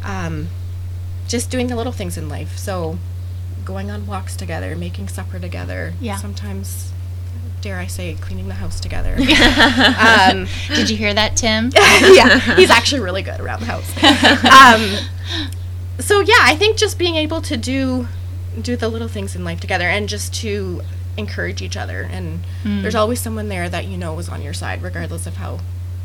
um, 0.05 0.49
just 1.29 1.51
doing 1.51 1.67
the 1.67 1.77
little 1.77 1.93
things 1.93 2.17
in 2.17 2.29
life. 2.29 2.57
So 2.57 2.99
going 3.65 3.91
on 3.91 4.07
walks 4.07 4.37
together, 4.37 4.77
making 4.77 5.09
supper 5.09 5.39
together. 5.39 5.93
Yeah. 6.01 6.17
Sometimes, 6.17 6.93
dare 7.61 7.79
I 7.79 7.87
say, 7.87 8.15
cleaning 8.15 8.49
the 8.49 8.55
house 8.55 8.81
together. 8.81 9.15
um, 9.19 10.47
Did 10.69 10.89
you 10.89 10.97
hear 10.97 11.13
that, 11.13 11.37
Tim? 11.37 11.71
yeah, 11.75 12.39
he's 12.55 12.71
actually 12.71 13.01
really 13.01 13.23
good 13.23 13.41
around 13.41 13.61
the 13.61 13.67
house. 13.67 13.91
Um, 14.47 15.09
so 15.99 16.21
yeah, 16.21 16.39
I 16.41 16.57
think 16.57 16.77
just 16.77 16.99
being 16.99 17.17
able 17.17 17.41
to 17.43 17.57
do 17.57 18.07
do 18.61 18.77
the 18.77 18.89
little 18.89 19.09
things 19.09 19.37
in 19.37 19.45
life 19.45 19.61
together 19.61 19.85
and 19.85 20.09
just 20.09 20.33
to 20.35 20.81
encourage 21.17 21.63
each 21.63 21.77
other 21.77 22.03
and 22.03 22.41
there's 22.65 22.95
always 22.95 23.21
someone 23.21 23.49
there 23.49 23.69
that 23.69 23.87
you 23.87 23.97
know 23.97 24.19
is 24.19 24.29
on 24.29 24.43
your 24.43 24.53
side 24.53 24.83
regardless 24.83 25.27
of 25.27 25.37
how 25.37 25.59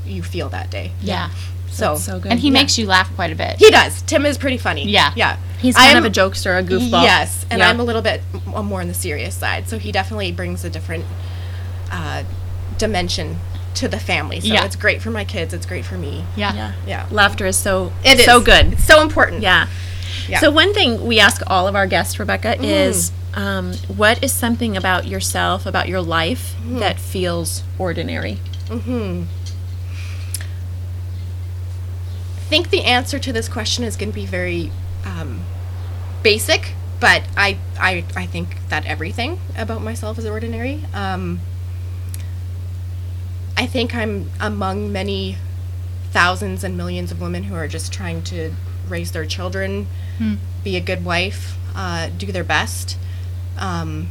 you 0.05 0.23
feel 0.23 0.49
that 0.49 0.69
day. 0.69 0.91
Yeah. 1.01 1.29
So, 1.69 1.95
so 1.95 2.19
good. 2.19 2.31
And 2.31 2.39
he 2.39 2.51
makes 2.51 2.77
you 2.77 2.85
laugh 2.85 3.13
quite 3.15 3.31
a 3.31 3.35
bit. 3.35 3.57
he 3.57 3.69
does. 3.71 4.01
Tim 4.01 4.25
is 4.25 4.37
pretty 4.37 4.57
funny. 4.57 4.89
Yeah. 4.89 5.13
Yeah. 5.15 5.37
He's 5.59 5.75
kind 5.75 5.95
I'm- 5.95 5.97
of 5.97 6.05
a 6.05 6.13
jokester, 6.13 6.59
a 6.59 6.63
goofball. 6.63 7.03
Yes, 7.03 7.45
and 7.49 7.59
Yeah. 7.59 7.69
I'm 7.69 7.79
a 7.79 7.83
little 7.83 8.01
bit 8.01 8.21
more 8.45 8.81
on 8.81 8.87
the 8.87 8.93
serious 8.93 9.35
side, 9.35 9.69
so 9.69 9.77
he 9.77 9.91
definitely 9.91 10.31
brings 10.31 10.65
a 10.65 10.69
different 10.69 11.05
uh, 11.91 12.23
dimension 12.77 13.37
to 13.75 13.87
the 13.87 13.99
family. 13.99 14.41
So 14.41 14.47
Yeah. 14.47 14.65
it's 14.65 14.75
great 14.75 15.01
for 15.01 15.11
my 15.11 15.23
kids. 15.23 15.53
It's 15.53 15.65
great 15.65 15.85
for 15.85 15.97
me. 15.97 16.25
Yeah. 16.35 16.53
Yeah. 16.53 16.73
Yeah, 16.87 17.07
Laughter 17.11 17.45
is 17.45 17.55
so 17.57 17.93
it 18.03 18.19
is 18.19 18.25
so 18.25 18.41
good. 18.41 18.73
It's 18.73 18.83
so 18.85 19.01
important. 19.01 19.41
Yeah. 19.41 19.67
Yeah. 20.27 20.39
So 20.39 20.51
one 20.51 20.73
thing 20.73 21.05
we 21.05 21.19
ask 21.19 21.41
all 21.47 21.67
of 21.67 21.75
our 21.75 21.87
guests, 21.87 22.19
Rebecca, 22.19 22.61
is 22.61 23.11
um, 23.33 23.73
what 23.95 24.23
is 24.23 24.31
something 24.31 24.75
about 24.75 25.07
yourself, 25.07 25.65
about 25.65 25.87
your 25.87 26.01
life, 26.01 26.55
that 26.65 26.99
feels 26.99 27.63
ordinary? 27.77 28.35
Hmm. 28.67 29.23
I 32.37 32.53
think 32.53 32.69
the 32.69 32.83
answer 32.83 33.17
to 33.19 33.31
this 33.31 33.47
question 33.47 33.83
is 33.85 33.95
going 33.95 34.09
to 34.11 34.15
be 34.15 34.25
very 34.25 34.71
um, 35.05 35.41
basic, 36.21 36.73
but 36.99 37.23
I, 37.37 37.57
I 37.79 38.03
I 38.15 38.25
think 38.25 38.57
that 38.69 38.85
everything 38.85 39.39
about 39.57 39.81
myself 39.81 40.19
is 40.19 40.25
ordinary. 40.25 40.83
Um, 40.93 41.39
I 43.55 43.65
think 43.65 43.95
I'm 43.95 44.29
among 44.39 44.91
many 44.91 45.37
thousands 46.11 46.63
and 46.63 46.75
millions 46.75 47.11
of 47.11 47.21
women 47.21 47.43
who 47.43 47.55
are 47.55 47.67
just 47.67 47.93
trying 47.93 48.21
to 48.23 48.53
raise 48.91 49.11
their 49.11 49.25
children, 49.25 49.87
be 50.63 50.75
a 50.77 50.81
good 50.81 51.03
wife, 51.03 51.55
uh, 51.75 52.09
do 52.17 52.31
their 52.31 52.43
best. 52.43 52.97
Um, 53.57 54.09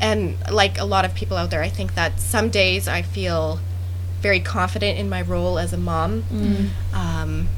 and 0.00 0.36
like 0.50 0.78
a 0.80 0.84
lot 0.84 1.04
of 1.04 1.14
people 1.14 1.36
out 1.36 1.50
there, 1.50 1.62
I 1.62 1.68
think 1.68 1.94
that 1.94 2.18
some 2.18 2.48
days 2.50 2.88
I 2.88 3.02
feel 3.02 3.60
very 4.20 4.40
confident 4.40 4.98
in 4.98 5.08
my 5.08 5.22
role 5.22 5.58
as 5.58 5.72
a 5.72 5.76
mom, 5.76 6.24
um, 6.92 7.48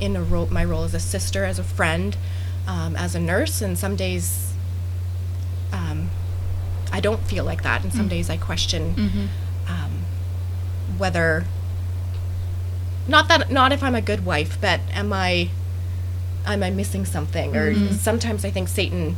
in 0.00 0.16
a 0.16 0.22
role, 0.22 0.46
my 0.50 0.64
role 0.64 0.84
as 0.84 0.94
a 0.94 1.00
sister, 1.00 1.44
as 1.44 1.58
a 1.58 1.64
friend, 1.64 2.16
um, 2.66 2.96
as 2.96 3.14
a 3.14 3.20
nurse, 3.20 3.62
and 3.62 3.78
some 3.78 3.94
days 3.96 4.52
um, 5.72 6.10
I 6.92 7.00
don't 7.00 7.22
feel 7.26 7.44
like 7.44 7.62
that, 7.62 7.82
and 7.84 7.92
some 7.92 8.08
days 8.08 8.28
I 8.30 8.36
question 8.36 8.94
um, 9.68 9.92
whether 10.98 11.44
not 13.08 13.28
that 13.28 13.50
not 13.50 13.72
if 13.72 13.82
I'm 13.82 13.94
a 13.94 14.00
good 14.02 14.24
wife, 14.24 14.58
but 14.60 14.80
am 14.92 15.12
I 15.12 15.50
am 16.46 16.62
I 16.62 16.70
missing 16.70 17.04
something? 17.04 17.56
Or 17.56 17.74
sometimes 17.92 18.44
I 18.44 18.50
think 18.50 18.68
Satan 18.68 19.16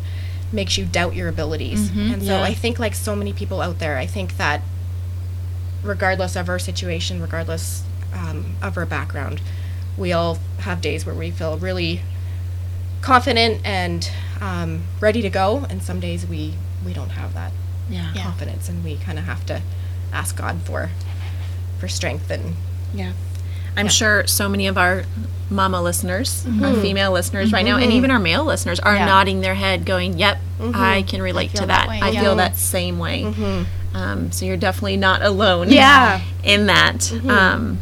makes 0.52 0.78
you 0.78 0.84
doubt 0.84 1.14
your 1.16 1.28
abilities, 1.28 1.90
and 1.90 2.22
so 2.22 2.28
Yeah. 2.38 2.42
I 2.42 2.54
think 2.54 2.78
like 2.78 2.94
so 2.94 3.16
many 3.16 3.32
people 3.32 3.60
out 3.60 3.78
there, 3.80 3.96
I 3.98 4.06
think 4.06 4.36
that 4.36 4.62
regardless 5.82 6.36
of 6.36 6.48
our 6.48 6.58
situation, 6.58 7.20
regardless 7.20 7.82
um, 8.12 8.56
of 8.62 8.76
our 8.78 8.86
background, 8.86 9.40
we 9.98 10.12
all 10.12 10.38
have 10.60 10.80
days 10.80 11.04
where 11.04 11.14
we 11.14 11.30
feel 11.30 11.58
really 11.58 12.00
confident 13.00 13.60
and 13.64 14.10
um, 14.40 14.82
ready 15.00 15.22
to 15.22 15.30
go, 15.30 15.66
and 15.68 15.82
some 15.82 16.00
days 16.00 16.26
we 16.26 16.54
we 16.84 16.92
don't 16.92 17.10
have 17.10 17.34
that 17.34 17.52
Yeah. 17.90 18.12
Yeah. 18.14 18.22
confidence, 18.22 18.68
and 18.68 18.84
we 18.84 18.96
kind 18.96 19.18
of 19.18 19.24
have 19.24 19.44
to 19.46 19.60
ask 20.12 20.36
God 20.36 20.60
for 20.62 20.90
for 21.78 21.88
strength 21.88 22.30
and 22.30 22.54
Yeah. 22.94 23.12
I'm 23.76 23.88
sure 23.88 24.26
so 24.26 24.48
many 24.48 24.66
of 24.66 24.78
our 24.78 25.04
mama 25.50 25.82
listeners, 25.82 26.44
our 26.46 26.52
mm-hmm. 26.52 26.80
female 26.80 27.12
listeners 27.12 27.52
right 27.52 27.64
now, 27.64 27.76
and 27.76 27.86
mm-hmm. 27.86 27.92
even 27.92 28.10
our 28.10 28.18
male 28.18 28.44
listeners 28.44 28.80
are 28.80 28.94
Yeah. 28.96 29.06
nodding 29.06 29.40
their 29.40 29.54
head, 29.54 29.84
going, 29.84 30.18
Yep, 30.18 30.38
mm-hmm. 30.60 30.72
I 30.74 31.02
can 31.02 31.22
relate 31.22 31.50
feel 31.52 31.62
to 31.62 31.66
that 31.66 31.88
that. 31.88 32.02
I 32.02 32.10
yeah. 32.10 32.20
feel 32.20 32.36
that 32.36 32.56
same 32.56 32.98
way. 32.98 33.24
Um, 33.94 34.32
so 34.32 34.44
you're 34.44 34.56
definitely 34.56 34.96
not 34.96 35.22
alone 35.22 35.70
Yeah. 35.70 36.20
in 36.42 36.66
that. 36.66 37.12
Um, 37.28 37.78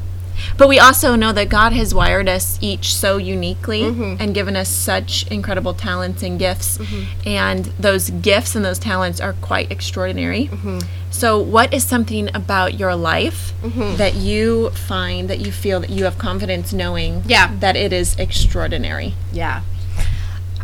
but 0.56 0.68
we 0.68 0.78
also 0.78 1.14
know 1.16 1.32
that 1.32 1.48
God 1.48 1.72
has 1.72 1.94
wired 1.94 2.28
us 2.28 2.58
each 2.60 2.94
so 2.94 3.16
uniquely 3.16 3.82
mm-hmm. 3.82 4.16
and 4.20 4.34
given 4.34 4.56
us 4.56 4.68
such 4.68 5.26
incredible 5.28 5.74
talents 5.74 6.22
and 6.22 6.38
gifts. 6.38 6.78
Mm-hmm. 6.78 7.28
And 7.28 7.64
those 7.78 8.10
gifts 8.10 8.54
and 8.54 8.64
those 8.64 8.78
talents 8.78 9.20
are 9.20 9.34
quite 9.34 9.70
extraordinary. 9.70 10.46
Mm-hmm. 10.46 10.80
So, 11.10 11.38
what 11.38 11.74
is 11.74 11.84
something 11.84 12.34
about 12.34 12.78
your 12.78 12.94
life 12.96 13.52
that 13.62 14.14
you 14.14 14.70
find 14.70 15.28
that 15.28 15.40
you 15.40 15.52
feel 15.52 15.80
that 15.80 15.90
you 15.90 16.04
have 16.04 16.18
confidence 16.18 16.72
knowing 16.72 17.22
Yeah. 17.26 17.54
that 17.60 17.76
it 17.76 17.92
is 17.92 18.18
extraordinary? 18.18 19.14
Yeah. 19.32 19.62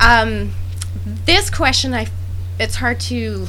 Um, 0.00 0.52
this 1.26 1.50
question, 1.50 1.94
I, 1.94 2.08
it's 2.58 2.76
hard 2.76 2.98
to. 3.00 3.46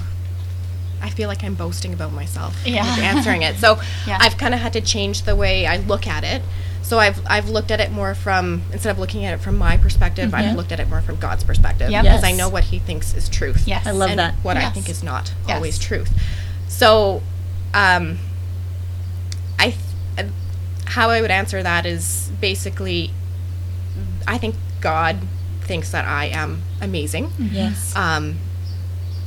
I 1.02 1.10
feel 1.10 1.28
like 1.30 1.44
I'm 1.44 1.56
boasting 1.56 1.94
about 1.94 2.12
myself. 2.14 2.56
Yeah. 2.66 2.84
with 2.96 3.04
answering 3.04 3.42
it. 3.44 3.56
So 3.58 3.80
Yeah. 4.08 4.18
I've 4.22 4.38
kind 4.38 4.54
of 4.54 4.60
had 4.60 4.74
to 4.74 4.82
change 4.82 5.24
the 5.24 5.36
way 5.36 5.66
I 5.66 5.78
look 5.78 6.08
at 6.08 6.24
it. 6.24 6.42
So 6.82 6.98
I've 7.00 7.22
I've 7.28 7.50
looked 7.50 7.70
at 7.72 7.80
it 7.80 7.92
more 7.92 8.16
from 8.16 8.64
instead 8.74 8.90
of 8.92 8.98
looking 9.00 9.24
at 9.26 9.34
it 9.34 9.42
from 9.42 9.58
my 9.58 9.78
perspective, 9.78 10.28
Mm-hmm. 10.32 10.36
I've 10.50 10.56
looked 10.56 10.72
at 10.72 10.80
it 10.80 10.90
more 10.90 11.02
from 11.02 11.18
God's 11.18 11.44
perspective 11.44 11.90
Yep. 11.92 12.04
because 12.04 12.24
I 12.24 12.32
know 12.32 12.50
what 12.50 12.64
He 12.66 12.80
thinks 12.80 13.14
is 13.14 13.30
truth. 13.30 13.68
Yes. 13.68 13.86
I 13.86 13.92
love 13.92 14.10
and 14.12 14.20
that. 14.20 14.34
What 14.44 14.58
I 14.58 14.70
think 14.72 14.90
is 14.90 15.04
not 15.04 15.32
Yes. 15.48 15.56
always 15.56 15.78
truth. 15.80 16.12
So, 16.68 17.22
um, 17.74 18.18
I 19.60 19.76
th- 20.18 20.30
how 20.86 21.10
I 21.12 21.22
would 21.22 21.30
answer 21.32 21.62
that 21.62 21.86
is 21.86 22.32
basically, 22.42 23.12
I 24.28 24.38
think 24.40 24.56
God 24.82 25.18
thinks 25.62 25.92
that 25.92 26.06
I 26.06 26.26
am 26.26 26.64
amazing. 26.82 27.32
Yes. 27.38 27.96
Um, 27.96 28.40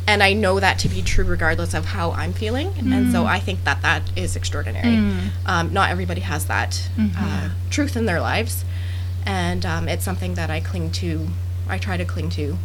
and 0.07 0.23
I 0.23 0.33
know 0.33 0.59
that 0.61 0.79
to 0.81 0.89
be 0.89 1.03
true 1.03 1.25
regardless 1.25 1.75
of 1.75 1.85
how 1.87 2.11
I'm 2.13 2.33
feeling. 2.33 2.73
And 2.79 3.13
so 3.13 3.25
I 3.25 3.39
think 3.39 3.65
that 3.65 3.83
that 3.83 4.03
is 4.17 4.35
extraordinary. 4.37 4.97
Um, 5.47 5.73
not 5.73 5.91
everybody 5.91 6.21
has 6.23 6.47
that 6.47 6.89
uh, 7.17 7.51
truth 7.71 7.97
in 7.97 8.07
their 8.07 8.21
lives. 8.21 8.65
And 9.25 9.65
um, 9.65 9.89
it's 9.89 10.05
something 10.05 10.35
that 10.35 10.51
I 10.51 10.61
cling 10.61 10.91
to, 10.93 11.29
I 11.69 11.79
try 11.79 11.97
to 11.97 12.05
cling 12.05 12.31
to 12.31 12.59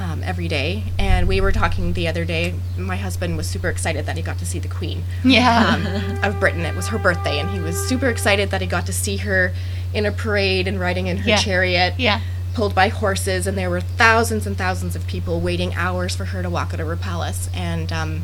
um, 0.00 0.22
every 0.22 0.48
day. 0.48 0.84
And 0.98 1.28
we 1.28 1.40
were 1.40 1.52
talking 1.52 1.92
the 1.92 2.08
other 2.08 2.24
day, 2.24 2.54
my 2.78 2.96
husband 2.96 3.36
was 3.36 3.46
super 3.48 3.68
excited 3.68 4.06
that 4.06 4.16
he 4.16 4.22
got 4.22 4.38
to 4.38 4.46
see 4.46 4.58
the 4.58 4.68
Queen 4.68 5.02
Yeah. 5.24 5.74
um, 5.74 6.18
of 6.24 6.40
Britain. 6.40 6.62
It 6.64 6.74
was 6.74 6.88
her 6.88 6.98
birthday, 6.98 7.38
and 7.40 7.50
he 7.50 7.60
was 7.60 7.76
super 7.88 8.08
excited 8.08 8.50
that 8.50 8.60
he 8.62 8.66
got 8.66 8.86
to 8.86 8.92
see 8.92 9.18
her 9.18 9.52
in 9.92 10.06
a 10.06 10.12
parade 10.12 10.66
and 10.68 10.78
riding 10.80 11.06
in 11.08 11.18
her 11.18 11.28
Yeah. 11.28 11.36
chariot 11.36 11.94
yeah. 11.98 12.20
Pulled 12.54 12.74
by 12.74 12.88
horses, 12.88 13.46
and 13.46 13.56
there 13.56 13.70
were 13.70 13.80
thousands 13.80 14.46
and 14.46 14.56
thousands 14.56 14.96
of 14.96 15.06
people 15.06 15.40
waiting 15.40 15.74
hours 15.74 16.16
for 16.16 16.26
her 16.26 16.42
to 16.42 16.50
walk 16.50 16.74
out 16.74 16.80
of 16.80 16.86
her 16.86 16.96
palace. 16.96 17.48
And 17.54 17.92
um, 17.92 18.22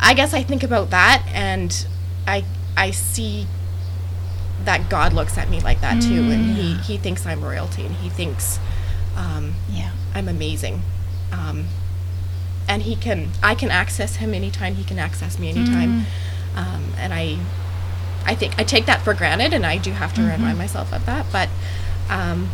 I 0.00 0.14
guess 0.14 0.34
I 0.34 0.42
think 0.42 0.62
about 0.62 0.90
that 0.90 1.24
and 1.32 1.86
I 2.26 2.44
I 2.76 2.90
see 2.90 3.46
that 4.64 4.88
God 4.88 5.12
looks 5.12 5.36
at 5.38 5.48
me 5.50 5.60
like 5.60 5.80
that 5.80 6.02
too 6.02 6.22
and 6.30 6.56
he 6.56 6.74
he 6.74 6.96
thinks 6.98 7.26
I'm 7.26 7.42
royalty 7.42 7.84
and 7.86 7.94
he 7.96 8.08
thinks 8.08 8.58
um, 9.16 9.54
Yeah. 9.70 9.92
I'm 10.14 10.28
amazing. 10.28 10.82
Um, 11.32 11.66
and 12.68 12.82
he 12.82 12.96
can 12.96 13.30
I 13.42 13.54
can 13.54 13.70
access 13.70 14.16
him 14.16 14.34
anytime 14.34 14.74
he 14.76 14.84
can 14.84 14.98
access 14.98 15.38
me 15.38 15.48
anytime. 15.48 16.06
Um, 16.56 16.92
and 16.98 17.12
I 17.14 17.38
I 18.26 18.34
think 18.34 18.58
I 18.58 18.64
take 18.64 18.86
that 18.86 19.02
for 19.02 19.14
granted 19.14 19.52
and 19.52 19.64
I 19.66 19.78
do 19.78 19.92
have 19.92 20.14
to 20.14 20.22
remind 20.22 20.58
myself 20.58 20.92
of 20.92 21.04
that. 21.06 21.26
But 21.32 21.48
um, 22.10 22.50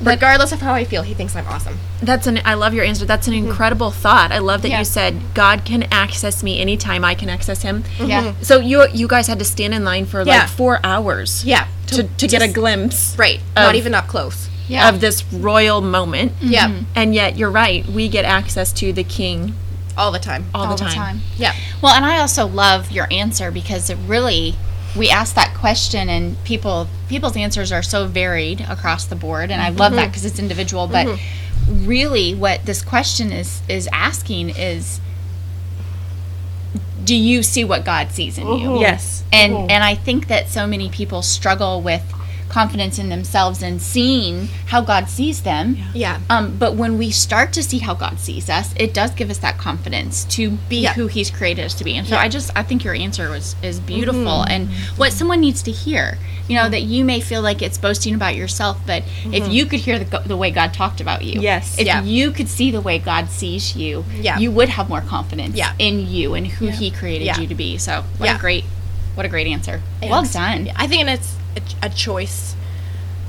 regardless 0.00 0.52
of 0.52 0.60
how 0.60 0.72
I 0.72 0.84
feel, 0.84 1.02
he 1.02 1.14
thinks 1.14 1.36
I'm 1.36 1.46
awesome. 1.46 1.78
That's 2.02 2.26
an. 2.26 2.40
I 2.44 2.54
love 2.54 2.74
your 2.74 2.84
answer. 2.84 3.04
That's 3.04 3.28
an 3.28 3.34
mm-hmm. 3.34 3.48
incredible 3.48 3.90
thought. 3.90 4.32
I 4.32 4.38
love 4.38 4.62
that 4.62 4.70
Yeah. 4.70 4.78
you 4.80 4.84
said 4.84 5.20
God 5.34 5.64
can 5.64 5.84
access 5.84 6.42
me 6.42 6.60
anytime 6.60 7.04
I 7.04 7.14
can 7.14 7.28
access 7.28 7.62
Him. 7.62 7.82
Mm-hmm. 7.82 8.06
Yeah. 8.10 8.34
So 8.42 8.58
you 8.58 8.86
you 8.92 9.06
guys 9.08 9.26
had 9.26 9.38
to 9.38 9.44
stand 9.44 9.74
in 9.74 9.84
line 9.84 10.06
for 10.06 10.22
Yeah. 10.22 10.40
like 10.40 10.48
four 10.48 10.80
hours. 10.84 11.44
Yeah. 11.44 11.66
To, 11.88 12.04
to 12.04 12.28
get 12.28 12.40
a 12.40 12.46
glimpse 12.46 13.16
Right. 13.18 13.40
Not 13.56 13.74
even 13.74 13.94
up 13.94 14.06
close. 14.06 14.48
Yeah. 14.68 14.88
of 14.88 15.00
this 15.00 15.24
royal 15.32 15.80
moment. 15.80 16.32
Mm-hmm. 16.34 16.48
Yeah. 16.48 16.80
And 16.94 17.12
yet 17.14 17.36
you're 17.36 17.50
right. 17.50 17.84
We 17.86 18.08
get 18.08 18.24
access 18.24 18.72
to 18.74 18.92
the 18.92 19.02
King 19.02 19.54
All 19.98 20.12
the 20.12 20.20
time. 20.20 20.44
all, 20.54 20.66
all 20.66 20.76
the 20.76 20.84
time. 20.84 21.22
Yeah. 21.36 21.52
Well, 21.82 21.92
and 21.92 22.04
I 22.04 22.20
also 22.20 22.46
love 22.46 22.92
your 22.92 23.08
answer 23.10 23.50
because 23.50 23.90
it 23.90 23.98
really 24.06 24.54
we 24.96 25.08
ask 25.10 25.34
that 25.34 25.54
question 25.54 26.08
and 26.08 26.42
people 26.44 26.88
people's 27.08 27.36
answers 27.36 27.70
are 27.72 27.82
so 27.82 28.06
varied 28.06 28.60
across 28.62 29.06
the 29.06 29.16
board 29.16 29.50
and 29.50 29.60
I 29.60 29.70
love 29.70 29.92
that 29.92 30.02
mm-hmm. 30.02 30.10
because 30.10 30.24
it's 30.24 30.38
individual 30.38 30.86
but 30.86 31.06
mm-hmm. 31.06 31.86
really 31.86 32.34
what 32.34 32.66
this 32.66 32.82
question 32.82 33.30
is 33.32 33.62
is 33.68 33.88
asking 33.92 34.50
is 34.50 35.00
do 37.04 37.14
you 37.14 37.42
see 37.42 37.64
what 37.64 37.84
God 37.84 38.12
sees 38.12 38.38
in 38.38 38.46
you? 38.46 38.68
Mm-hmm. 38.68 38.80
Yes. 38.82 39.24
and 39.32 39.54
and 39.70 39.82
I 39.84 39.94
think 39.94 40.28
that 40.28 40.48
so 40.48 40.66
many 40.66 40.90
people 40.90 41.22
struggle 41.22 41.82
with 41.82 42.02
confidence 42.50 42.98
in 42.98 43.08
themselves 43.08 43.62
and 43.62 43.80
seeing 43.80 44.46
how 44.66 44.80
God 44.80 45.08
sees 45.08 45.42
them. 45.42 45.76
Yeah. 45.94 46.20
Um, 46.28 46.56
but 46.58 46.74
when 46.74 46.98
we 46.98 47.10
start 47.10 47.52
to 47.54 47.62
see 47.62 47.78
how 47.78 47.94
God 47.94 48.18
sees 48.18 48.50
us, 48.50 48.74
it 48.76 48.92
does 48.92 49.12
give 49.12 49.30
us 49.30 49.38
that 49.38 49.56
confidence 49.58 50.24
to 50.36 50.50
be 50.68 50.80
Yeah. 50.82 50.92
who 50.94 51.06
He's 51.06 51.30
created 51.30 51.64
us 51.64 51.74
to 51.74 51.84
be. 51.84 51.96
And 51.96 52.06
so 52.06 52.16
I 52.16 52.28
just 52.28 52.50
I 52.54 52.62
think 52.62 52.84
your 52.84 52.94
answer 52.94 53.30
was 53.30 53.56
is 53.62 53.80
beautiful 53.80 54.20
Mm-hmm. 54.20 54.50
and 54.52 54.68
what 54.96 55.12
someone 55.12 55.40
needs 55.40 55.62
to 55.62 55.70
hear. 55.70 56.18
You 56.48 56.56
know 56.56 56.68
that 56.68 56.82
you 56.82 57.04
may 57.04 57.20
feel 57.20 57.42
like 57.42 57.62
it's 57.62 57.78
boasting 57.78 58.14
about 58.14 58.34
yourself, 58.34 58.78
but 58.84 59.04
if 59.26 59.46
you 59.48 59.66
could 59.66 59.78
hear 59.80 60.00
the, 60.00 60.18
the 60.18 60.36
way 60.36 60.50
God 60.50 60.74
talked 60.74 61.00
about 61.00 61.22
you, 61.24 61.40
Yes. 61.40 61.78
if 61.78 61.86
Mm-hmm. 61.86 61.86
Yeah. 61.86 62.02
you 62.12 62.32
could 62.32 62.48
see 62.48 62.70
the 62.72 62.80
way 62.80 62.98
God 62.98 63.30
sees 63.30 63.76
you, 63.76 64.04
Yeah. 64.16 64.38
you 64.38 64.50
would 64.50 64.68
have 64.70 64.88
more 64.88 65.00
confidence 65.00 65.54
Yeah. 65.54 65.72
in 65.78 66.06
you 66.08 66.34
and 66.34 66.46
who 66.48 66.66
He 66.68 66.90
created 66.90 67.26
Yeah. 67.26 67.38
you 67.38 67.46
to 67.46 67.54
be. 67.54 67.78
So 67.78 68.02
what 68.18 68.26
Yeah. 68.26 68.36
a 68.36 68.38
great, 68.40 68.64
what 69.14 69.24
a 69.24 69.28
great 69.28 69.46
answer. 69.46 69.80
Well 70.02 70.24
done. 70.24 70.70
I 70.74 70.88
think 70.88 71.08
it's 71.08 71.34
a, 71.56 71.86
a 71.86 71.88
choice, 71.90 72.54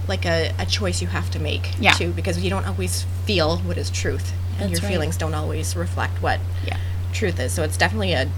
like 0.08 0.26
a, 0.26 0.54
a 0.60 0.66
choice 0.66 1.02
you 1.02 1.08
have 1.08 1.30
to 1.32 1.40
make 1.40 1.72
Yeah. 1.80 1.92
too, 1.94 2.12
because 2.12 2.40
you 2.44 2.50
don't 2.50 2.68
always 2.68 3.06
feel 3.26 3.58
what 3.60 3.78
is 3.78 3.90
truth, 3.90 4.34
and 4.60 4.70
That's 4.72 4.82
your 4.82 4.82
right. 4.90 4.94
feelings 4.96 5.18
don't 5.18 5.34
always 5.34 5.76
reflect 5.76 6.22
what 6.22 6.40
Yeah. 6.66 6.78
truth 7.14 7.40
is. 7.40 7.52
So 7.54 7.64
it's 7.64 7.78
definitely 7.78 8.14
a 8.14 8.30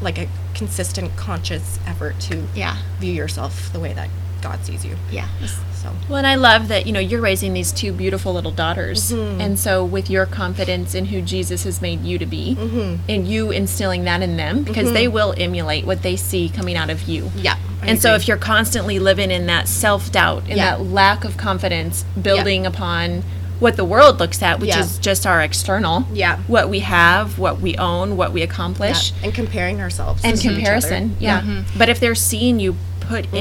like 0.00 0.18
a 0.18 0.28
consistent, 0.54 1.16
conscious 1.16 1.78
effort 1.86 2.18
to 2.20 2.44
Yeah. 2.54 2.76
view 3.00 3.12
yourself 3.12 3.72
the 3.72 3.80
way 3.80 3.92
that 3.92 4.08
God 4.44 4.64
sees 4.64 4.84
you. 4.84 4.94
Yeah. 5.10 5.26
So 5.82 5.90
Well, 6.08 6.18
and 6.18 6.26
I 6.26 6.34
love 6.34 6.68
that 6.68 6.86
you 6.86 6.92
know 6.92 7.00
you're 7.00 7.20
raising 7.20 7.54
these 7.54 7.72
two 7.72 7.92
beautiful 7.92 8.34
little 8.34 8.52
daughters, 8.52 9.10
mm-hmm. 9.10 9.40
and 9.40 9.58
so 9.58 9.84
with 9.84 10.10
your 10.10 10.26
confidence 10.26 10.94
in 10.94 11.06
who 11.06 11.22
Jesus 11.22 11.64
has 11.64 11.80
made 11.80 12.02
you 12.02 12.18
to 12.18 12.26
be, 12.26 12.54
mm-hmm. 12.54 13.02
and 13.08 13.26
you 13.26 13.50
instilling 13.50 14.04
that 14.04 14.20
in 14.20 14.36
them, 14.36 14.62
because 14.62 14.92
they 14.92 15.06
mm-hmm. 15.06 15.14
will 15.14 15.34
emulate 15.38 15.86
what 15.86 16.02
they 16.02 16.14
see 16.16 16.50
coming 16.50 16.76
out 16.76 16.90
of 16.90 17.08
you. 17.08 17.30
yeah, 17.36 17.56
I 17.82 17.86
and 17.86 18.02
so 18.02 18.14
if 18.14 18.28
you're 18.28 18.36
constantly 18.36 18.98
living 18.98 19.30
in 19.30 19.46
that 19.46 19.66
self 19.66 20.12
doubt 20.12 20.42
and 20.48 20.56
Yeah. 20.58 20.76
that 20.76 20.82
lack 20.84 21.24
of 21.24 21.36
confidence, 21.38 22.04
building 22.20 22.66
upon 22.66 23.22
what 23.60 23.76
the 23.76 23.84
world 23.84 24.18
looks 24.20 24.42
at, 24.42 24.60
which 24.60 24.70
Yeah. 24.70 24.80
is 24.80 24.98
just 24.98 25.26
our 25.26 25.40
external, 25.40 26.04
Yeah. 26.12 26.36
what 26.48 26.68
we 26.68 26.80
have, 26.80 27.38
what 27.38 27.60
we 27.60 27.76
own, 27.76 28.16
what 28.16 28.32
we 28.32 28.40
yeah, 28.40 28.46
accomplish, 28.46 29.12
and 29.22 29.32
comparing 29.32 29.80
ourselves 29.80 30.22
and 30.24 30.36
to 30.36 30.40
each 30.40 30.46
other. 30.46 30.54
comparison. 30.56 31.16
Yeah. 31.18 31.42
But 31.76 31.88
if 31.88 32.00
they're 32.00 32.14
seeing 32.14 32.60
you 32.60 32.76
put 33.08 33.24
Mm-hmm. 33.26 33.36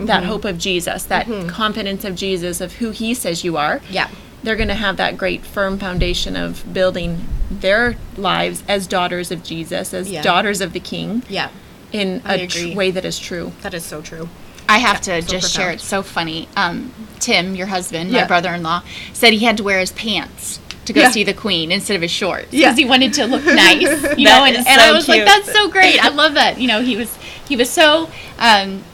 in 0.00 0.06
that 0.06 0.24
hope 0.24 0.44
of 0.44 0.58
Jesus, 0.58 1.02
that 1.04 1.26
confidence 1.48 2.04
of 2.04 2.14
Jesus, 2.14 2.60
of 2.60 2.74
who 2.74 2.90
He 2.90 3.14
says 3.14 3.44
you 3.44 3.56
are, 3.56 3.80
Yeah. 3.90 4.08
they're 4.42 4.56
going 4.56 4.68
to 4.68 4.74
have 4.74 4.96
that 4.96 5.16
great 5.18 5.44
firm 5.44 5.78
foundation 5.78 6.36
of 6.36 6.72
building 6.72 7.24
their 7.50 7.96
lives 8.16 8.62
as 8.68 8.86
daughters 8.86 9.30
of 9.30 9.42
Jesus, 9.42 9.92
as 9.92 10.10
Yeah. 10.10 10.22
daughters 10.22 10.60
of 10.60 10.72
the 10.72 10.80
King, 10.80 11.22
Yeah, 11.28 11.48
in 11.92 12.22
I 12.24 12.34
a 12.36 12.46
tr- 12.46 12.74
way 12.74 12.90
that 12.90 13.04
is 13.04 13.18
true. 13.18 13.52
that 13.62 13.74
is 13.74 13.84
so 13.84 14.00
true. 14.00 14.28
I 14.68 14.78
have 14.78 15.04
Yeah, 15.06 15.20
to 15.20 15.22
so 15.22 15.28
just 15.32 15.52
share. 15.54 15.70
It's 15.72 15.84
so 15.84 16.02
funny. 16.02 16.48
Um, 16.56 16.92
Tim, 17.18 17.56
your 17.56 17.66
husband, 17.66 18.12
my 18.12 18.24
brother-in-law, 18.24 18.82
said 19.12 19.32
he 19.32 19.40
had 19.44 19.56
to 19.56 19.64
wear 19.64 19.80
his 19.80 19.90
pants 19.92 20.60
to 20.84 20.92
go 20.92 21.00
Yeah. 21.02 21.10
see 21.10 21.24
the 21.24 21.34
Queen 21.34 21.72
instead 21.72 21.96
of 21.96 22.02
his 22.02 22.10
shorts 22.12 22.46
because 22.52 22.60
Yeah. 22.60 22.74
he 22.76 22.84
wanted 22.84 23.12
to 23.14 23.26
look 23.26 23.44
nice. 23.66 23.82
You 24.16 24.24
know, 24.26 24.44
and, 24.44 24.56
is 24.56 24.64
and 24.66 24.80
so 24.80 24.86
I 24.88 24.92
was 24.92 25.08
like, 25.08 25.24
"That's 25.24 25.52
so 25.52 25.68
great! 25.68 26.02
I 26.02 26.08
love 26.08 26.34
that." 26.34 26.60
You 26.60 26.68
know, 26.68 26.80
he 26.82 26.96
was 26.96 27.10
he 27.48 27.56
was 27.56 27.68
so. 27.68 28.08
Um, 28.38 28.84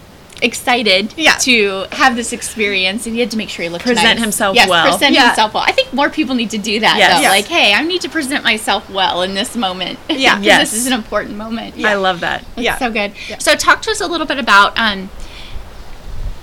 excited 0.42 1.14
Yeah. 1.16 1.32
to 1.38 1.86
have 1.92 2.14
this 2.16 2.32
experience 2.32 3.06
and 3.06 3.14
he 3.14 3.20
had 3.20 3.30
to 3.30 3.36
make 3.38 3.48
sure 3.48 3.62
he 3.62 3.68
looked 3.68 3.84
Present 3.84 4.04
nice. 4.06 4.18
himself 4.20 4.54
yes, 4.54 4.68
well. 4.68 4.86
present 4.90 5.14
Yeah. 5.14 5.26
himself 5.28 5.54
well. 5.54 5.64
I 5.66 5.72
think 5.72 5.92
more 5.94 6.10
people 6.10 6.34
need 6.34 6.50
to 6.50 6.58
do 6.58 6.80
that 6.80 6.96
Yes. 6.98 7.14
though. 7.14 7.20
Yes. 7.22 7.30
Like, 7.30 7.46
hey, 7.46 7.72
I 7.74 7.82
need 7.82 8.02
to 8.02 8.08
present 8.08 8.44
myself 8.44 8.88
well 8.90 9.22
in 9.22 9.34
this 9.34 9.56
moment. 9.56 9.98
yeah 10.10 10.38
Yes. 10.40 10.70
this 10.70 10.80
is 10.80 10.86
an 10.86 10.92
important 10.92 11.36
moment. 11.36 11.82
I 11.84 11.94
love 11.94 12.20
that. 12.20 12.44
Yeah. 12.56 12.76
So 12.78 12.90
good. 12.90 13.12
Yeah. 13.28 13.38
So 13.38 13.54
talk 13.54 13.82
to 13.82 13.90
us 13.90 14.00
a 14.00 14.06
little 14.06 14.26
bit 14.26 14.38
about 14.38 14.78
um 14.78 15.08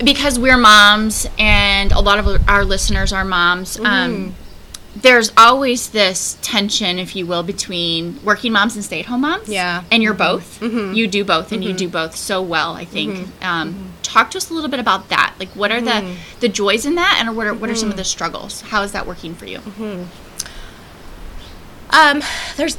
because 0.02 0.38
we're 0.38 0.56
moms 0.56 1.26
and 1.38 1.92
a 1.92 2.00
lot 2.00 2.18
of 2.18 2.48
our 2.48 2.64
listeners 2.64 3.12
are 3.12 3.24
moms. 3.24 3.76
Mm-hmm. 3.76 3.86
Um 3.86 4.34
there's 4.96 5.32
always 5.36 5.90
this 5.90 6.38
tension, 6.40 6.98
if 6.98 7.16
you 7.16 7.26
will, 7.26 7.42
between 7.42 8.22
working 8.24 8.52
moms 8.52 8.76
and 8.76 8.84
stay-at-home 8.84 9.22
moms. 9.22 9.48
Yeah. 9.48 9.82
And 9.90 10.02
you're 10.02 10.14
both. 10.14 10.62
You 10.62 11.06
do 11.08 11.24
both, 11.24 11.50
and 11.52 11.64
you 11.64 11.72
do 11.72 11.88
both 11.88 12.14
so 12.16 12.40
well. 12.42 12.74
I 12.74 12.84
think. 12.84 13.28
Um, 13.42 13.90
Talk 14.02 14.30
to 14.30 14.38
us 14.38 14.48
a 14.50 14.54
little 14.54 14.70
bit 14.70 14.78
about 14.78 15.08
that. 15.08 15.34
Like, 15.40 15.48
what 15.50 15.72
are 15.72 15.80
the 15.80 16.14
the 16.38 16.48
joys 16.48 16.86
in 16.86 16.94
that, 16.94 17.16
and 17.18 17.36
what 17.36 17.46
are 17.48 17.54
what 17.54 17.68
are 17.70 17.74
some 17.74 17.90
of 17.90 17.96
the 17.96 18.04
struggles? 18.04 18.60
How 18.60 18.82
is 18.82 18.92
that 18.92 19.06
working 19.06 19.34
for 19.34 19.46
you? 19.46 19.60
Um, 21.90 22.22
there's 22.56 22.76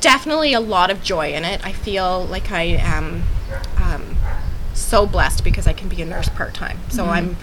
definitely 0.00 0.52
a 0.52 0.60
lot 0.60 0.90
of 0.90 1.02
joy 1.02 1.32
in 1.32 1.44
it. 1.44 1.64
I 1.66 1.72
feel 1.72 2.24
like 2.26 2.52
I 2.52 2.62
am 2.62 3.24
um, 3.82 4.16
so 4.74 5.06
blessed 5.06 5.42
because 5.44 5.66
I 5.66 5.72
can 5.72 5.88
be 5.88 6.00
a 6.02 6.06
nurse 6.06 6.28
part 6.28 6.54
time. 6.54 6.78
So 6.88 7.02
Mm-hmm. 7.02 7.10
I'm 7.10 7.36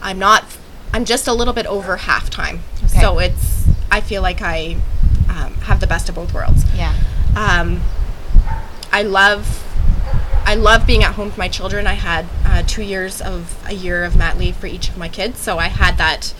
I'm 0.00 0.18
not 0.18 0.44
I'm 0.92 1.04
just 1.04 1.26
a 1.26 1.32
little 1.32 1.54
bit 1.54 1.66
over 1.66 1.96
half 1.96 2.28
time. 2.30 2.60
Okay. 2.84 3.00
So 3.00 3.18
it's 3.18 3.66
I 3.90 4.00
feel 4.00 4.22
like 4.22 4.42
I 4.42 4.76
um, 5.28 5.54
have 5.62 5.80
the 5.80 5.86
best 5.86 6.08
of 6.08 6.14
both 6.14 6.32
worlds. 6.34 6.64
Yeah. 6.74 6.94
Um, 7.36 7.80
I 8.92 9.02
love 9.02 9.58
I 10.44 10.54
love 10.54 10.86
being 10.86 11.02
at 11.04 11.14
home 11.14 11.26
with 11.28 11.38
my 11.38 11.48
children. 11.48 11.86
I 11.86 11.94
had 11.94 12.26
uh, 12.44 12.62
two 12.66 12.82
years 12.82 13.20
of 13.20 13.56
a 13.66 13.74
year 13.74 14.04
of 14.04 14.16
mat 14.16 14.36
leave 14.38 14.56
for 14.56 14.66
each 14.66 14.88
of 14.88 14.96
my 14.98 15.08
kids, 15.08 15.38
so 15.38 15.58
I 15.58 15.68
had 15.68 15.96
that 15.98 16.34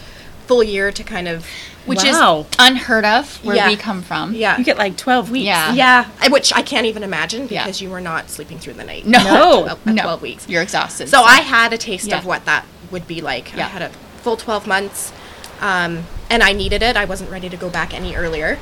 full 0.47 0.63
year 0.63 0.91
to 0.91 1.05
kind 1.05 1.29
of 1.29 1.47
Which 1.87 2.03
Wow. 2.05 2.41
is 2.41 2.47
unheard 2.59 3.05
of 3.05 3.43
where 3.45 3.57
Yeah. 3.57 3.69
we 3.69 3.77
come 3.77 4.03
from. 4.03 4.35
yeah 4.35 4.59
You 4.59 4.65
get 4.65 4.77
like 4.77 4.97
12 4.97 5.31
weeks. 5.31 5.45
Yeah. 5.47 5.73
yeah, 5.73 6.11
I- 6.21 6.29
which 6.29 6.53
I 6.53 6.63
can't 6.63 6.87
even 6.87 7.03
imagine 7.05 7.47
Yeah. 7.49 7.63
because 7.65 7.81
you 7.81 7.91
were 7.91 8.01
not 8.01 8.29
sleeping 8.29 8.59
through 8.59 8.75
the 8.75 8.85
night. 8.85 9.07
No. 9.07 9.19
at 9.19 9.63
12, 9.83 9.87
no. 9.87 10.03
12 10.03 10.23
weeks. 10.23 10.49
You're 10.49 10.63
exhausted. 10.63 11.09
So 11.09 11.23
I 11.23 11.41
had 11.41 11.73
a 11.73 11.79
taste 11.79 12.09
Yeah. 12.09 12.19
of 12.19 12.27
what 12.27 12.45
that 12.45 12.67
would 12.91 13.07
be 13.07 13.21
like. 13.21 13.55
Yeah. 13.57 13.67
I 13.67 13.69
had 13.69 13.83
a 13.83 13.91
full 14.23 14.37
12 14.37 14.67
months, 14.67 15.13
um, 15.61 16.05
and 16.31 16.43
I 16.43 16.53
needed 16.53 16.83
it. 16.83 16.97
I 16.97 17.05
wasn't 17.05 17.31
ready 17.31 17.49
to 17.49 17.57
go 17.57 17.69
back 17.69 17.95
any 17.95 18.15
earlier. 18.15 18.59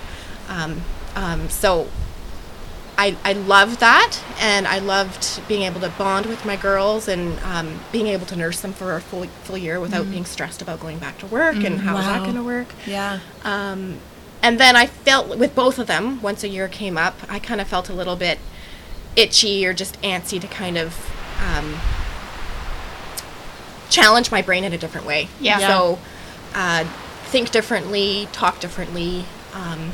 Um, 0.49 0.83
um, 1.15 1.49
so 1.49 1.89
I, 2.99 3.17
I 3.25 3.33
loved 3.33 3.81
that, 3.81 4.21
and 4.39 4.67
I 4.67 4.79
loved 4.79 5.47
being 5.49 5.63
able 5.63 5.81
to 5.81 5.89
bond 5.91 6.27
with 6.27 6.45
my 6.45 6.57
girls 6.57 7.09
and 7.09 7.39
um, 7.41 7.81
being 7.93 8.09
able 8.09 8.27
to 8.27 8.37
nurse 8.37 8.61
them 8.61 8.73
for 8.73 8.95
a 8.97 9.01
full, 9.01 9.25
full 9.45 9.57
year 9.57 9.81
without 9.81 10.11
being 10.11 10.25
stressed 10.25 10.61
about 10.61 10.81
going 10.81 10.99
back 10.99 11.19
to 11.19 11.27
work 11.27 11.57
and 11.57 11.81
how 11.81 11.95
how 11.95 11.99
is 12.01 12.07
that 12.07 12.23
going 12.23 12.37
to 12.37 12.43
work. 12.43 12.69
Yeah. 12.87 13.21
Um, 13.45 13.99
and 14.43 14.59
then 14.59 14.77
I 14.77 14.87
felt 14.87 15.39
with 15.39 15.55
both 15.55 15.79
of 15.79 15.87
them, 15.87 16.21
once 16.23 16.43
a 16.45 16.49
year 16.49 16.69
came 16.69 16.97
up, 16.97 17.15
I 17.29 17.39
kind 17.39 17.61
of 17.61 17.69
felt 17.69 17.89
a 17.89 17.93
little 17.93 18.17
bit 18.17 18.39
itchy 19.17 19.67
or 19.67 19.73
just 19.73 20.01
antsy 20.03 20.41
to 20.41 20.47
kind 20.47 20.79
of 20.79 21.11
um, 21.43 21.75
challenge 23.91 24.31
my 24.31 24.43
brain 24.43 24.65
in 24.65 24.73
a 24.73 24.79
different 24.79 25.07
way. 25.07 25.29
Yeah. 25.41 25.59
Yeah. 25.59 25.69
So 25.69 25.99
uh, 26.55 26.85
think 27.25 27.51
differently, 27.51 28.29
talk 28.33 28.61
differently. 28.61 29.25
Um, 29.53 29.93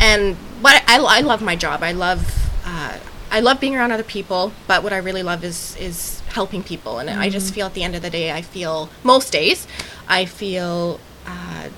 and 0.00 0.36
what 0.62 0.82
I, 0.88 0.98
I 0.98 1.20
love 1.20 1.42
my 1.42 1.56
job. 1.56 1.82
I 1.82 1.92
love 1.92 2.48
uh, 2.64 2.98
I 3.30 3.40
love 3.40 3.60
being 3.60 3.76
around 3.76 3.92
other 3.92 4.02
people. 4.02 4.52
But 4.66 4.82
what 4.82 4.92
I 4.92 4.98
really 4.98 5.22
love 5.22 5.44
is 5.44 5.76
is 5.76 6.20
helping 6.28 6.62
people. 6.62 6.98
And 6.98 7.10
I 7.10 7.28
just 7.28 7.52
feel 7.52 7.66
at 7.66 7.74
the 7.74 7.82
end 7.82 7.94
of 7.94 8.02
the 8.02 8.10
day, 8.10 8.32
I 8.32 8.42
feel 8.42 8.88
most 9.02 9.32
days, 9.32 9.66
I 10.08 10.24
feel. 10.24 11.00
Uh, 11.26 11.68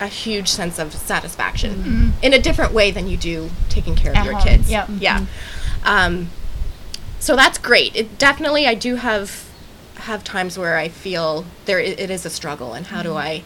a 0.00 0.08
huge 0.08 0.48
sense 0.48 0.80
of 0.80 0.92
satisfaction 0.92 2.12
in 2.20 2.32
a 2.32 2.38
different 2.38 2.72
way 2.72 2.90
than 2.90 3.06
you 3.08 3.16
do 3.16 3.48
taking 3.68 3.94
care 3.94 4.10
of 4.10 4.24
your 4.24 4.34
home, 4.34 4.42
kids. 4.42 4.68
yep. 4.68 4.88
Yeah. 4.98 5.24
Um, 5.84 6.30
so 7.20 7.36
that's 7.36 7.58
great. 7.58 7.94
It 7.94 8.18
definitely 8.18 8.66
I 8.66 8.74
do 8.74 8.96
have 8.96 9.48
have 9.96 10.24
times 10.24 10.58
where 10.58 10.76
I 10.76 10.88
feel 10.88 11.46
there 11.66 11.78
it 11.78 12.10
is 12.10 12.26
a 12.26 12.30
struggle 12.30 12.74
and 12.74 12.86
how 12.86 13.02
do 13.02 13.10
mm-hmm. 13.10 13.18
I 13.18 13.42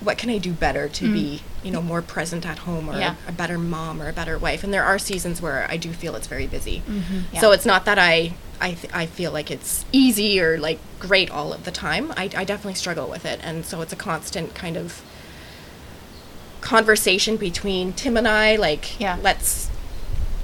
what 0.00 0.16
can 0.16 0.30
I 0.30 0.38
do 0.38 0.52
better 0.52 0.88
to 0.88 1.12
be, 1.12 1.42
mm. 1.42 1.64
you 1.64 1.72
know, 1.72 1.82
more 1.82 2.02
present 2.02 2.46
at 2.46 2.58
home 2.60 2.88
or 2.88 2.98
Yeah. 2.98 3.16
a, 3.26 3.30
a 3.30 3.32
better 3.32 3.58
mom 3.58 4.00
or 4.00 4.08
a 4.08 4.12
better 4.12 4.38
wife? 4.38 4.62
And 4.62 4.72
there 4.72 4.84
are 4.84 4.98
seasons 4.98 5.42
where 5.42 5.66
I 5.68 5.76
do 5.76 5.92
feel 5.92 6.14
it's 6.14 6.28
very 6.28 6.46
busy. 6.46 6.82
Mm-hmm. 6.86 7.18
Yeah. 7.32 7.40
So 7.40 7.50
it's 7.50 7.66
not 7.66 7.84
that 7.84 7.98
I 7.98 8.34
I, 8.60 8.72
th- 8.72 8.92
I 8.92 9.06
feel 9.06 9.30
like 9.30 9.50
it's 9.50 9.84
easy 9.92 10.40
or 10.40 10.58
like 10.58 10.80
great 10.98 11.30
all 11.30 11.52
of 11.52 11.64
the 11.64 11.70
time. 11.70 12.12
I, 12.16 12.24
I 12.36 12.44
definitely 12.44 12.74
struggle 12.74 13.08
with 13.08 13.24
it, 13.24 13.38
and 13.42 13.64
so 13.64 13.80
it's 13.82 13.92
a 13.92 13.96
constant 13.96 14.54
kind 14.54 14.76
of 14.76 15.00
conversation 16.60 17.36
between 17.36 17.92
Tim 17.92 18.16
and 18.16 18.26
I. 18.26 18.56
Like, 18.56 18.98
Yeah. 19.00 19.18
let's 19.22 19.70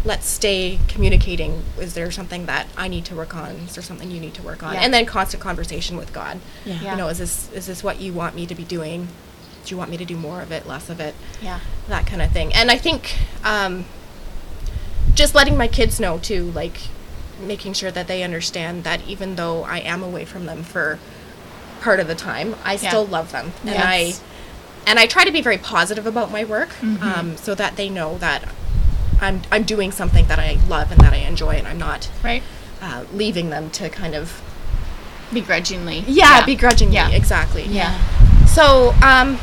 let's 0.05 0.27
stay 0.27 0.79
communicating. 0.89 1.63
Is 1.79 1.95
there 1.95 2.11
something 2.11 2.47
that 2.47 2.67
I 2.77 2.89
need 2.89 3.05
to 3.07 3.15
work 3.15 3.35
on? 3.35 3.53
Is 3.67 3.75
there 3.75 3.83
something 3.83 4.11
you 4.11 4.21
need 4.21 4.35
to 4.35 4.43
work 4.43 4.63
on? 4.63 4.75
Yeah. 4.75 4.81
And 4.81 4.93
then 4.93 5.07
constant 5.07 5.43
conversation 5.43 5.97
with 5.97 6.13
God. 6.13 6.41
Yeah. 6.65 6.79
Yeah. 6.81 6.91
You 6.93 6.97
know, 6.99 7.09
is 7.09 7.19
this 7.19 7.51
is 7.53 7.67
this 7.67 7.83
what 7.83 8.01
you 8.01 8.13
want 8.13 8.35
me 8.35 8.45
to 8.47 8.55
be 8.55 8.65
doing? 8.65 9.09
Do 9.65 9.71
you 9.71 9.79
want 9.79 9.91
me 9.91 9.97
to 9.97 10.05
do 10.05 10.17
more 10.17 10.43
of 10.43 10.53
it, 10.53 10.67
less 10.67 10.91
of 10.91 11.01
it? 11.01 11.15
Yeah. 11.41 11.61
that 11.89 12.07
kind 12.07 12.21
of 12.21 12.31
thing. 12.33 12.53
And 12.55 12.71
I 12.71 12.77
think 12.77 13.17
um, 13.45 13.87
just 15.15 15.35
letting 15.35 15.57
my 15.57 15.69
kids 15.69 15.99
know 15.99 16.19
too, 16.19 16.51
like 16.51 16.77
making 17.41 17.73
sure 17.73 17.91
that 17.91 18.07
they 18.07 18.23
understand 18.23 18.85
that 18.85 19.07
even 19.09 19.37
though 19.37 19.63
I 19.65 19.79
am 19.79 20.03
away 20.03 20.25
from 20.25 20.45
them 20.47 20.63
for 20.65 20.99
part 21.81 21.99
of 22.01 22.07
the 22.09 22.15
time, 22.15 22.57
I 22.65 22.73
Yeah. 22.75 22.89
still 22.89 23.07
love 23.07 23.33
them, 23.33 23.53
and 23.65 23.79
I 23.83 24.15
and 24.87 24.99
I 24.99 25.07
try 25.07 25.25
to 25.25 25.33
be 25.33 25.41
very 25.41 25.57
positive 25.59 26.07
about 26.07 26.31
my 26.31 26.45
work, 26.45 26.69
Mm-hmm. 26.81 27.03
um, 27.03 27.37
so 27.39 27.55
that 27.55 27.77
they 27.77 27.89
know 27.89 28.19
that 28.19 28.45
I'm 29.21 29.43
I'm 29.53 29.63
doing 29.65 29.91
something 29.93 30.27
that 30.27 30.39
I 30.39 30.59
love 30.69 30.91
and 30.93 31.01
that 31.01 31.13
I 31.13 31.17
enjoy, 31.19 31.51
and 31.57 31.67
I'm 31.67 31.79
not 31.79 32.09
Right. 32.23 32.43
uh, 32.83 33.05
leaving 33.13 33.51
them 33.51 33.71
to 33.71 33.89
kind 33.91 34.15
of 34.15 34.41
Begrudgingly. 35.33 36.05
yeah, 36.07 36.45
begrudgingly 36.45 36.95
Yeah. 36.95 37.09
exactly 37.11 37.65
Yeah. 37.65 37.99
so, 38.47 38.95
um, 39.03 39.39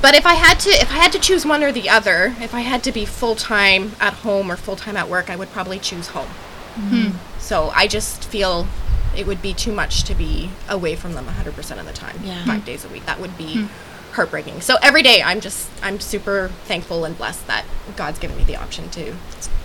but 0.00 0.14
if 0.14 0.26
I 0.26 0.34
had 0.34 0.60
to, 0.60 0.70
if 0.70 0.90
I 0.92 0.96
had 0.96 1.12
to 1.12 1.18
choose 1.18 1.46
one 1.46 1.62
or 1.64 1.72
the 1.72 1.88
other, 1.88 2.34
if 2.40 2.54
I 2.54 2.60
had 2.60 2.82
to 2.84 2.92
be 2.92 3.04
full 3.06 3.34
time 3.34 3.92
at 3.98 4.12
home 4.14 4.50
or 4.52 4.56
full 4.56 4.76
time 4.76 4.96
at 4.96 5.08
work, 5.08 5.30
I 5.30 5.36
would 5.36 5.50
probably 5.52 5.78
choose 5.78 6.08
home. 6.08 6.28
Hmm. 6.76 7.10
So 7.40 7.72
I 7.74 7.86
just 7.86 8.24
feel 8.24 8.66
it 9.16 9.26
would 9.26 9.40
be 9.40 9.54
too 9.54 9.72
much 9.72 10.04
to 10.04 10.14
be 10.14 10.50
away 10.68 10.94
from 10.94 11.14
them 11.14 11.26
100% 11.26 11.80
of 11.80 11.86
the 11.86 11.92
time, 11.94 12.20
Yeah. 12.22 12.44
five 12.44 12.64
days 12.66 12.84
a 12.84 12.88
week. 12.88 13.06
That 13.06 13.18
would 13.18 13.38
be 13.38 13.66
heartbreaking. 14.16 14.60
So 14.60 14.76
every 14.82 15.02
day, 15.02 15.22
I'm 15.22 15.40
just, 15.40 15.68
I'm 15.82 16.00
super 16.00 16.48
thankful 16.64 17.04
and 17.04 17.16
blessed 17.16 17.46
that 17.46 17.64
God's 17.96 18.18
given 18.18 18.36
me 18.36 18.44
the 18.44 18.56
option 18.56 18.88
to, 18.90 19.14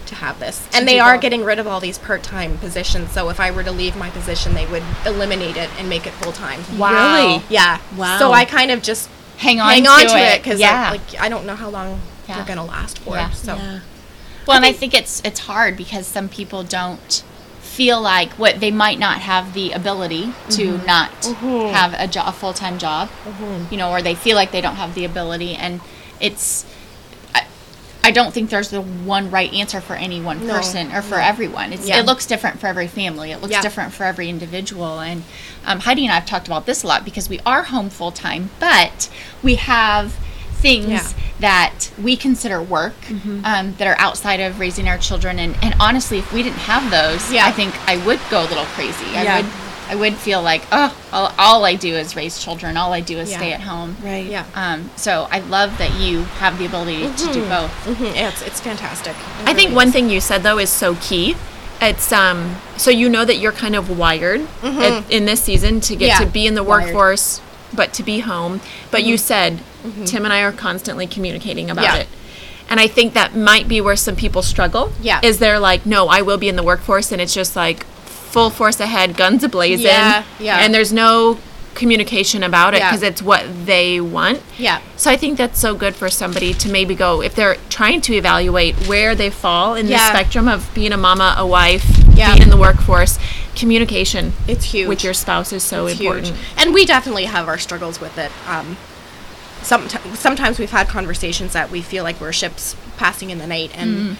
to 0.07 0.15
have 0.15 0.39
this. 0.39 0.67
And 0.73 0.87
they 0.87 0.99
are 0.99 1.15
both. 1.15 1.21
getting 1.21 1.43
rid 1.43 1.57
of 1.57 1.65
all 1.67 1.79
these 1.79 1.97
part-time 1.97 2.57
positions. 2.59 3.11
So 3.11 3.29
if 3.29 3.39
I 3.39 3.49
were 3.51 3.63
to 3.63 3.71
leave 3.71 3.95
my 3.97 4.09
position, 4.11 4.53
they 4.53 4.67
would 4.67 4.83
eliminate 5.05 5.57
it 5.57 5.69
and 5.79 5.89
make 5.89 6.05
it 6.05 6.11
full-time. 6.13 6.61
Wow. 6.77 7.15
Really? 7.15 7.43
Yeah. 7.49 7.79
Wow. 7.97 8.19
So 8.19 8.31
I 8.31 8.45
kind 8.45 8.69
of 8.71 8.81
just 8.83 9.09
Hang 9.37 9.59
on 9.59 9.71
hang 9.71 9.83
to 9.85 9.89
on 9.89 9.99
to 10.01 10.17
it. 10.17 10.35
it 10.35 10.43
because 10.43 10.59
Yeah. 10.59 10.91
like 10.91 11.19
I 11.19 11.27
don't 11.27 11.47
know 11.47 11.55
how 11.55 11.69
long 11.69 11.99
Yeah. 12.27 12.35
they're 12.35 12.45
gonna 12.45 12.63
last 12.63 12.99
for. 12.99 13.15
Yeah. 13.15 13.31
So 13.31 13.55
Yeah. 13.55 13.79
Well, 14.45 14.57
and 14.57 14.65
I 14.65 14.71
think 14.71 14.93
it's 14.93 15.19
it's 15.25 15.39
hard 15.39 15.75
because 15.75 16.05
some 16.05 16.29
people 16.29 16.61
don't 16.63 17.23
feel 17.71 18.01
like 18.01 18.33
what 18.33 18.59
they 18.59 18.69
might 18.69 18.99
not 18.99 19.19
have 19.21 19.53
the 19.53 19.71
ability 19.71 20.33
to 20.49 20.73
mm-hmm. 20.73 20.85
not 20.85 21.09
mm-hmm. 21.21 21.73
have 21.73 21.95
a, 21.97 22.05
jo- 22.05 22.25
a 22.25 22.31
full 22.31 22.53
time 22.53 22.77
job, 22.77 23.07
mm-hmm. 23.23 23.71
you 23.71 23.77
know, 23.77 23.91
or 23.91 24.01
they 24.01 24.13
feel 24.13 24.35
like 24.35 24.51
they 24.51 24.59
don't 24.59 24.75
have 24.75 24.93
the 24.93 25.05
ability, 25.05 25.55
and 25.55 25.79
it's. 26.19 26.65
I, 27.33 27.47
I 28.03 28.11
don't 28.11 28.33
think 28.33 28.49
there's 28.49 28.71
the 28.71 28.81
one 28.81 29.31
right 29.31 29.51
answer 29.53 29.79
for 29.79 29.95
any 29.95 30.21
one 30.21 30.45
No, 30.45 30.53
person 30.53 30.91
or 30.91 31.01
for 31.01 31.15
everyone. 31.15 31.71
It's, 31.71 31.87
Yeah. 31.87 31.99
It 32.01 32.05
looks 32.05 32.25
different 32.25 32.59
for 32.59 32.67
every 32.67 32.87
family. 32.87 33.31
It 33.31 33.41
looks 33.41 33.53
Yeah. 33.53 33.61
different 33.61 33.93
for 33.93 34.03
every 34.03 34.27
individual. 34.27 34.99
And 34.99 35.23
um, 35.65 35.79
Heidi 35.79 36.03
and 36.03 36.11
I 36.11 36.15
have 36.15 36.25
talked 36.25 36.47
about 36.47 36.65
this 36.65 36.83
a 36.83 36.87
lot 36.87 37.05
because 37.05 37.29
we 37.29 37.39
are 37.45 37.63
home 37.63 37.89
full 37.89 38.11
time, 38.11 38.49
but 38.59 39.07
we 39.41 39.55
have 39.55 40.17
things 40.61 40.87
Yeah. 40.87 41.07
that 41.39 41.89
we 42.01 42.15
consider 42.15 42.61
work 42.61 42.93
um, 43.43 43.73
that 43.77 43.87
are 43.87 43.97
outside 43.97 44.39
of 44.39 44.59
raising 44.59 44.87
our 44.87 44.97
children. 44.97 45.39
And, 45.39 45.55
and 45.63 45.73
honestly, 45.79 46.19
if 46.19 46.31
we 46.33 46.43
didn't 46.43 46.59
have 46.59 46.89
those, 46.91 47.31
Yeah. 47.31 47.45
I 47.47 47.51
think 47.51 47.73
I 47.89 47.97
would 48.05 48.19
go 48.29 48.41
a 48.41 48.47
little 48.47 48.65
crazy. 48.75 49.05
I 49.15 49.23
Yeah. 49.23 49.37
would. 49.41 49.45
I 49.89 49.95
would 49.95 50.15
feel 50.15 50.41
like, 50.41 50.61
oh, 50.71 50.95
all, 51.11 51.33
all 51.37 51.65
I 51.65 51.75
do 51.75 51.93
is 51.93 52.15
raise 52.15 52.39
children. 52.41 52.77
All 52.77 52.93
I 52.93 53.01
do 53.01 53.17
is 53.17 53.29
Yeah. 53.29 53.37
stay 53.39 53.51
at 53.51 53.59
home. 53.59 53.97
Right. 54.01 54.25
yeah. 54.25 54.45
Um, 54.55 54.89
so 54.95 55.27
I 55.29 55.39
love 55.39 55.77
that 55.79 55.99
you 55.99 56.23
have 56.39 56.57
the 56.57 56.65
ability 56.65 57.01
to 57.01 57.33
do 57.33 57.41
both. 57.49 57.71
Mhm, 57.85 58.15
yeah, 58.15 58.29
it's, 58.29 58.41
it's 58.41 58.61
fantastic. 58.61 59.11
It 59.11 59.49
I 59.49 59.53
think 59.53 59.57
really 59.65 59.75
one 59.75 59.91
thing 59.91 60.09
you 60.09 60.21
said 60.21 60.43
though 60.43 60.59
is 60.59 60.69
so 60.69 60.95
key. 61.01 61.35
It's 61.81 62.09
um 62.13 62.55
so 62.77 62.89
you 62.89 63.09
know 63.09 63.25
that 63.25 63.39
you're 63.39 63.51
kind 63.51 63.75
of 63.75 63.97
wired 63.97 64.47
at, 64.63 65.11
in 65.11 65.25
this 65.25 65.41
season 65.43 65.81
to 65.81 65.95
get 65.97 66.11
Mm-hmm. 66.11 66.21
Yeah. 66.21 66.25
to 66.27 66.31
be 66.31 66.47
in 66.47 66.55
the 66.55 66.63
Wired. 66.63 66.85
workforce, 66.85 67.41
but 67.73 67.93
to 67.93 68.03
be 68.03 68.19
home. 68.19 68.61
But 68.91 69.03
you 69.03 69.17
said 69.17 69.59
Tim 70.05 70.23
and 70.25 70.33
I 70.33 70.41
are 70.43 70.51
constantly 70.51 71.07
communicating 71.07 71.69
about 71.69 71.85
Mm-hmm. 71.85 71.95
Yeah. 71.95 72.01
it. 72.03 72.07
And 72.69 72.79
I 72.79 72.87
think 72.87 73.13
that 73.15 73.35
might 73.35 73.67
be 73.67 73.81
where 73.81 73.95
some 73.97 74.15
people 74.15 74.41
struggle. 74.41 74.93
Yeah. 75.01 75.19
Is 75.23 75.39
they're 75.39 75.59
like, 75.59 75.85
no, 75.85 76.07
I 76.07 76.21
will 76.21 76.37
be 76.37 76.47
in 76.47 76.55
the 76.55 76.63
workforce, 76.63 77.11
and 77.11 77.21
it's 77.21 77.33
just 77.33 77.55
like 77.55 77.83
full 77.83 78.49
force 78.49 78.79
ahead, 78.79 79.17
guns 79.17 79.43
ablazing. 79.43 79.83
Yeah, 79.83 80.23
yeah. 80.39 80.59
And 80.59 80.73
there's 80.73 80.93
no 80.93 81.37
communication 81.73 82.43
about 82.43 82.73
it 82.73 82.77
Yeah. 82.79 82.89
because 82.89 83.03
it's 83.03 83.21
what 83.21 83.45
they 83.65 83.99
want. 83.99 84.41
Yeah. 84.57 84.81
So 84.95 85.09
I 85.11 85.17
think 85.17 85.37
that's 85.37 85.59
so 85.59 85.73
good 85.75 85.95
for 85.95 86.09
somebody 86.09 86.53
to 86.55 86.69
maybe 86.71 86.95
go 86.95 87.21
if 87.21 87.33
they're 87.35 87.55
trying 87.69 88.01
to 88.01 88.13
evaluate 88.13 88.75
where 88.87 89.15
they 89.15 89.29
fall 89.29 89.75
in 89.75 89.87
the 89.87 89.97
spectrum 89.97 90.47
of 90.47 90.69
being 90.73 90.91
a 90.93 90.97
mama, 90.97 91.33
a 91.37 91.45
wife, 91.47 91.85
Yeah. 92.13 92.31
being 92.35 92.43
in 92.43 92.49
the 92.49 92.57
workforce. 92.57 93.17
Communication 93.55 94.33
It's 94.47 94.65
huge. 94.65 94.87
with 94.87 95.03
your 95.03 95.13
spouse 95.13 95.51
is 95.53 95.63
so 95.63 95.87
It's 95.87 95.99
important. 95.99 96.27
huge. 96.27 96.39
And 96.57 96.73
we 96.73 96.85
definitely 96.85 97.25
have 97.25 97.47
our 97.47 97.57
struggles 97.57 97.99
with 97.99 98.17
it. 98.17 98.31
Um, 98.47 98.77
somet- 99.61 100.15
sometimes 100.15 100.57
we've 100.59 100.71
had 100.71 100.87
conversations 100.87 101.53
that 101.53 101.69
we 101.69 101.81
feel 101.81 102.03
like 102.03 102.19
we're 102.21 102.31
ships 102.31 102.75
passing 102.97 103.29
in 103.29 103.37
the 103.39 103.47
night, 103.47 103.71
and 103.75 103.91
Mm-hmm. 103.91 104.13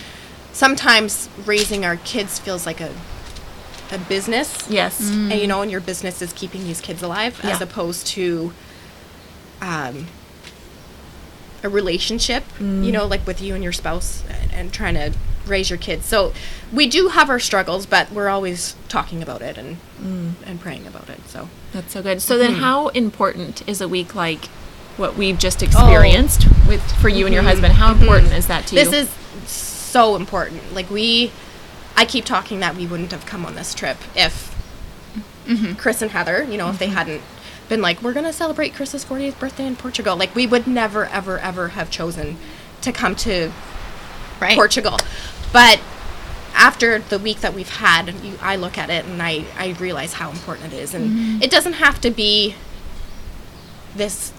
sometimes 0.54 1.30
raising 1.46 1.86
our 1.86 1.96
kids 1.98 2.40
feels 2.40 2.66
like 2.66 2.82
a 2.82 2.92
a 3.94 3.98
business. 3.98 4.70
Yes. 4.70 5.02
and 5.10 5.34
you 5.34 5.48
know, 5.48 5.62
and 5.62 5.70
your 5.70 5.82
business 5.82 6.22
is 6.22 6.32
keeping 6.32 6.64
these 6.64 6.80
kids 6.80 7.02
alive 7.04 7.44
as 7.44 7.60
opposed 7.60 8.08
to 8.08 8.54
um, 9.62 10.08
a 11.64 11.68
relationship, 11.70 12.44
Mm. 12.58 12.86
you 12.86 12.92
know, 12.94 13.06
like 13.06 13.28
with 13.28 13.42
you 13.42 13.54
and 13.54 13.62
your 13.64 13.74
spouse 13.74 14.24
and, 14.30 14.54
and 14.54 14.74
trying 14.74 14.96
to 14.96 15.12
raise 15.52 15.70
your 15.70 15.78
kids. 15.78 16.06
So 16.06 16.34
we 16.72 16.88
do 16.88 17.10
have 17.10 17.30
our 17.30 17.40
struggles, 17.40 17.86
but 17.86 18.12
we're 18.12 18.30
always 18.30 18.76
talking 18.88 19.22
about 19.22 19.42
it 19.44 19.58
and 19.58 19.78
Mm. 20.02 20.32
and 20.48 20.60
praying 20.60 20.88
about 20.88 21.10
it. 21.10 21.20
So 21.30 21.48
That's 21.74 21.94
so 21.94 22.02
good. 22.02 22.22
So 22.24 22.40
then 22.40 22.54
how 22.56 22.88
important 22.90 23.62
is 23.70 23.82
a 23.82 23.88
week 23.88 24.16
like 24.16 24.46
what 24.98 25.16
we've 25.16 25.36
Oh. 25.36 25.38
just 25.38 25.62
experienced 25.62 26.48
with 26.68 26.82
for 27.00 27.10
you 27.10 27.26
and 27.28 27.34
your 27.34 27.44
husband? 27.44 27.74
How 27.74 27.92
important 27.92 28.34
is 28.34 28.48
that 28.48 28.66
to 28.68 28.76
you? 28.76 28.82
Mm-hmm. 28.82 28.92
this 28.92 29.08
is 29.46 29.50
so 29.52 30.16
important. 30.16 30.74
Like 30.74 30.90
we, 30.90 31.32
I 31.96 32.06
keep 32.06 32.26
talking 32.26 32.62
that 32.62 32.76
we 32.76 32.88
wouldn't 32.88 33.12
have 33.12 33.26
come 33.28 33.46
on 33.46 33.54
this 33.56 33.74
trip 33.76 33.98
if 34.16 34.50
Chris 35.78 36.02
and 36.02 36.12
Heather, 36.12 36.44
you 36.50 36.58
know, 36.58 36.70
if 36.70 36.80
they 36.80 36.88
hadn't 36.88 37.22
been 37.70 37.82
like, 37.82 38.02
we're 38.02 38.14
gonna 38.14 38.34
celebrate 38.34 38.74
Chris's 38.74 39.04
40th 39.06 39.38
birthday 39.40 39.66
in 39.68 39.76
Portugal. 39.76 40.16
Like 40.16 40.34
we 40.36 40.48
would 40.48 40.66
never, 40.66 41.06
ever, 41.06 41.38
ever 41.40 41.70
have 41.70 41.90
chosen 41.92 42.38
to 42.82 42.92
come 42.92 43.16
to 43.18 43.52
Right. 44.40 44.56
Portugal. 44.56 44.98
But 45.54 45.80
after 46.54 47.00
the 47.00 47.18
week 47.20 47.40
that 47.42 47.54
we've 47.54 47.70
had, 47.70 48.14
you, 48.24 48.38
I 48.42 48.56
look 48.56 48.78
at 48.78 48.90
it 48.90 49.06
and 49.06 49.22
I, 49.22 49.46
I 49.58 49.72
realize 49.80 50.14
how 50.14 50.30
important 50.32 50.74
it 50.74 50.78
is. 50.80 50.94
And 50.94 51.10
Mm-hmm. 51.12 51.42
it 51.44 51.52
doesn't 51.52 51.74
have 51.74 52.00
to 52.02 52.12
be 52.12 52.56
this 53.96 54.32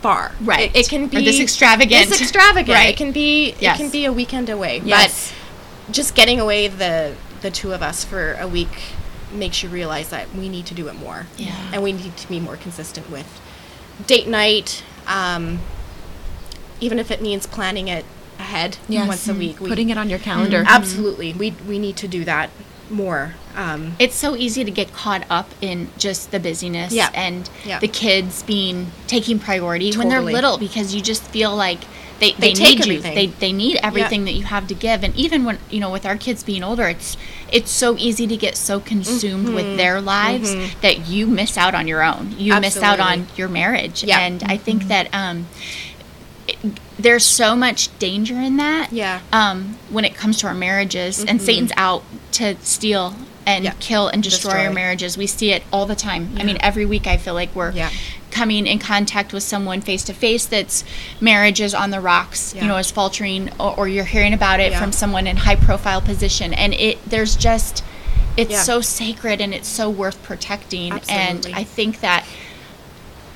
far. 0.00 0.32
Right. 0.40 0.74
It, 0.74 0.86
it 0.86 0.88
can 0.88 1.04
Or 1.04 1.08
be 1.08 1.24
this 1.24 1.40
extravagant. 1.40 2.08
This 2.08 2.20
extravagant. 2.20 2.68
Right. 2.76 2.88
It 2.90 2.96
can 2.96 3.12
be. 3.12 3.54
Yes. 3.60 3.78
It 3.78 3.82
can 3.82 3.90
be 3.90 4.04
a 4.04 4.12
weekend 4.12 4.48
away. 4.48 4.80
Yes. 4.84 5.32
But 5.86 5.94
just 5.94 6.14
getting 6.14 6.40
away 6.40 6.68
the 6.68 7.14
the 7.40 7.50
two 7.50 7.72
of 7.72 7.82
us 7.82 8.04
for 8.04 8.34
a 8.34 8.48
week 8.48 8.68
makes 9.32 9.62
you 9.62 9.68
realize 9.68 10.08
that 10.10 10.32
we 10.34 10.48
need 10.48 10.66
to 10.66 10.74
do 10.74 10.88
it 10.88 10.94
more. 10.94 11.26
Yeah. 11.36 11.54
And 11.72 11.82
we 11.82 11.92
need 11.92 12.16
to 12.16 12.28
be 12.28 12.40
more 12.40 12.56
consistent 12.56 13.10
with 13.10 13.40
date 14.06 14.26
night. 14.26 14.82
Um, 15.06 15.60
even 16.80 16.98
if 16.98 17.10
it 17.10 17.20
means 17.20 17.46
planning 17.46 17.88
it 17.88 18.04
ahead 18.38 18.76
Yes. 18.88 19.08
once 19.08 19.28
a 19.28 19.34
week. 19.34 19.60
We, 19.60 19.68
putting 19.68 19.90
it 19.90 19.98
on 19.98 20.08
your 20.08 20.18
calendar. 20.18 20.64
Absolutely. 20.66 21.32
We 21.32 21.54
we 21.66 21.78
need 21.78 21.96
to 21.98 22.08
do 22.08 22.24
that 22.24 22.50
more. 22.90 23.34
Um, 23.54 23.92
it's 23.98 24.14
so 24.14 24.34
easy 24.36 24.64
to 24.64 24.70
get 24.70 24.92
caught 24.94 25.24
up 25.28 25.50
in 25.60 25.88
just 25.98 26.30
the 26.30 26.40
busyness 26.40 26.92
Yeah. 26.92 27.10
and 27.12 27.50
Yeah. 27.64 27.80
the 27.80 27.88
kids 27.88 28.42
being 28.44 28.92
taking 29.06 29.38
priority 29.38 29.92
when 29.96 30.08
they're 30.08 30.22
little 30.22 30.56
because 30.58 30.94
you 30.94 31.02
just 31.02 31.22
feel 31.24 31.54
like 31.54 31.80
they, 32.20 32.32
they, 32.32 32.52
take 32.52 32.78
need 32.80 32.86
you. 32.86 32.92
everything. 32.98 33.14
They 33.14 33.26
they 33.26 33.52
need 33.52 33.78
everything 33.82 34.24
that 34.24 34.32
you 34.32 34.42
have 34.44 34.66
to 34.68 34.74
give. 34.74 35.04
And 35.04 35.14
even 35.14 35.44
when 35.44 35.58
you 35.70 35.78
know, 35.80 35.90
with 35.90 36.04
our 36.06 36.16
kids 36.16 36.42
being 36.42 36.64
older, 36.64 36.88
it's 36.88 37.16
it's 37.52 37.70
so 37.70 37.96
easy 37.96 38.26
to 38.26 38.36
get 38.36 38.56
so 38.56 38.80
consumed 38.80 39.46
Mm-hmm. 39.46 39.54
with 39.54 39.76
their 39.76 40.00
lives 40.00 40.52
that 40.80 41.06
you 41.08 41.26
miss 41.28 41.56
out 41.56 41.74
on 41.74 41.86
your 41.86 42.02
own. 42.02 42.34
You 42.38 42.58
miss 42.60 42.76
out 42.78 42.98
on 43.00 43.26
your 43.36 43.48
marriage. 43.48 44.02
Yeah. 44.02 44.18
And 44.20 44.42
I 44.44 44.56
think 44.56 44.88
that 44.88 45.08
um, 45.12 45.46
it, 45.46 45.87
there's 46.98 47.24
so 47.24 47.54
much 47.54 47.96
danger 47.98 48.34
in 48.34 48.56
that. 48.56 48.92
Yeah. 48.92 49.20
Um, 49.32 49.76
when 49.90 50.04
it 50.04 50.14
comes 50.14 50.38
to 50.38 50.46
our 50.46 50.54
marriages, 50.54 51.24
and 51.24 51.40
Satan's 51.40 51.72
out 51.76 52.02
to 52.32 52.56
steal 52.62 53.14
and 53.46 53.64
Yeah. 53.64 53.72
kill 53.80 54.08
and 54.08 54.22
destroy, 54.22 54.66
our 54.66 54.70
marriages. 54.72 55.16
We 55.16 55.26
see 55.26 55.52
it 55.52 55.62
all 55.72 55.86
the 55.86 55.94
time. 55.94 56.36
I 56.38 56.44
mean, 56.44 56.58
every 56.60 56.84
week 56.84 57.06
I 57.06 57.16
feel 57.16 57.32
like 57.34 57.54
we're 57.54 57.72
Yeah. 57.72 57.88
coming 58.30 58.66
in 58.66 58.78
contact 58.78 59.32
with 59.32 59.42
someone 59.42 59.80
face 59.80 60.02
to 60.04 60.12
face 60.12 60.44
that's 60.44 60.84
marriage 61.20 61.60
is 61.60 61.72
on 61.74 61.90
the 61.90 62.00
rocks, 62.00 62.54
you 62.54 62.66
know, 62.66 62.76
is 62.76 62.90
faltering, 62.90 63.50
or, 63.58 63.74
or 63.76 63.88
you're 63.88 64.04
hearing 64.04 64.34
about 64.34 64.60
it 64.60 64.72
Yeah. 64.72 64.80
from 64.80 64.92
someone 64.92 65.26
in 65.26 65.38
high 65.38 65.56
profile 65.56 66.00
position, 66.02 66.52
and 66.52 66.74
it 66.74 66.98
there's 67.08 67.36
just 67.36 67.82
it's 68.36 68.50
Yeah. 68.52 68.62
so 68.62 68.80
sacred 68.80 69.40
and 69.40 69.52
it's 69.54 69.66
so 69.68 69.88
worth 69.90 70.22
protecting, 70.22 70.92
Absolutely. 70.92 71.52
and 71.52 71.56
I 71.58 71.64
think 71.64 72.00
that 72.00 72.24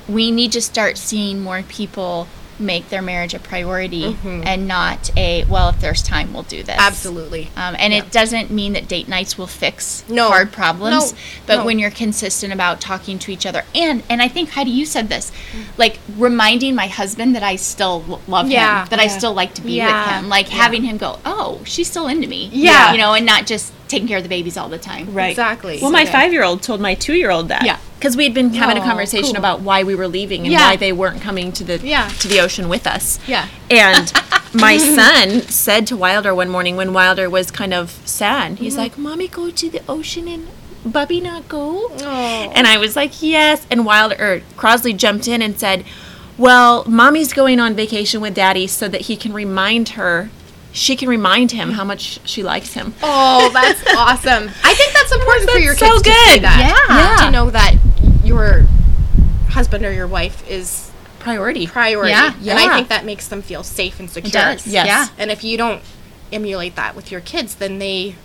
we 0.07 0.31
need 0.31 0.51
to 0.51 0.61
start 0.61 0.97
seeing 0.97 1.41
more 1.41 1.63
people 1.67 2.27
make 2.59 2.89
their 2.89 3.01
marriage 3.01 3.33
a 3.33 3.39
priority 3.39 4.15
and 4.23 4.67
not 4.67 5.09
a 5.17 5.43
well 5.45 5.69
if 5.69 5.79
there's 5.81 6.01
time 6.03 6.33
we'll 6.33 6.43
do 6.43 6.61
this 6.63 6.75
Mm-hmm. 6.75 6.87
Absolutely. 6.87 7.49
um, 7.55 7.75
and 7.79 7.93
Yeah. 7.93 7.99
it 7.99 8.11
doesn't 8.11 8.51
mean 8.51 8.73
that 8.73 8.87
date 8.87 9.07
nights 9.07 9.37
will 9.37 9.47
fix 9.47 10.03
No. 10.07 10.27
hard 10.29 10.51
problems, 10.51 11.11
No. 11.13 11.17
but 11.47 11.55
No. 11.57 11.65
when 11.65 11.79
you're 11.79 11.91
consistent 11.91 12.51
about 12.53 12.79
talking 12.81 13.19
to 13.19 13.31
each 13.31 13.45
other, 13.45 13.63
and 13.75 14.03
and 14.09 14.21
I 14.21 14.27
think 14.27 14.51
Heidi, 14.51 14.71
you 14.71 14.85
said 14.85 15.09
this, 15.09 15.31
like 15.77 15.99
reminding 16.17 16.75
my 16.75 16.87
husband 16.87 17.35
that 17.35 17.43
I 17.43 17.55
still 17.55 18.19
love 18.27 18.49
Yeah. 18.49 18.83
him, 18.83 18.89
that 18.89 18.99
I 18.99 19.07
still 19.07 19.33
like 19.33 19.53
to 19.55 19.61
be 19.61 19.73
Yeah. 19.73 20.05
with 20.05 20.15
him, 20.15 20.29
like 20.29 20.49
having 20.49 20.83
him 20.83 20.97
go, 20.97 21.19
oh, 21.25 21.61
she's 21.65 21.89
still 21.89 22.07
into 22.07 22.27
me, 22.27 22.49
Yeah. 22.53 22.91
you 22.91 22.97
know, 22.97 23.13
and 23.13 23.25
not 23.25 23.45
just 23.45 23.71
taking 23.93 24.07
care 24.07 24.17
of 24.17 24.23
the 24.23 24.29
babies 24.29 24.57
all 24.57 24.69
the 24.69 24.77
time, 24.77 25.13
Right. 25.13 25.29
Exactly. 25.29 25.79
Well, 25.81 25.91
my 25.91 26.05
So- 26.05 26.11
five 26.11 26.33
year 26.33 26.43
old 26.43 26.61
told 26.61 26.81
my 26.81 26.95
two 26.95 27.13
year 27.13 27.29
old 27.31 27.47
that. 27.49 27.63
Yeah. 27.63 27.77
Because 27.99 28.17
we 28.17 28.23
had 28.23 28.33
been 28.33 28.53
having 28.53 28.77
a 28.77 28.81
Oh, 28.81 28.83
conversation 28.83 29.35
cool. 29.35 29.37
about 29.37 29.61
why 29.61 29.83
we 29.83 29.95
were 29.95 30.07
leaving 30.07 30.41
and 30.41 30.51
Yeah. 30.51 30.69
why 30.69 30.75
they 30.75 30.91
weren't 30.91 31.21
coming 31.21 31.51
to 31.53 31.63
the 31.63 31.79
Yeah. 31.83 32.09
to 32.19 32.27
the 32.27 32.39
ocean 32.41 32.67
with 32.67 32.85
us. 32.87 33.19
Yeah. 33.27 33.45
And 33.69 34.11
my 34.53 34.77
son 34.77 35.41
said 35.47 35.87
to 35.87 35.95
Wilder 35.95 36.33
one 36.35 36.49
morning 36.49 36.75
when 36.75 36.91
Wilder 36.91 37.29
was 37.29 37.51
kind 37.51 37.73
of 37.73 37.95
sad, 38.03 38.57
he's 38.59 38.73
mm-hmm. 38.73 38.81
like, 38.81 38.97
"Mommy, 38.97 39.27
go 39.27 39.49
to 39.51 39.69
the 39.69 39.81
ocean 39.87 40.27
and 40.27 40.47
Bubby 40.85 41.21
not 41.21 41.47
go." 41.47 41.91
Oh. 42.01 42.51
And 42.55 42.67
I 42.67 42.77
was 42.77 42.95
like, 42.95 43.21
"Yes." 43.21 43.65
And 43.71 43.85
Wilder 43.85 44.15
or 44.19 44.41
Crosley 44.57 44.95
jumped 44.97 45.27
in 45.27 45.41
and 45.41 45.57
said, 45.57 45.85
"Well, 46.37 46.83
Mommy's 46.87 47.31
going 47.31 47.59
on 47.59 47.73
vacation 47.75 48.19
with 48.21 48.33
Daddy 48.33 48.67
so 48.67 48.87
that 48.89 49.01
he 49.01 49.15
can 49.15 49.31
remind 49.33 49.89
her." 49.89 50.29
She 50.73 50.95
can 50.95 51.07
remind 51.07 51.51
him 51.51 51.71
how 51.71 51.83
much 51.83 52.19
she 52.27 52.41
likes 52.43 52.73
him. 52.73 52.93
Oh, 53.03 53.49
that's 53.53 53.81
awesome. 53.95 54.49
I 54.63 54.73
think 54.73 54.93
that's 54.93 55.11
important 55.13 55.49
for 55.51 55.59
your 55.59 55.75
That's 55.75 55.83
kids 55.93 56.03
so 56.05 56.11
to 56.11 56.11
see 56.25 56.33
good. 56.35 56.43
that. 56.43 57.17
Yeah. 57.21 57.25
To 57.27 57.31
know 57.31 57.49
that 57.51 57.75
your 58.23 58.65
husband 59.49 59.85
or 59.85 59.93
your 59.93 60.07
wife 60.07 60.49
is 60.49 60.89
Priority. 61.19 61.67
priority. 61.67 62.09
Yeah. 62.09 62.33
yeah. 62.41 62.53
And 62.59 62.71
I 62.71 62.75
think 62.75 62.87
that 62.89 63.05
makes 63.05 63.27
them 63.27 63.41
feel 63.41 63.63
safe 63.63 63.99
and 63.99 64.09
secure. 64.09 64.29
It 64.29 64.33
does, 64.33 64.67
Yes. 64.67 64.87
yeah. 64.87 65.07
And 65.17 65.29
if 65.31 65.43
you 65.43 65.57
don't 65.57 65.81
emulate 66.33 66.75
that 66.75 66.95
with 66.95 67.11
your 67.11 67.21
kids, 67.21 67.55
then 67.55 67.77
they, 67.79 68.15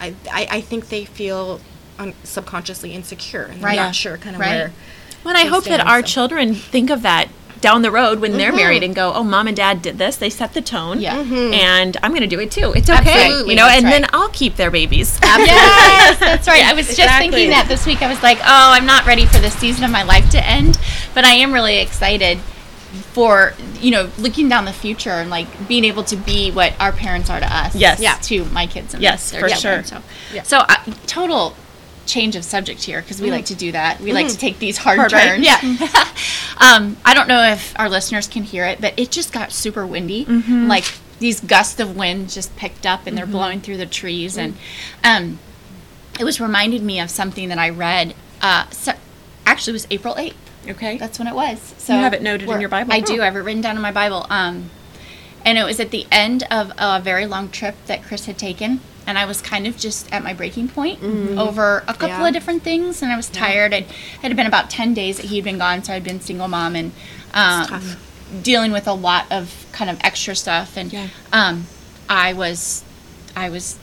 I, 0.00 0.14
I, 0.30 0.46
I 0.50 0.60
think 0.60 0.88
they 0.88 1.04
feel 1.04 1.60
un- 1.98 2.14
subconsciously 2.24 2.92
insecure 2.94 3.42
and 3.44 3.62
Right. 3.62 3.76
not 3.76 3.94
sure 3.94 4.16
kind 4.18 4.36
of 4.36 4.40
Right. 4.40 4.50
where. 4.50 4.72
Well, 5.24 5.34
and 5.34 5.38
I 5.38 5.44
they 5.44 5.50
hope 5.50 5.64
that 5.64 5.80
our 5.80 6.00
so. 6.00 6.06
children 6.06 6.54
think 6.54 6.90
of 6.90 7.02
that 7.02 7.28
down 7.62 7.80
the 7.80 7.90
road 7.90 8.20
when 8.20 8.32
they're 8.32 8.52
married 8.52 8.82
and 8.82 8.94
go, 8.94 9.12
"Oh, 9.14 9.24
mom 9.24 9.46
and 9.48 9.56
dad 9.56 9.80
did 9.80 9.96
this. 9.96 10.16
They 10.16 10.28
set 10.28 10.52
the 10.52 10.60
tone, 10.60 11.00
Yeah. 11.00 11.16
and 11.16 11.96
I'm 12.02 12.10
going 12.10 12.20
to 12.20 12.26
do 12.26 12.38
it 12.40 12.50
too. 12.50 12.74
It's 12.76 12.90
okay, 12.90 13.24
Absolutely, 13.26 13.54
you 13.54 13.56
know." 13.58 13.64
that's 13.66 13.82
And 13.82 13.90
then. 13.90 14.06
I'll 14.12 14.28
keep 14.28 14.56
their 14.56 14.70
babies. 14.70 15.18
Yes, 15.22 16.18
that's 16.18 16.46
right. 16.46 16.64
I 16.64 16.74
was 16.74 16.86
just 16.88 16.98
Exactly. 16.98 17.30
thinking 17.30 17.50
that 17.50 17.68
this 17.68 17.86
week. 17.86 18.02
I 18.02 18.08
was 18.08 18.22
like, 18.22 18.38
oh, 18.38 18.44
I'm 18.76 18.84
not 18.86 19.06
ready 19.06 19.24
for 19.24 19.38
this 19.38 19.54
season 19.54 19.84
of 19.84 19.90
my 19.90 20.02
life 20.02 20.28
to 20.30 20.44
end, 20.46 20.78
but 21.14 21.24
I 21.24 21.32
am 21.34 21.52
really 21.52 21.78
excited 21.78 22.38
for 23.14 23.54
you 23.80 23.90
know 23.90 24.10
looking 24.18 24.50
down 24.50 24.66
the 24.66 24.72
future 24.72 25.10
and 25.10 25.30
like 25.30 25.46
being 25.66 25.84
able 25.84 26.04
to 26.04 26.14
be 26.16 26.50
what 26.50 26.74
our 26.78 26.92
parents 26.92 27.30
are 27.30 27.40
to 27.40 27.56
us. 27.56 27.74
Yes. 27.74 28.00
yeah, 28.00 28.16
to 28.22 28.44
my 28.46 28.66
kids. 28.66 28.92
And 28.94 29.02
Yes, 29.02 29.30
their 29.30 29.40
for 29.40 29.48
children. 29.48 29.84
sure. 29.84 30.00
So, 30.00 30.02
yeah. 30.34 30.42
so 30.42 30.58
uh, 30.58 30.76
total 31.06 31.56
change 32.06 32.36
of 32.36 32.44
subject 32.44 32.82
here 32.82 33.00
because 33.00 33.20
we 33.20 33.30
like 33.30 33.46
to 33.46 33.54
do 33.54 33.72
that. 33.72 34.00
We 34.00 34.12
like 34.12 34.28
to 34.28 34.36
take 34.36 34.58
these 34.58 34.78
hard, 34.78 34.98
Hard 34.98 35.12
right. 35.12 35.28
turns. 35.28 35.44
Yeah. 35.46 35.58
um, 36.58 36.96
I 37.04 37.14
don't 37.14 37.28
know 37.28 37.42
if 37.42 37.78
our 37.78 37.88
listeners 37.88 38.26
can 38.26 38.42
hear 38.42 38.64
it, 38.64 38.80
but 38.80 38.94
it 38.98 39.10
just 39.10 39.32
got 39.32 39.52
super 39.52 39.86
windy. 39.86 40.24
Like 40.24 40.84
these 41.18 41.40
gusts 41.40 41.78
of 41.80 41.96
wind 41.96 42.30
just 42.30 42.54
picked 42.56 42.86
up 42.86 43.06
and 43.06 43.16
they're 43.16 43.26
blowing 43.26 43.60
through 43.60 43.76
the 43.76 43.86
trees, 43.86 44.36
and 44.36 44.56
um, 45.04 45.38
it 46.18 46.24
was 46.24 46.40
reminded 46.40 46.82
me 46.82 47.00
of 47.00 47.10
something 47.10 47.48
that 47.48 47.58
I 47.58 47.70
read. 47.70 48.14
Uh, 48.40 48.68
so, 48.70 48.92
actually, 49.46 49.72
it 49.72 49.74
was 49.74 49.86
April 49.90 50.16
eighth. 50.18 50.36
Okay. 50.68 50.96
That's 50.98 51.18
when 51.18 51.28
it 51.28 51.34
was. 51.34 51.74
So 51.78 51.94
You 51.94 52.00
have 52.00 52.14
it 52.14 52.22
noted 52.22 52.48
in 52.48 52.60
your 52.60 52.68
Bible? 52.68 52.92
I 52.92 53.00
do. 53.00 53.20
I 53.20 53.24
have 53.24 53.36
it 53.36 53.40
written 53.40 53.62
down 53.62 53.76
in 53.76 53.82
my 53.82 53.92
Bible. 53.92 54.26
Um, 54.30 54.70
and 55.44 55.58
it 55.58 55.64
was 55.64 55.80
at 55.80 55.90
the 55.90 56.06
end 56.12 56.44
of 56.50 56.72
a 56.78 57.00
very 57.00 57.26
long 57.26 57.48
trip 57.50 57.74
that 57.86 58.02
Chris 58.04 58.26
had 58.26 58.38
taken, 58.38 58.80
and 59.06 59.18
I 59.18 59.24
was 59.24 59.40
kind 59.40 59.66
of 59.66 59.76
just 59.76 60.10
at 60.12 60.22
my 60.22 60.32
breaking 60.32 60.68
point 60.68 61.02
over 61.38 61.78
a 61.88 61.94
couple 61.94 62.08
Yeah. 62.08 62.26
of 62.28 62.32
different 62.34 62.62
things, 62.62 63.02
and 63.02 63.12
I 63.12 63.16
was 63.16 63.28
tired. 63.28 63.72
And 63.74 63.84
it 63.86 63.92
had 64.22 64.36
been 64.36 64.46
about 64.46 64.70
ten 64.70 64.94
days 64.94 65.16
that 65.18 65.26
he'd 65.26 65.44
been 65.44 65.58
gone, 65.58 65.82
so 65.82 65.92
I'd 65.92 66.04
been 66.04 66.20
single 66.20 66.48
mom 66.48 66.76
and 66.76 66.92
um, 67.34 67.96
dealing 68.42 68.72
with 68.72 68.86
a 68.86 68.92
lot 68.92 69.26
of 69.30 69.66
kind 69.72 69.90
of 69.90 69.98
extra 70.02 70.34
stuff. 70.34 70.76
And 70.76 70.92
Yeah. 70.92 71.08
um, 71.32 71.66
I 72.08 72.32
was, 72.32 72.84
I 73.34 73.48
was 73.48 73.78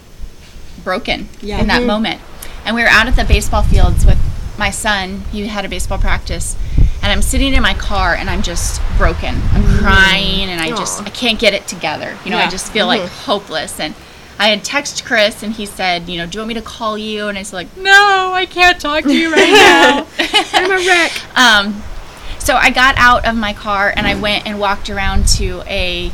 broken 0.84 1.30
Yeah. 1.41 1.59
in 1.59 1.67
that 1.67 1.84
moment. 1.84 2.22
And 2.65 2.76
we 2.76 2.82
were 2.84 2.89
out 2.89 3.07
at 3.07 3.15
the 3.15 3.24
baseball 3.26 3.63
fields 3.63 4.05
with 4.05 4.17
my 4.57 4.70
son. 4.72 5.24
He 5.32 5.47
had 5.47 5.65
a 5.65 5.70
baseball 5.70 5.97
practice. 5.97 6.55
And 7.01 7.11
I'm 7.11 7.22
sitting 7.22 7.53
in 7.53 7.61
my 7.61 7.74
car 7.74 8.13
and 8.13 8.30
I'm 8.30 8.41
just 8.41 8.82
broken. 8.97 9.41
I'm 9.53 9.63
crying 9.80 10.49
and 10.49 10.59
I 10.61 10.70
just 10.70 11.01
I 11.01 11.09
can't 11.09 11.39
get 11.39 11.53
it 11.53 11.65
together. 11.67 12.17
You 12.26 12.32
know, 12.32 12.38
I 12.38 12.49
just 12.49 12.72
feel 12.74 12.88
like 12.88 13.01
hopeless 13.09 13.80
and 13.80 13.95
I 14.40 14.48
had 14.48 14.64
texted 14.64 15.04
Chris 15.04 15.44
and 15.44 15.54
he 15.54 15.66
said, 15.66 16.08
you 16.08 16.18
know, 16.18 16.26
do 16.26 16.38
you 16.38 16.40
want 16.40 16.48
me 16.48 16.54
to 16.56 16.62
call 16.62 16.98
you? 16.98 17.28
And 17.28 17.38
I 17.38 17.42
was 17.42 17.52
like, 17.52 17.76
no, 17.76 18.32
I 18.34 18.46
can't 18.46 18.80
talk 18.80 19.04
to 19.04 19.14
you 19.14 19.32
right 19.34 19.52
now. 19.52 20.08
I'm 20.54 20.72
a 20.72 20.88
wreck. 20.88 21.38
Um, 21.38 21.84
so 22.40 22.56
I 22.56 22.70
got 22.70 22.96
out 22.98 23.28
of 23.28 23.36
my 23.36 23.54
car 23.54 23.94
and 23.94 24.08
I 24.08 24.16
went 24.16 24.48
and 24.48 24.58
walked 24.60 24.90
around 24.90 25.28
to 25.38 25.62
a 25.68 26.10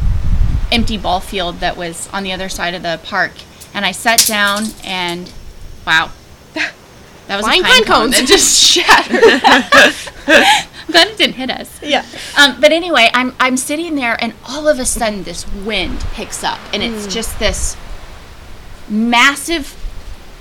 empty 0.72 0.98
ball 0.98 1.20
field 1.20 1.60
that 1.60 1.78
was 1.78 2.10
on 2.12 2.24
the 2.24 2.32
other 2.34 2.50
side 2.50 2.74
of 2.74 2.82
the 2.82 3.00
park, 3.04 3.32
and 3.74 3.86
I 3.86 3.92
sat 3.92 4.26
down 4.26 4.64
and 4.84 5.32
wow, 5.86 6.12
that 7.28 7.38
was 7.38 7.46
Flying 7.46 7.62
a 7.62 7.64
pine, 7.64 7.74
pine 7.74 7.84
cone 7.86 8.12
cones. 8.12 8.18
that 8.18 8.28
just 8.28 8.60
shattered. 8.64 9.22
Glad 10.88 11.08
it 11.08 11.18
didn't 11.18 11.36
hit 11.36 11.50
us. 11.50 11.82
Yeah. 11.82 12.06
Um, 12.38 12.60
but 12.60 12.72
anyway, 12.72 13.10
I'm 13.14 13.36
I'm 13.40 13.58
sitting 13.58 13.96
there, 13.96 14.18
and 14.22 14.34
all 14.48 14.68
of 14.68 14.80
a 14.80 14.86
sudden, 14.86 15.24
this 15.24 15.48
wind 15.54 16.00
picks 16.14 16.44
up, 16.44 16.60
and 16.74 16.84
it's 16.84 17.12
just 17.12 17.40
this 17.40 17.76
massive, 18.90 19.76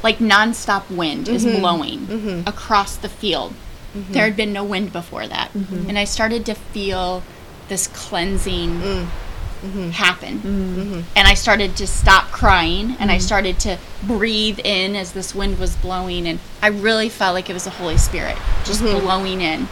like 0.02 0.18
nonstop 0.18 0.90
wind 0.90 1.28
is 1.28 1.44
mm-hmm. 1.44 1.60
blowing 1.60 2.00
mm-hmm. 2.06 2.48
across 2.48 2.96
the 2.96 3.08
field. 3.08 3.52
Mm-hmm. 3.94 4.12
There 4.12 4.24
had 4.24 4.36
been 4.36 4.52
no 4.52 4.64
wind 4.64 4.92
before 4.92 5.26
that, 5.26 5.54
and 5.54 5.98
I 5.98 6.04
started 6.04 6.44
to 6.46 6.54
feel 6.54 7.22
this 7.68 7.86
cleansing 7.86 8.80
mm. 8.80 9.90
happen, 9.92 11.04
and 11.14 11.28
I 11.28 11.34
started 11.34 11.76
to 11.76 11.86
stop 11.86 12.32
crying, 12.32 12.96
and 12.98 13.10
I 13.10 13.18
started 13.18 13.58
to 13.60 13.78
breathe 14.02 14.58
in 14.64 14.96
as 14.96 15.12
this 15.12 15.34
wind 15.34 15.58
was 15.58 15.76
blowing, 15.76 16.26
and 16.26 16.40
I 16.60 16.66
really 16.66 17.08
felt 17.08 17.34
like 17.34 17.48
it 17.48 17.54
was 17.54 17.64
the 17.64 17.70
Holy 17.70 17.96
Spirit 17.96 18.36
just 18.64 18.80
blowing 18.82 19.40
in. 19.40 19.68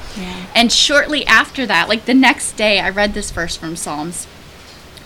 And 0.54 0.70
shortly 0.72 1.26
after 1.26 1.66
that, 1.66 1.88
like 1.88 2.04
the 2.04 2.14
next 2.14 2.52
day, 2.52 2.78
I 2.78 2.90
read 2.90 3.14
this 3.14 3.30
verse 3.32 3.56
from 3.56 3.74
Psalms. 3.76 4.26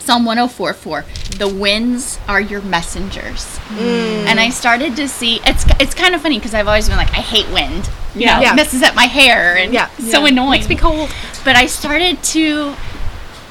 Psalm 0.07 0.25
104 0.25 1.05
The 1.39 1.49
winds 1.49 2.21
are 2.29 2.41
your 2.41 2.63
messengers. 2.63 3.59
Mm. 3.71 4.27
And 4.27 4.39
I 4.39 4.51
started 4.51 4.95
to 4.97 5.09
see 5.09 5.41
it's 5.45 5.65
it's 5.81 5.95
kind 5.95 6.15
of 6.15 6.23
funny 6.23 6.39
because 6.39 6.55
I've 6.55 6.69
always 6.69 6.89
been 6.89 6.97
like 6.97 7.11
I 7.11 7.21
hate 7.21 7.49
wind. 7.53 7.91
You 8.15 8.23
Yeah. 8.23 8.37
know, 8.37 8.43
Yeah. 8.43 8.53
it 8.53 8.57
messes 8.57 8.83
up 8.83 8.95
my 8.95 9.07
hair 9.07 9.57
and 9.57 9.73
Yeah. 9.73 9.89
so 9.99 10.25
annoying. 10.25 10.61
Makes 10.61 10.69
me 10.69 10.77
cold. 10.77 11.11
But 11.45 11.57
I 11.57 11.67
started 11.67 12.23
to 12.23 12.77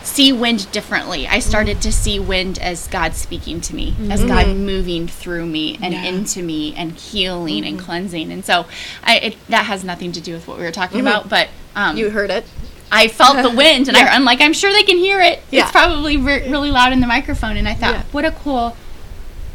see 0.03 0.31
wind 0.31 0.71
differently. 0.71 1.27
I 1.27 1.39
started 1.39 1.81
to 1.81 1.91
see 1.91 2.19
wind 2.19 2.57
as 2.59 2.87
God 2.87 3.15
speaking 3.15 3.59
to 3.59 3.75
me, 3.75 3.93
as 4.09 4.21
mm-hmm. 4.21 4.29
God 4.29 4.47
moving 4.55 5.07
through 5.07 5.47
me 5.47 5.77
and 5.81 5.93
into 5.93 6.41
me 6.41 6.73
and 6.77 6.93
healing 6.93 7.65
and 7.65 7.77
mm-hmm. 7.77 7.85
cleansing. 7.85 8.31
And 8.31 8.45
so 8.45 8.65
I 9.03 9.17
it, 9.17 9.37
that 9.49 9.65
has 9.65 9.83
nothing 9.83 10.13
to 10.13 10.21
do 10.21 10.33
with 10.33 10.47
what 10.47 10.57
we 10.57 10.63
were 10.63 10.71
talking 10.71 10.99
mm-hmm. 10.99 11.07
about, 11.07 11.27
but 11.27 11.49
um, 11.75 11.97
You 11.97 12.11
heard 12.11 12.29
it. 12.29 12.45
I 12.91 13.07
felt 13.07 13.41
the 13.41 13.55
wind, 13.55 13.87
and 13.87 13.97
I, 13.97 14.07
I'm 14.07 14.23
like, 14.23 14.41
I'm 14.41 14.53
sure 14.53 14.71
they 14.71 14.83
can 14.83 14.97
hear 14.97 15.19
it. 15.21 15.41
Yeah. 15.51 15.63
It's 15.63 15.71
probably 15.71 16.17
re- 16.17 16.47
really 16.49 16.71
loud 16.71 16.93
in 16.93 16.99
the 17.01 17.07
microphone. 17.07 17.57
And 17.57 17.67
I 17.67 17.73
thought, 17.73 17.93
Yeah. 17.95 18.03
what 18.11 18.25
a 18.25 18.31
cool 18.31 18.75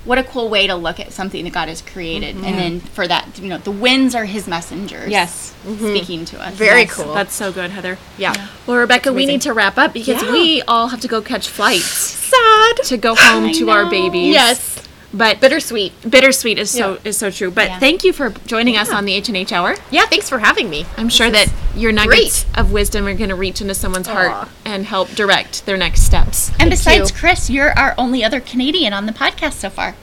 what 0.06 0.16
a 0.16 0.24
cool 0.24 0.48
way 0.48 0.66
to 0.66 0.74
look 0.74 0.98
at 0.98 1.12
something 1.12 1.44
that 1.44 1.52
God 1.52 1.68
has 1.68 1.82
created, 1.82 2.34
mm-hmm. 2.34 2.44
and 2.46 2.58
then 2.58 2.80
for 2.80 3.06
that, 3.06 3.38
you 3.38 3.48
know, 3.50 3.58
the 3.58 3.70
winds 3.70 4.14
are 4.14 4.24
His 4.24 4.48
messengers. 4.48 5.10
Yes. 5.10 5.54
Mm-hmm. 5.66 5.88
speaking 5.94 6.24
to 6.24 6.40
us. 6.40 6.54
Very 6.54 6.80
Yes, 6.82 6.94
cool. 6.94 7.12
That's 7.12 7.34
so 7.34 7.52
good, 7.52 7.70
Heather. 7.70 7.98
yeah. 8.16 8.48
Well, 8.66 8.78
Rebecca, 8.78 9.12
we 9.12 9.26
need 9.26 9.42
to 9.42 9.52
wrap 9.52 9.76
up 9.76 9.92
because 9.92 10.22
Yeah. 10.22 10.32
we 10.32 10.62
all 10.62 10.88
have 10.88 11.00
to 11.00 11.08
go 11.08 11.20
catch 11.20 11.48
flights 11.48 11.84
Sad. 11.84 12.76
to 12.84 12.96
go 12.96 13.14
home 13.14 13.44
I 13.50 13.52
to 13.52 13.68
our 13.70 13.90
babies. 13.90 14.32
Yes. 14.32 14.88
But 15.12 15.40
Bittersweet. 15.40 15.92
bittersweet 16.08 16.56
is 16.58 16.70
so 16.70 16.98
is 17.04 17.16
so 17.16 17.30
true. 17.32 17.50
But 17.50 17.68
Yeah. 17.68 17.78
thank 17.80 18.04
you 18.04 18.12
for 18.12 18.30
joining 18.46 18.76
us 18.76 18.90
on 18.90 19.06
the 19.06 19.14
H 19.14 19.26
and 19.28 19.36
H 19.36 19.52
Hour. 19.52 19.76
Yeah, 19.90 20.06
thanks 20.06 20.28
for 20.28 20.38
having 20.38 20.70
me. 20.70 20.86
I'm 20.96 21.08
sure 21.08 21.28
that 21.30 21.48
your 21.74 21.90
nuggets 21.90 22.46
of 22.54 22.70
wisdom 22.70 23.06
are 23.08 23.14
going 23.14 23.28
to 23.30 23.34
reach 23.34 23.60
into 23.60 23.74
someone's 23.74 24.06
heart 24.06 24.48
and 24.64 24.86
help 24.86 25.10
direct 25.16 25.66
their 25.66 25.76
next 25.76 26.02
steps. 26.02 26.52
And 26.60 26.70
besides 26.70 27.10
you. 27.10 27.16
Chris, 27.16 27.50
you're 27.50 27.76
our 27.76 27.94
only 27.98 28.22
other 28.22 28.40
Canadian 28.40 28.92
on 28.92 29.06
the 29.06 29.12
podcast 29.12 29.54
so 29.54 29.68
far. 29.68 29.96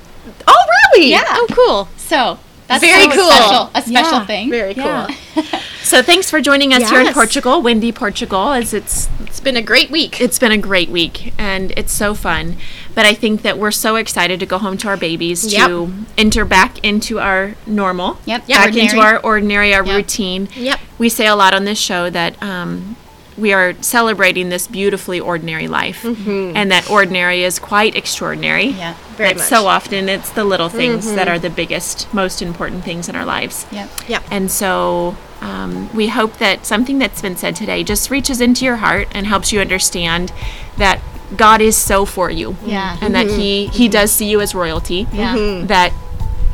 Oh, 0.45 0.65
really? 0.93 1.09
Yeah. 1.11 1.23
Oh, 1.25 1.47
cool. 1.51 1.87
So 1.97 2.39
that's 2.67 2.83
Very 2.83 3.03
so 3.03 3.11
cool. 3.11 3.31
Special, 3.31 3.71
a 3.75 3.81
special 3.81 4.19
Yeah. 4.19 4.25
thing. 4.25 4.49
Very 4.49 4.73
cool. 4.75 5.07
Yeah. 5.93 5.99
So 5.99 6.03
thanks 6.03 6.29
for 6.29 6.41
joining 6.41 6.73
us 6.73 6.89
here 6.89 6.99
in 7.01 7.13
Portugal, 7.13 7.61
windy 7.61 7.91
Portugal. 7.91 8.51
As 8.53 8.73
it's 8.73 9.09
It's 9.21 9.39
been 9.39 9.55
a 9.57 9.61
great 9.61 9.89
week. 9.89 10.19
it's 10.21 10.39
been 10.39 10.51
a 10.51 10.57
great 10.57 10.89
week 10.89 11.33
and 11.37 11.71
it's 11.77 11.93
so 11.93 12.13
fun. 12.13 12.57
But 12.95 13.05
I 13.05 13.13
think 13.13 13.41
that 13.43 13.57
we're 13.57 13.71
so 13.71 13.95
excited 13.95 14.39
to 14.39 14.45
go 14.45 14.57
home 14.57 14.77
to 14.79 14.87
our 14.87 14.97
babies 14.97 15.51
Yep. 15.53 15.67
to 15.67 15.93
enter 16.17 16.45
back 16.45 16.79
into 16.83 17.19
our 17.19 17.55
normal, 17.65 18.17
Yep. 18.25 18.47
back 18.47 18.75
into 18.75 18.99
our 18.99 19.19
ordinary, 19.19 19.73
our 19.73 19.85
Yep. 19.85 19.95
routine. 19.95 20.49
Yep. 20.55 20.79
We 20.97 21.09
say 21.09 21.27
a 21.27 21.35
lot 21.35 21.53
on 21.53 21.65
this 21.65 21.77
show 21.79 22.09
that 22.09 22.41
um, 22.41 22.95
we 23.37 23.53
are 23.53 23.75
celebrating 23.81 24.49
this 24.49 24.65
beautifully 24.67 25.19
ordinary 25.19 25.67
life, 25.67 26.03
and 26.03 26.71
that 26.71 26.89
ordinary 26.89 27.43
is 27.43 27.59
quite 27.59 27.95
extraordinary. 27.95 28.69
Yeah. 28.69 28.95
Very 29.15 29.29
That 29.29 29.37
much. 29.37 29.47
So 29.47 29.67
often, 29.67 30.09
it's 30.09 30.31
the 30.31 30.43
little 30.43 30.69
things 30.69 31.13
that 31.13 31.27
are 31.27 31.37
the 31.37 31.51
biggest, 31.51 32.11
most 32.11 32.41
important 32.41 32.83
things 32.83 33.07
in 33.07 33.15
our 33.15 33.25
lives. 33.25 33.67
Yep. 33.71 33.89
Yep. 34.07 34.23
And 34.31 34.49
so 34.51 35.15
um, 35.41 35.93
we 35.95 36.07
hope 36.07 36.37
that 36.37 36.65
something 36.65 36.99
that's 36.99 37.21
been 37.21 37.35
said 37.35 37.55
today 37.55 37.83
just 37.83 38.09
reaches 38.09 38.41
into 38.41 38.65
your 38.65 38.77
heart 38.77 39.07
and 39.11 39.27
helps 39.27 39.51
you 39.51 39.59
understand 39.59 40.31
that 40.77 41.01
God 41.35 41.61
is 41.61 41.75
so 41.75 42.05
for 42.05 42.29
you. 42.29 42.55
Yeah. 42.65 42.97
And 43.01 43.13
that 43.15 43.27
mm-hmm. 43.27 43.39
he 43.39 43.67
he 43.67 43.85
mm-hmm. 43.85 43.91
does 43.91 44.11
see 44.11 44.29
you 44.29 44.41
as 44.41 44.55
royalty. 44.55 45.07
Yeah. 45.11 45.35
Mm-hmm. 45.35 45.67
That 45.67 45.93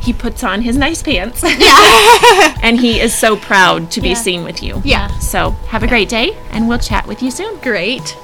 he 0.00 0.12
puts 0.12 0.44
on 0.44 0.62
his 0.62 0.76
nice 0.76 1.02
pants. 1.02 1.42
and 2.62 2.78
he 2.78 3.00
is 3.00 3.14
so 3.14 3.36
proud 3.36 3.90
to 3.92 4.00
be 4.00 4.10
Yeah. 4.10 4.14
seen 4.14 4.44
with 4.44 4.62
you. 4.62 4.82
Yeah. 4.84 5.08
So 5.18 5.50
have 5.68 5.82
a 5.82 5.86
great 5.86 6.08
day 6.08 6.36
and 6.50 6.68
we'll 6.68 6.78
chat 6.78 7.06
with 7.06 7.22
you 7.22 7.30
soon. 7.30 7.58
Great. 7.60 8.16